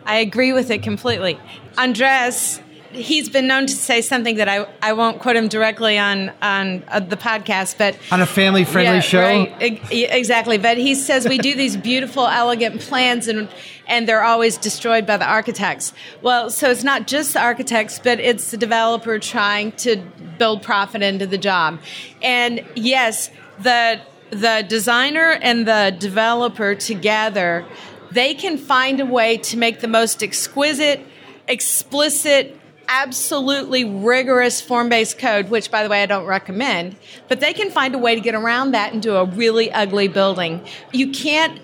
I 0.06 0.16
agree 0.16 0.52
with 0.52 0.70
it 0.70 0.82
completely. 0.82 1.38
Andres 1.76 2.60
he's 2.94 3.28
been 3.28 3.46
known 3.46 3.66
to 3.66 3.72
say 3.72 4.00
something 4.00 4.36
that 4.36 4.48
I, 4.48 4.66
I 4.82 4.92
won't 4.92 5.20
quote 5.20 5.36
him 5.36 5.48
directly 5.48 5.98
on 5.98 6.30
on 6.40 6.82
uh, 6.88 7.00
the 7.00 7.16
podcast, 7.16 7.78
but 7.78 7.96
on 8.10 8.20
a 8.20 8.26
family 8.26 8.64
friendly 8.64 8.96
yeah, 8.96 9.00
show, 9.00 9.20
right, 9.20 9.80
exactly. 9.90 10.58
But 10.58 10.78
he 10.78 10.94
says 10.94 11.28
we 11.28 11.38
do 11.38 11.54
these 11.54 11.76
beautiful, 11.76 12.26
elegant 12.26 12.80
plans, 12.80 13.28
and 13.28 13.48
and 13.86 14.08
they're 14.08 14.22
always 14.22 14.56
destroyed 14.56 15.06
by 15.06 15.16
the 15.16 15.26
architects. 15.26 15.92
Well, 16.22 16.50
so 16.50 16.70
it's 16.70 16.84
not 16.84 17.06
just 17.06 17.34
the 17.34 17.40
architects, 17.40 17.98
but 17.98 18.20
it's 18.20 18.50
the 18.50 18.56
developer 18.56 19.18
trying 19.18 19.72
to 19.72 19.96
build 20.38 20.62
profit 20.62 21.02
into 21.02 21.26
the 21.26 21.38
job. 21.38 21.80
And 22.22 22.64
yes, 22.74 23.30
the 23.60 24.00
the 24.30 24.64
designer 24.68 25.32
and 25.42 25.66
the 25.66 25.94
developer 25.98 26.74
together, 26.74 27.64
they 28.10 28.34
can 28.34 28.58
find 28.58 29.00
a 29.00 29.06
way 29.06 29.36
to 29.38 29.56
make 29.56 29.80
the 29.80 29.88
most 29.88 30.22
exquisite, 30.22 31.00
explicit 31.46 32.58
absolutely 32.88 33.84
rigorous 33.84 34.60
form 34.60 34.88
based 34.88 35.18
code, 35.18 35.50
which, 35.50 35.70
by 35.70 35.82
the 35.82 35.88
way, 35.88 36.02
I 36.02 36.06
don't 36.06 36.26
recommend, 36.26 36.96
but 37.28 37.40
they 37.40 37.52
can 37.52 37.70
find 37.70 37.94
a 37.94 37.98
way 37.98 38.14
to 38.14 38.20
get 38.20 38.34
around 38.34 38.72
that 38.72 38.92
and 38.92 39.02
do 39.02 39.16
a 39.16 39.24
really 39.24 39.72
ugly 39.72 40.08
building. 40.08 40.64
You 40.92 41.10
can't 41.10 41.60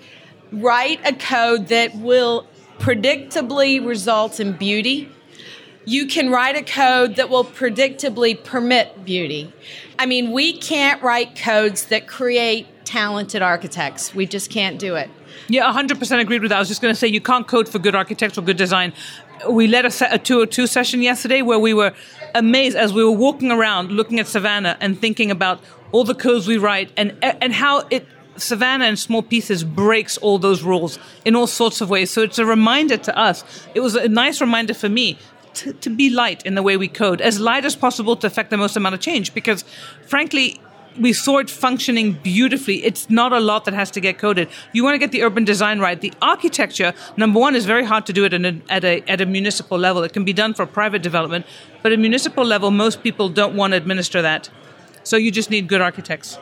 write 0.51 0.99
a 1.05 1.13
code 1.13 1.67
that 1.67 1.95
will 1.95 2.47
predictably 2.79 3.85
result 3.85 4.39
in 4.39 4.53
beauty. 4.53 5.09
You 5.85 6.07
can 6.07 6.29
write 6.29 6.55
a 6.55 6.63
code 6.63 7.15
that 7.15 7.29
will 7.29 7.45
predictably 7.45 8.41
permit 8.43 9.05
beauty. 9.05 9.51
I 9.97 10.05
mean, 10.05 10.31
we 10.31 10.53
can't 10.53 11.01
write 11.01 11.35
codes 11.35 11.85
that 11.85 12.07
create 12.07 12.67
talented 12.85 13.41
architects. 13.41 14.13
We 14.13 14.25
just 14.25 14.49
can't 14.49 14.77
do 14.77 14.95
it. 14.95 15.09
Yeah, 15.47 15.71
100% 15.71 16.19
agreed 16.19 16.41
with 16.41 16.49
that. 16.49 16.57
I 16.57 16.59
was 16.59 16.67
just 16.67 16.81
going 16.81 16.93
to 16.93 16.99
say 16.99 17.07
you 17.07 17.21
can't 17.21 17.47
code 17.47 17.67
for 17.67 17.79
good 17.79 17.95
architectural 17.95 18.45
good 18.45 18.57
design 18.57 18.93
we 19.49 19.67
led 19.67 19.85
a, 19.85 20.13
a 20.13 20.17
202 20.17 20.67
session 20.67 21.01
yesterday 21.01 21.41
where 21.41 21.59
we 21.59 21.73
were 21.73 21.93
amazed 22.35 22.77
as 22.77 22.93
we 22.93 23.03
were 23.03 23.11
walking 23.11 23.51
around 23.51 23.91
looking 23.91 24.19
at 24.19 24.27
Savannah 24.27 24.77
and 24.79 24.99
thinking 24.99 25.31
about 25.31 25.59
all 25.91 26.03
the 26.03 26.15
codes 26.15 26.47
we 26.47 26.57
write 26.57 26.91
and, 26.95 27.17
and 27.21 27.53
how 27.53 27.85
it 27.89 28.05
Savannah 28.37 28.85
in 28.85 28.95
small 28.95 29.21
pieces 29.21 29.63
breaks 29.63 30.17
all 30.17 30.39
those 30.39 30.63
rules 30.63 30.97
in 31.25 31.35
all 31.35 31.47
sorts 31.47 31.81
of 31.81 31.89
ways. 31.89 32.09
So 32.09 32.21
it's 32.21 32.39
a 32.39 32.45
reminder 32.45 32.97
to 32.97 33.17
us. 33.17 33.43
It 33.75 33.81
was 33.81 33.95
a 33.95 34.07
nice 34.07 34.41
reminder 34.41 34.73
for 34.73 34.89
me 34.89 35.17
to, 35.55 35.73
to, 35.73 35.89
be 35.89 36.09
light 36.09 36.45
in 36.45 36.55
the 36.55 36.63
way 36.63 36.77
we 36.77 36.87
code, 36.87 37.19
as 37.19 37.39
light 37.39 37.65
as 37.65 37.75
possible 37.75 38.15
to 38.15 38.25
affect 38.25 38.49
the 38.49 38.57
most 38.57 38.77
amount 38.77 38.95
of 38.95 39.01
change. 39.01 39.33
Because 39.33 39.63
frankly, 40.07 40.61
we 40.99 41.13
saw 41.13 41.37
it 41.37 41.49
functioning 41.49 42.13
beautifully. 42.13 42.83
It's 42.83 43.09
not 43.09 43.33
a 43.33 43.39
lot 43.39 43.65
that 43.65 43.73
has 43.73 43.91
to 43.91 44.01
get 44.01 44.17
coded. 44.17 44.49
You 44.73 44.83
want 44.83 44.95
to 44.95 44.99
get 44.99 45.11
the 45.11 45.23
urban 45.23 45.45
design 45.45 45.79
right. 45.79 45.99
The 45.99 46.13
architecture, 46.21 46.93
number 47.17 47.39
one, 47.39 47.55
is 47.55 47.65
very 47.65 47.85
hard 47.85 48.05
to 48.07 48.13
do 48.13 48.25
it 48.25 48.33
a, 48.33 48.61
at 48.69 48.83
a, 48.83 49.01
at 49.09 49.21
a 49.21 49.25
municipal 49.25 49.77
level. 49.77 50.03
It 50.03 50.13
can 50.13 50.23
be 50.23 50.33
done 50.33 50.53
for 50.53 50.65
private 50.65 51.01
development, 51.01 51.45
but 51.81 51.91
at 51.91 51.99
municipal 51.99 52.43
level, 52.43 52.71
most 52.71 53.03
people 53.03 53.29
don't 53.29 53.55
want 53.55 53.71
to 53.71 53.77
administer 53.77 54.21
that. 54.21 54.49
So 55.03 55.17
you 55.17 55.31
just 55.31 55.49
need 55.49 55.67
good 55.67 55.81
architects. 55.81 56.37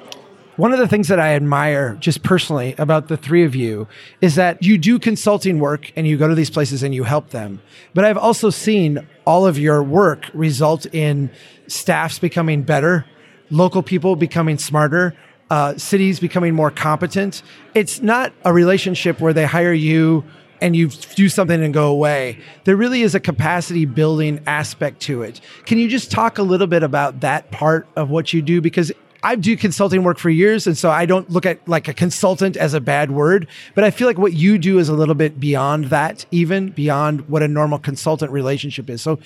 One 0.57 0.73
of 0.73 0.79
the 0.79 0.89
things 0.89 1.07
that 1.07 1.21
I 1.21 1.35
admire 1.35 1.95
just 2.01 2.21
personally 2.21 2.75
about 2.77 3.07
the 3.07 3.15
three 3.15 3.45
of 3.45 3.55
you 3.55 3.87
is 4.19 4.35
that 4.35 4.61
you 4.61 4.77
do 4.77 4.99
consulting 4.99 5.59
work 5.59 5.93
and 5.95 6.05
you 6.05 6.17
go 6.17 6.27
to 6.27 6.35
these 6.35 6.49
places 6.49 6.83
and 6.83 6.93
you 6.93 7.05
help 7.05 7.29
them. 7.29 7.61
But 7.93 8.03
I've 8.03 8.17
also 8.17 8.49
seen 8.49 9.07
all 9.25 9.45
of 9.45 9.57
your 9.57 9.81
work 9.81 10.25
result 10.33 10.85
in 10.93 11.31
staffs 11.67 12.19
becoming 12.19 12.63
better 12.63 13.05
local 13.49 13.83
people 13.83 14.15
becoming 14.15 14.57
smarter, 14.57 15.15
uh, 15.49 15.75
cities 15.77 16.19
becoming 16.19 16.53
more 16.53 16.71
competent. 16.71 17.41
It's 17.73 18.01
not 18.01 18.33
a 18.45 18.53
relationship 18.53 19.19
where 19.19 19.33
they 19.33 19.45
hire 19.45 19.73
you 19.73 20.23
and 20.61 20.75
you 20.75 20.89
do 20.89 21.29
something 21.29 21.63
and 21.63 21.73
go 21.73 21.87
away. 21.87 22.37
There 22.65 22.75
really 22.75 23.01
is 23.01 23.15
a 23.15 23.19
capacity 23.19 23.85
building 23.85 24.41
aspect 24.45 25.01
to 25.03 25.23
it. 25.23 25.39
Can 25.65 25.77
you 25.77 25.87
just 25.87 26.11
talk 26.11 26.37
a 26.37 26.43
little 26.43 26.67
bit 26.67 26.83
about 26.83 27.21
that 27.21 27.49
part 27.51 27.87
of 27.95 28.09
what 28.09 28.33
you 28.33 28.41
do? 28.41 28.61
Because 28.61 28.91
I 29.21 29.35
do 29.35 29.57
consulting 29.57 30.03
work 30.03 30.17
for 30.17 30.29
years, 30.29 30.65
and 30.65 30.77
so 30.77 30.89
I 30.89 31.05
don't 31.05 31.29
look 31.29 31.45
at 31.45 31.67
like 31.67 31.89
a 31.89 31.93
consultant 31.93 32.55
as 32.55 32.73
a 32.73 32.79
bad 32.79 33.11
word, 33.11 33.47
but 33.75 33.83
I 33.83 33.91
feel 33.91 34.07
like 34.07 34.17
what 34.17 34.33
you 34.33 34.57
do 34.57 34.79
is 34.79 34.87
a 34.87 34.93
little 34.93 35.15
bit 35.15 35.39
beyond 35.39 35.85
that, 35.85 36.25
even 36.31 36.69
beyond 36.69 37.27
what 37.27 37.43
a 37.43 37.47
normal 37.47 37.79
consultant 37.79 38.31
relationship 38.31 38.89
is. 38.89 39.01
So 39.01 39.19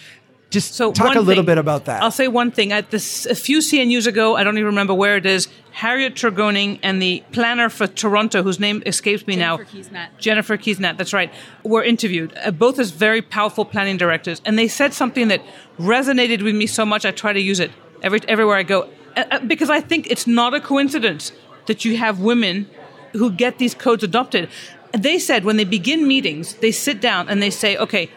just 0.53 0.75
so 0.75 0.91
talk 0.91 1.15
a 1.15 1.19
little 1.19 1.41
thing, 1.41 1.47
bit 1.47 1.57
about 1.57 1.85
that. 1.85 2.03
I'll 2.03 2.11
say 2.11 2.27
one 2.27 2.51
thing. 2.51 2.71
At 2.71 2.91
this, 2.91 3.25
a 3.25 3.33
few 3.33 3.57
CNUs 3.57 4.05
ago, 4.05 4.35
I 4.35 4.43
don't 4.43 4.55
even 4.57 4.67
remember 4.67 4.93
where 4.93 5.17
it 5.17 5.25
is, 5.25 5.47
Harriet 5.71 6.13
Tregoning 6.13 6.79
and 6.83 7.01
the 7.01 7.23
planner 7.31 7.69
for 7.69 7.87
Toronto, 7.87 8.43
whose 8.43 8.59
name 8.59 8.83
escapes 8.85 9.25
me 9.25 9.35
Jennifer 9.35 9.63
now. 9.63 9.69
Keesmaat. 9.69 10.07
Jennifer 10.19 10.57
Keesmaat, 10.57 10.97
that's 10.97 11.11
right, 11.11 11.33
were 11.63 11.83
interviewed, 11.83 12.37
uh, 12.37 12.51
both 12.51 12.77
as 12.77 12.91
very 12.91 13.21
powerful 13.21 13.65
planning 13.65 13.97
directors. 13.97 14.41
And 14.45 14.57
they 14.57 14.67
said 14.67 14.93
something 14.93 15.27
that 15.29 15.41
resonated 15.79 16.43
with 16.43 16.55
me 16.55 16.67
so 16.67 16.85
much, 16.85 17.03
I 17.03 17.11
try 17.11 17.33
to 17.33 17.41
use 17.41 17.59
it 17.59 17.71
every, 18.03 18.21
everywhere 18.27 18.57
I 18.57 18.63
go. 18.63 18.89
Uh, 19.17 19.23
uh 19.31 19.39
because 19.39 19.71
I 19.71 19.81
think 19.81 20.05
it's 20.11 20.27
not 20.27 20.53
a 20.53 20.61
coincidence 20.61 21.31
that 21.65 21.83
you 21.83 21.97
have 21.97 22.19
women 22.19 22.69
who 23.13 23.31
get 23.31 23.57
these 23.57 23.73
codes 23.73 24.03
adopted. 24.03 24.49
They 24.91 25.17
said 25.17 25.45
when 25.45 25.57
they 25.57 25.63
begin 25.63 26.07
meetings, 26.07 26.53
they 26.55 26.71
sit 26.71 27.01
down 27.01 27.27
and 27.27 27.41
they 27.41 27.49
say, 27.49 27.75
okay, 27.77 28.11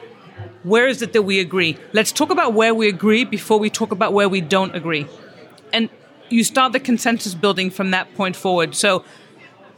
where 0.66 0.88
is 0.88 1.00
it 1.00 1.12
that 1.12 1.22
we 1.22 1.38
agree? 1.38 1.78
Let's 1.92 2.10
talk 2.10 2.30
about 2.30 2.52
where 2.52 2.74
we 2.74 2.88
agree 2.88 3.24
before 3.24 3.58
we 3.58 3.70
talk 3.70 3.92
about 3.92 4.12
where 4.12 4.28
we 4.28 4.40
don't 4.40 4.74
agree. 4.74 5.06
And 5.72 5.88
you 6.28 6.42
start 6.42 6.72
the 6.72 6.80
consensus 6.80 7.34
building 7.34 7.70
from 7.70 7.92
that 7.92 8.12
point 8.16 8.34
forward. 8.34 8.74
So 8.74 9.04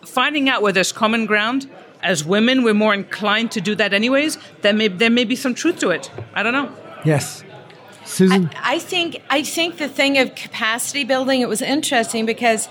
finding 0.07 0.49
out 0.49 0.63
where 0.63 0.73
there's 0.73 0.93
common 0.93 1.27
ground, 1.27 1.71
as 2.03 2.25
women, 2.25 2.63
we're 2.63 2.73
more 2.73 2.95
inclined 2.95 3.51
to 3.53 3.61
do 3.61 3.75
that 3.75 3.93
anyways. 3.93 4.39
There 4.63 4.73
may, 4.73 4.89
there 4.89 5.11
may 5.11 5.25
be 5.25 5.37
some 5.37 5.55
truth 5.55 5.79
to 5.81 5.91
it. 5.91 6.11
I 6.33 6.43
don't 6.43 6.55
know. 6.55 6.73
Yes. 7.05 7.45
Susan? 8.07 8.49
I, 8.55 8.77
I 8.77 8.79
think 8.79 9.23
I 9.29 9.43
think 9.43 9.77
the 9.77 9.89
thing 9.89 10.17
of 10.17 10.35
capacity 10.35 11.05
building, 11.05 11.43
it 11.43 11.49
was 11.49 11.61
interesting 11.61 12.25
because 12.25 12.71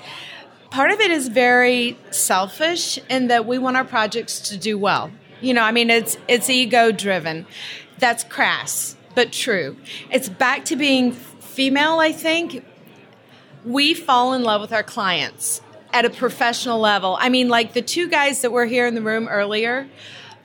part 0.71 0.89
of 0.89 0.99
it 0.99 1.11
is 1.11 1.27
very 1.27 1.99
selfish 2.09 2.97
in 3.09 3.27
that 3.27 3.45
we 3.45 3.59
want 3.59 3.77
our 3.77 3.85
projects 3.85 4.39
to 4.49 4.57
do 4.57 4.79
well 4.79 5.11
You 5.41 5.53
know, 5.53 5.61
I 5.61 5.71
mean, 5.71 5.89
it's 5.89 6.17
it's 6.27 6.49
ego 6.49 6.91
driven. 6.91 7.45
That's 7.99 8.23
crass, 8.23 8.95
but 9.15 9.31
true. 9.31 9.77
It's 10.11 10.29
back 10.29 10.65
to 10.65 10.75
being 10.75 11.11
female. 11.11 11.99
I 11.99 12.11
think 12.11 12.63
we 13.65 13.93
fall 13.93 14.33
in 14.33 14.43
love 14.43 14.61
with 14.61 14.71
our 14.71 14.83
clients 14.83 15.61
at 15.93 16.05
a 16.05 16.09
professional 16.09 16.79
level. 16.79 17.17
I 17.19 17.29
mean, 17.29 17.49
like 17.49 17.73
the 17.73 17.81
two 17.81 18.07
guys 18.07 18.41
that 18.41 18.51
were 18.51 18.65
here 18.65 18.85
in 18.85 18.95
the 18.95 19.01
room 19.01 19.27
earlier, 19.27 19.87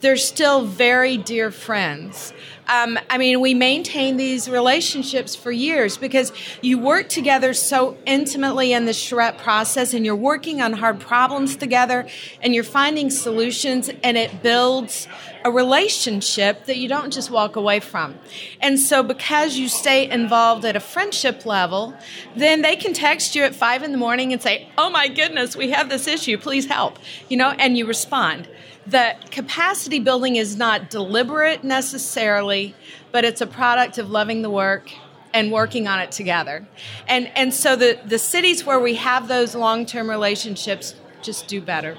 they're 0.03 0.17
still 0.17 0.67
very 0.67 1.17
dear 1.17 1.51
friends. 1.51 2.33
Um, 2.69 2.99
I 3.09 3.19
mean, 3.19 3.41
we 3.41 3.55
maintain 3.55 4.17
these 4.17 4.49
relationships 4.49 5.35
for 5.35 5.51
years 5.51 5.97
because 5.97 6.33
you 6.61 6.79
work 6.79 7.09
together 7.09 7.55
so 7.55 7.97
intimately 8.05 8.73
in 8.73 8.85
the 8.85 8.93
charrette 8.93 9.39
process 9.39 9.95
and 9.95 10.05
you're 10.05 10.17
working 10.17 10.61
on 10.61 10.73
hard 10.75 11.01
problems 11.01 11.57
together 11.57 12.07
and 12.41 12.55
you're 12.55 12.65
finding 12.65 13.11
solutions 13.11 13.91
and 14.03 14.17
it 14.17 14.43
builds 14.43 15.07
a 15.45 15.51
relationship 15.51 16.67
that 16.67 16.79
you 16.79 16.89
don't 16.89 17.13
just 17.13 17.31
walk 17.31 17.57
away 17.57 17.81
from. 17.81 18.17
And 18.61 18.79
so, 18.79 19.03
because 19.03 19.57
you 19.57 19.69
stay 19.69 20.09
involved 20.09 20.65
at 20.65 20.77
a 20.77 20.81
friendship 20.81 21.45
level, 21.45 21.95
then 22.37 22.63
they 22.63 22.77
can 22.77 22.93
text 22.93 23.35
you 23.35 23.43
at 23.43 23.55
five 23.55 23.83
in 23.83 23.93
the 23.93 23.99
morning 23.99 24.33
and 24.33 24.41
say, 24.41 24.69
Oh 24.79 24.91
my 24.91 25.09
goodness, 25.09 25.57
we 25.57 25.71
have 25.71 25.89
this 25.89 26.07
issue, 26.07 26.39
please 26.39 26.67
help. 26.67 26.99
You 27.29 27.37
know, 27.37 27.51
and 27.51 27.77
you 27.77 27.87
respond 27.87 28.49
the 28.87 29.15
capacity 29.31 29.99
building 29.99 30.37
is 30.37 30.57
not 30.57 30.91
deliberate 30.91 31.63
necessarily, 31.65 32.75
but 33.11 33.25
it's 33.25 33.41
a 33.41 33.47
product 33.47 33.99
of 33.99 34.11
loving 34.11 34.43
the 34.43 34.51
work 34.51 34.91
and 35.35 35.51
working 35.51 35.89
on 35.89 36.01
it 36.01 36.13
together. 36.13 36.67
And 37.09 37.31
and 37.35 37.55
so 37.55 37.77
the 37.77 37.99
the 38.05 38.19
cities 38.19 38.65
where 38.65 38.81
we 38.81 38.95
have 38.95 39.29
those 39.29 39.55
long-term 39.55 40.09
relationships 40.11 40.95
just 41.23 41.47
do 41.49 41.61
better. 41.61 41.97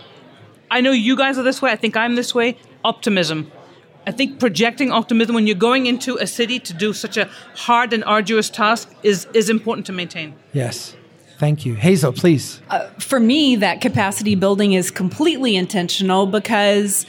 I 0.69 0.81
know 0.81 0.91
you 0.91 1.15
guys 1.15 1.37
are 1.37 1.43
this 1.43 1.61
way. 1.61 1.71
I 1.71 1.75
think 1.75 1.95
I'm 1.95 2.15
this 2.15 2.35
way. 2.35 2.57
Optimism. 2.83 3.51
I 4.05 4.11
think 4.11 4.39
projecting 4.39 4.91
optimism 4.91 5.33
when 5.33 5.47
you're 5.47 5.55
going 5.55 5.85
into 5.85 6.17
a 6.17 6.27
city 6.27 6.59
to 6.59 6.73
do 6.73 6.91
such 6.91 7.15
a 7.15 7.29
hard 7.55 7.93
and 7.93 8.03
arduous 8.03 8.49
task 8.49 8.93
is 9.03 9.27
is 9.33 9.49
important 9.49 9.85
to 9.87 9.93
maintain. 9.93 10.35
Yes. 10.51 10.95
Thank 11.37 11.65
you. 11.65 11.75
Hazel, 11.75 12.13
please. 12.13 12.61
Uh, 12.69 12.87
for 12.99 13.19
me, 13.19 13.55
that 13.57 13.81
capacity 13.81 14.35
building 14.35 14.73
is 14.73 14.91
completely 14.91 15.55
intentional 15.55 16.25
because 16.25 17.05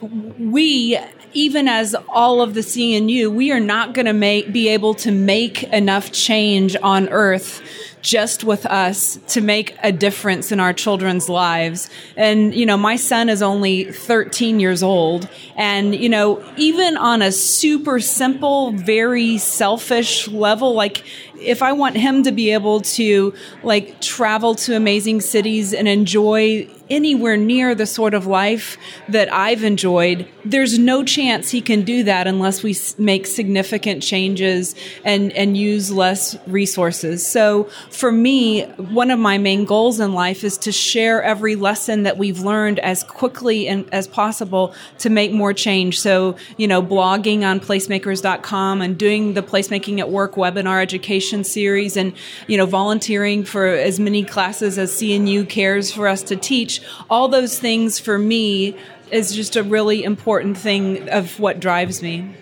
we 0.00 0.98
even 1.34 1.66
as 1.66 1.96
all 2.08 2.40
of 2.40 2.54
the 2.54 2.60
CNU, 2.60 3.34
we 3.34 3.50
are 3.50 3.60
not 3.60 3.92
going 3.92 4.06
to 4.06 4.50
be 4.50 4.68
able 4.68 4.94
to 4.94 5.10
make 5.10 5.64
enough 5.64 6.12
change 6.12 6.76
on 6.82 7.08
Earth 7.08 7.60
just 8.00 8.44
with 8.44 8.66
us 8.66 9.18
to 9.28 9.40
make 9.40 9.74
a 9.82 9.90
difference 9.90 10.52
in 10.52 10.60
our 10.60 10.74
children's 10.74 11.28
lives. 11.28 11.88
And 12.16 12.54
you 12.54 12.66
know, 12.66 12.76
my 12.76 12.96
son 12.96 13.28
is 13.28 13.42
only 13.42 13.84
13 13.84 14.60
years 14.60 14.82
old, 14.82 15.28
and 15.56 15.94
you 15.94 16.08
know, 16.08 16.44
even 16.56 16.96
on 16.96 17.22
a 17.22 17.32
super 17.32 17.98
simple, 18.00 18.72
very 18.72 19.38
selfish 19.38 20.28
level, 20.28 20.74
like 20.74 21.02
if 21.38 21.62
I 21.62 21.72
want 21.72 21.96
him 21.96 22.22
to 22.24 22.32
be 22.32 22.50
able 22.50 22.80
to 22.80 23.34
like 23.62 24.00
travel 24.00 24.54
to 24.56 24.76
amazing 24.76 25.20
cities 25.20 25.72
and 25.72 25.88
enjoy 25.88 26.68
anywhere 26.90 27.36
near 27.36 27.74
the 27.74 27.86
sort 27.86 28.14
of 28.14 28.26
life 28.26 28.76
that 29.08 29.32
I've 29.32 29.64
enjoyed, 29.64 30.28
there's 30.44 30.78
no 30.78 31.04
chance 31.04 31.50
he 31.50 31.60
can 31.60 31.82
do 31.82 32.04
that 32.04 32.26
unless 32.26 32.62
we 32.62 32.76
make 32.98 33.26
significant 33.26 34.02
changes 34.02 34.74
and, 35.04 35.32
and 35.32 35.56
use 35.56 35.90
less 35.90 36.36
resources. 36.46 37.26
So 37.26 37.64
for 37.90 38.12
me, 38.12 38.64
one 38.64 39.10
of 39.10 39.18
my 39.18 39.38
main 39.38 39.64
goals 39.64 40.00
in 40.00 40.12
life 40.12 40.44
is 40.44 40.58
to 40.58 40.72
share 40.72 41.22
every 41.22 41.56
lesson 41.56 42.02
that 42.02 42.18
we've 42.18 42.40
learned 42.40 42.78
as 42.80 43.02
quickly 43.02 43.68
and 43.68 43.92
as 43.92 44.06
possible 44.06 44.74
to 44.98 45.10
make 45.10 45.32
more 45.32 45.52
change. 45.52 46.00
So, 46.00 46.36
you 46.56 46.68
know, 46.68 46.82
blogging 46.82 47.42
on 47.42 47.60
placemakers.com 47.60 48.82
and 48.82 48.98
doing 48.98 49.34
the 49.34 49.42
placemaking 49.42 49.98
at 49.98 50.10
work 50.10 50.34
webinar 50.34 50.82
education 50.82 51.44
series 51.44 51.96
and, 51.96 52.12
you 52.46 52.56
know, 52.56 52.66
volunteering 52.66 53.44
for 53.44 53.66
as 53.66 53.98
many 53.98 54.24
classes 54.24 54.78
as 54.78 54.92
CNU 54.92 55.48
cares 55.48 55.92
for 55.92 56.08
us 56.08 56.22
to 56.24 56.36
teach. 56.36 56.73
All 57.10 57.28
those 57.28 57.58
things 57.58 57.98
for 57.98 58.18
me 58.18 58.76
is 59.10 59.34
just 59.34 59.56
a 59.56 59.62
really 59.62 60.04
important 60.04 60.56
thing 60.56 61.08
of 61.10 61.38
what 61.38 61.60
drives 61.60 62.02
me. 62.02 62.34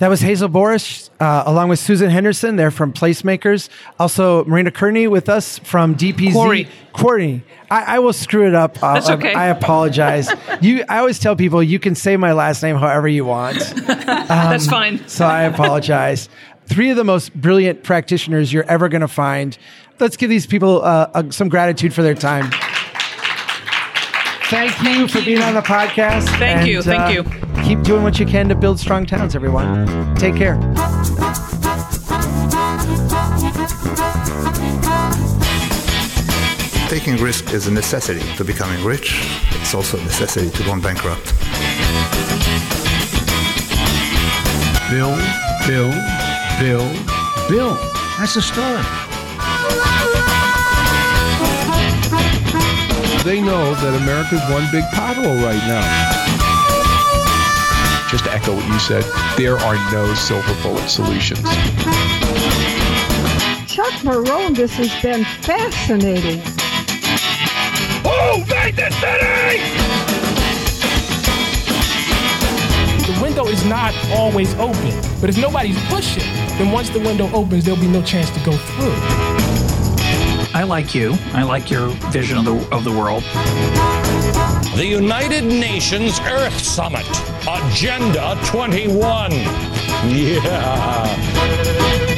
That 0.00 0.08
was 0.08 0.22
Hazel 0.22 0.48
Borys, 0.48 1.10
uh, 1.20 1.42
along 1.44 1.68
with 1.68 1.78
Susan 1.78 2.08
Henderson. 2.08 2.56
They're 2.56 2.70
from 2.70 2.90
Placemakers. 2.90 3.68
Also, 3.98 4.46
Marina 4.46 4.70
Kearney 4.70 5.06
with 5.08 5.28
us 5.28 5.58
from 5.58 5.94
DPZ. 5.94 6.32
Quarry. 6.32 6.68
Quarry. 6.94 7.44
I, 7.70 7.96
I 7.96 7.98
will 7.98 8.14
screw 8.14 8.46
it 8.46 8.54
up. 8.54 8.82
Uh, 8.82 8.94
That's 8.94 9.10
okay. 9.10 9.34
I, 9.34 9.44
I 9.44 9.46
apologize. 9.48 10.30
you. 10.62 10.84
I 10.88 11.00
always 11.00 11.18
tell 11.18 11.36
people 11.36 11.62
you 11.62 11.78
can 11.78 11.94
say 11.94 12.16
my 12.16 12.32
last 12.32 12.62
name 12.62 12.76
however 12.76 13.08
you 13.08 13.26
want. 13.26 13.58
That's 13.86 14.66
fine. 14.66 15.06
So 15.06 15.26
I 15.26 15.42
apologize. 15.42 16.30
Three 16.64 16.88
of 16.88 16.96
the 16.96 17.04
most 17.04 17.34
brilliant 17.34 17.82
practitioners 17.82 18.50
you're 18.54 18.64
ever 18.64 18.88
going 18.88 19.02
to 19.02 19.08
find. 19.08 19.58
Let's 19.98 20.16
give 20.16 20.30
these 20.30 20.46
people 20.46 20.80
uh, 20.80 21.10
uh, 21.12 21.30
some 21.30 21.50
gratitude 21.50 21.92
for 21.92 22.02
their 22.02 22.14
time. 22.14 22.50
Thank 24.50 24.82
you 24.82 25.06
for 25.06 25.24
being 25.24 25.40
on 25.42 25.54
the 25.54 25.60
podcast. 25.60 26.26
Thank 26.40 26.66
you, 26.66 26.82
thank 26.82 27.02
uh, 27.02 27.22
you. 27.22 27.62
Keep 27.62 27.84
doing 27.84 28.02
what 28.02 28.18
you 28.18 28.26
can 28.26 28.48
to 28.48 28.56
build 28.56 28.80
strong 28.80 29.06
towns, 29.06 29.36
everyone. 29.36 29.86
Take 30.16 30.34
care. 30.34 30.56
Taking 36.88 37.16
risk 37.22 37.52
is 37.52 37.68
a 37.68 37.70
necessity 37.70 38.26
to 38.34 38.44
becoming 38.44 38.84
rich. 38.84 39.20
It's 39.60 39.72
also 39.72 39.98
a 39.98 40.02
necessity 40.02 40.50
to 40.50 40.64
going 40.64 40.80
bankrupt. 40.80 41.32
Bill, 44.90 45.16
Bill, 45.68 45.92
Bill, 46.58 47.48
Bill. 47.48 47.74
That's 48.18 48.34
the 48.34 48.42
start. 48.42 49.09
They 53.22 53.38
know 53.38 53.74
that 53.74 54.00
America's 54.00 54.40
one 54.48 54.66
big 54.72 54.82
pothole 54.94 55.44
right 55.44 55.60
now. 55.68 56.40
just 58.10 58.24
to 58.24 58.32
echo 58.32 58.54
what 58.54 58.66
you 58.66 58.78
said, 58.78 59.04
there 59.36 59.58
are 59.58 59.74
no 59.92 60.14
silver 60.14 60.54
bullet 60.62 60.88
solutions. 60.88 61.42
Chuck 63.70 63.92
Marohn, 64.02 64.56
this 64.56 64.72
has 64.72 64.90
been 65.02 65.24
fascinating. 65.42 66.40
Oh, 68.06 68.42
Vegas 68.46 68.96
City! 68.96 69.60
The 73.04 73.22
window 73.22 73.46
is 73.48 73.62
not 73.66 73.94
always 74.12 74.54
open, 74.54 74.98
but 75.20 75.28
if 75.28 75.36
nobody's 75.36 75.78
pushing, 75.88 76.24
then 76.56 76.72
once 76.72 76.88
the 76.88 77.00
window 77.00 77.30
opens, 77.34 77.66
there'll 77.66 77.78
be 77.78 77.86
no 77.86 78.02
chance 78.02 78.30
to 78.30 78.40
go 78.40 78.52
through. 78.56 79.29
I 80.60 80.64
like 80.64 80.94
you. 80.94 81.14
I 81.32 81.42
like 81.42 81.70
your 81.70 81.88
vision 82.12 82.36
of 82.36 82.44
the, 82.44 82.54
of 82.70 82.84
the 82.84 82.90
world. 82.90 83.22
The 84.76 84.84
United 84.84 85.42
Nations 85.42 86.20
Earth 86.20 86.58
Summit, 86.58 87.06
Agenda 87.48 88.38
21. 88.44 89.32
Yeah. 90.10 92.09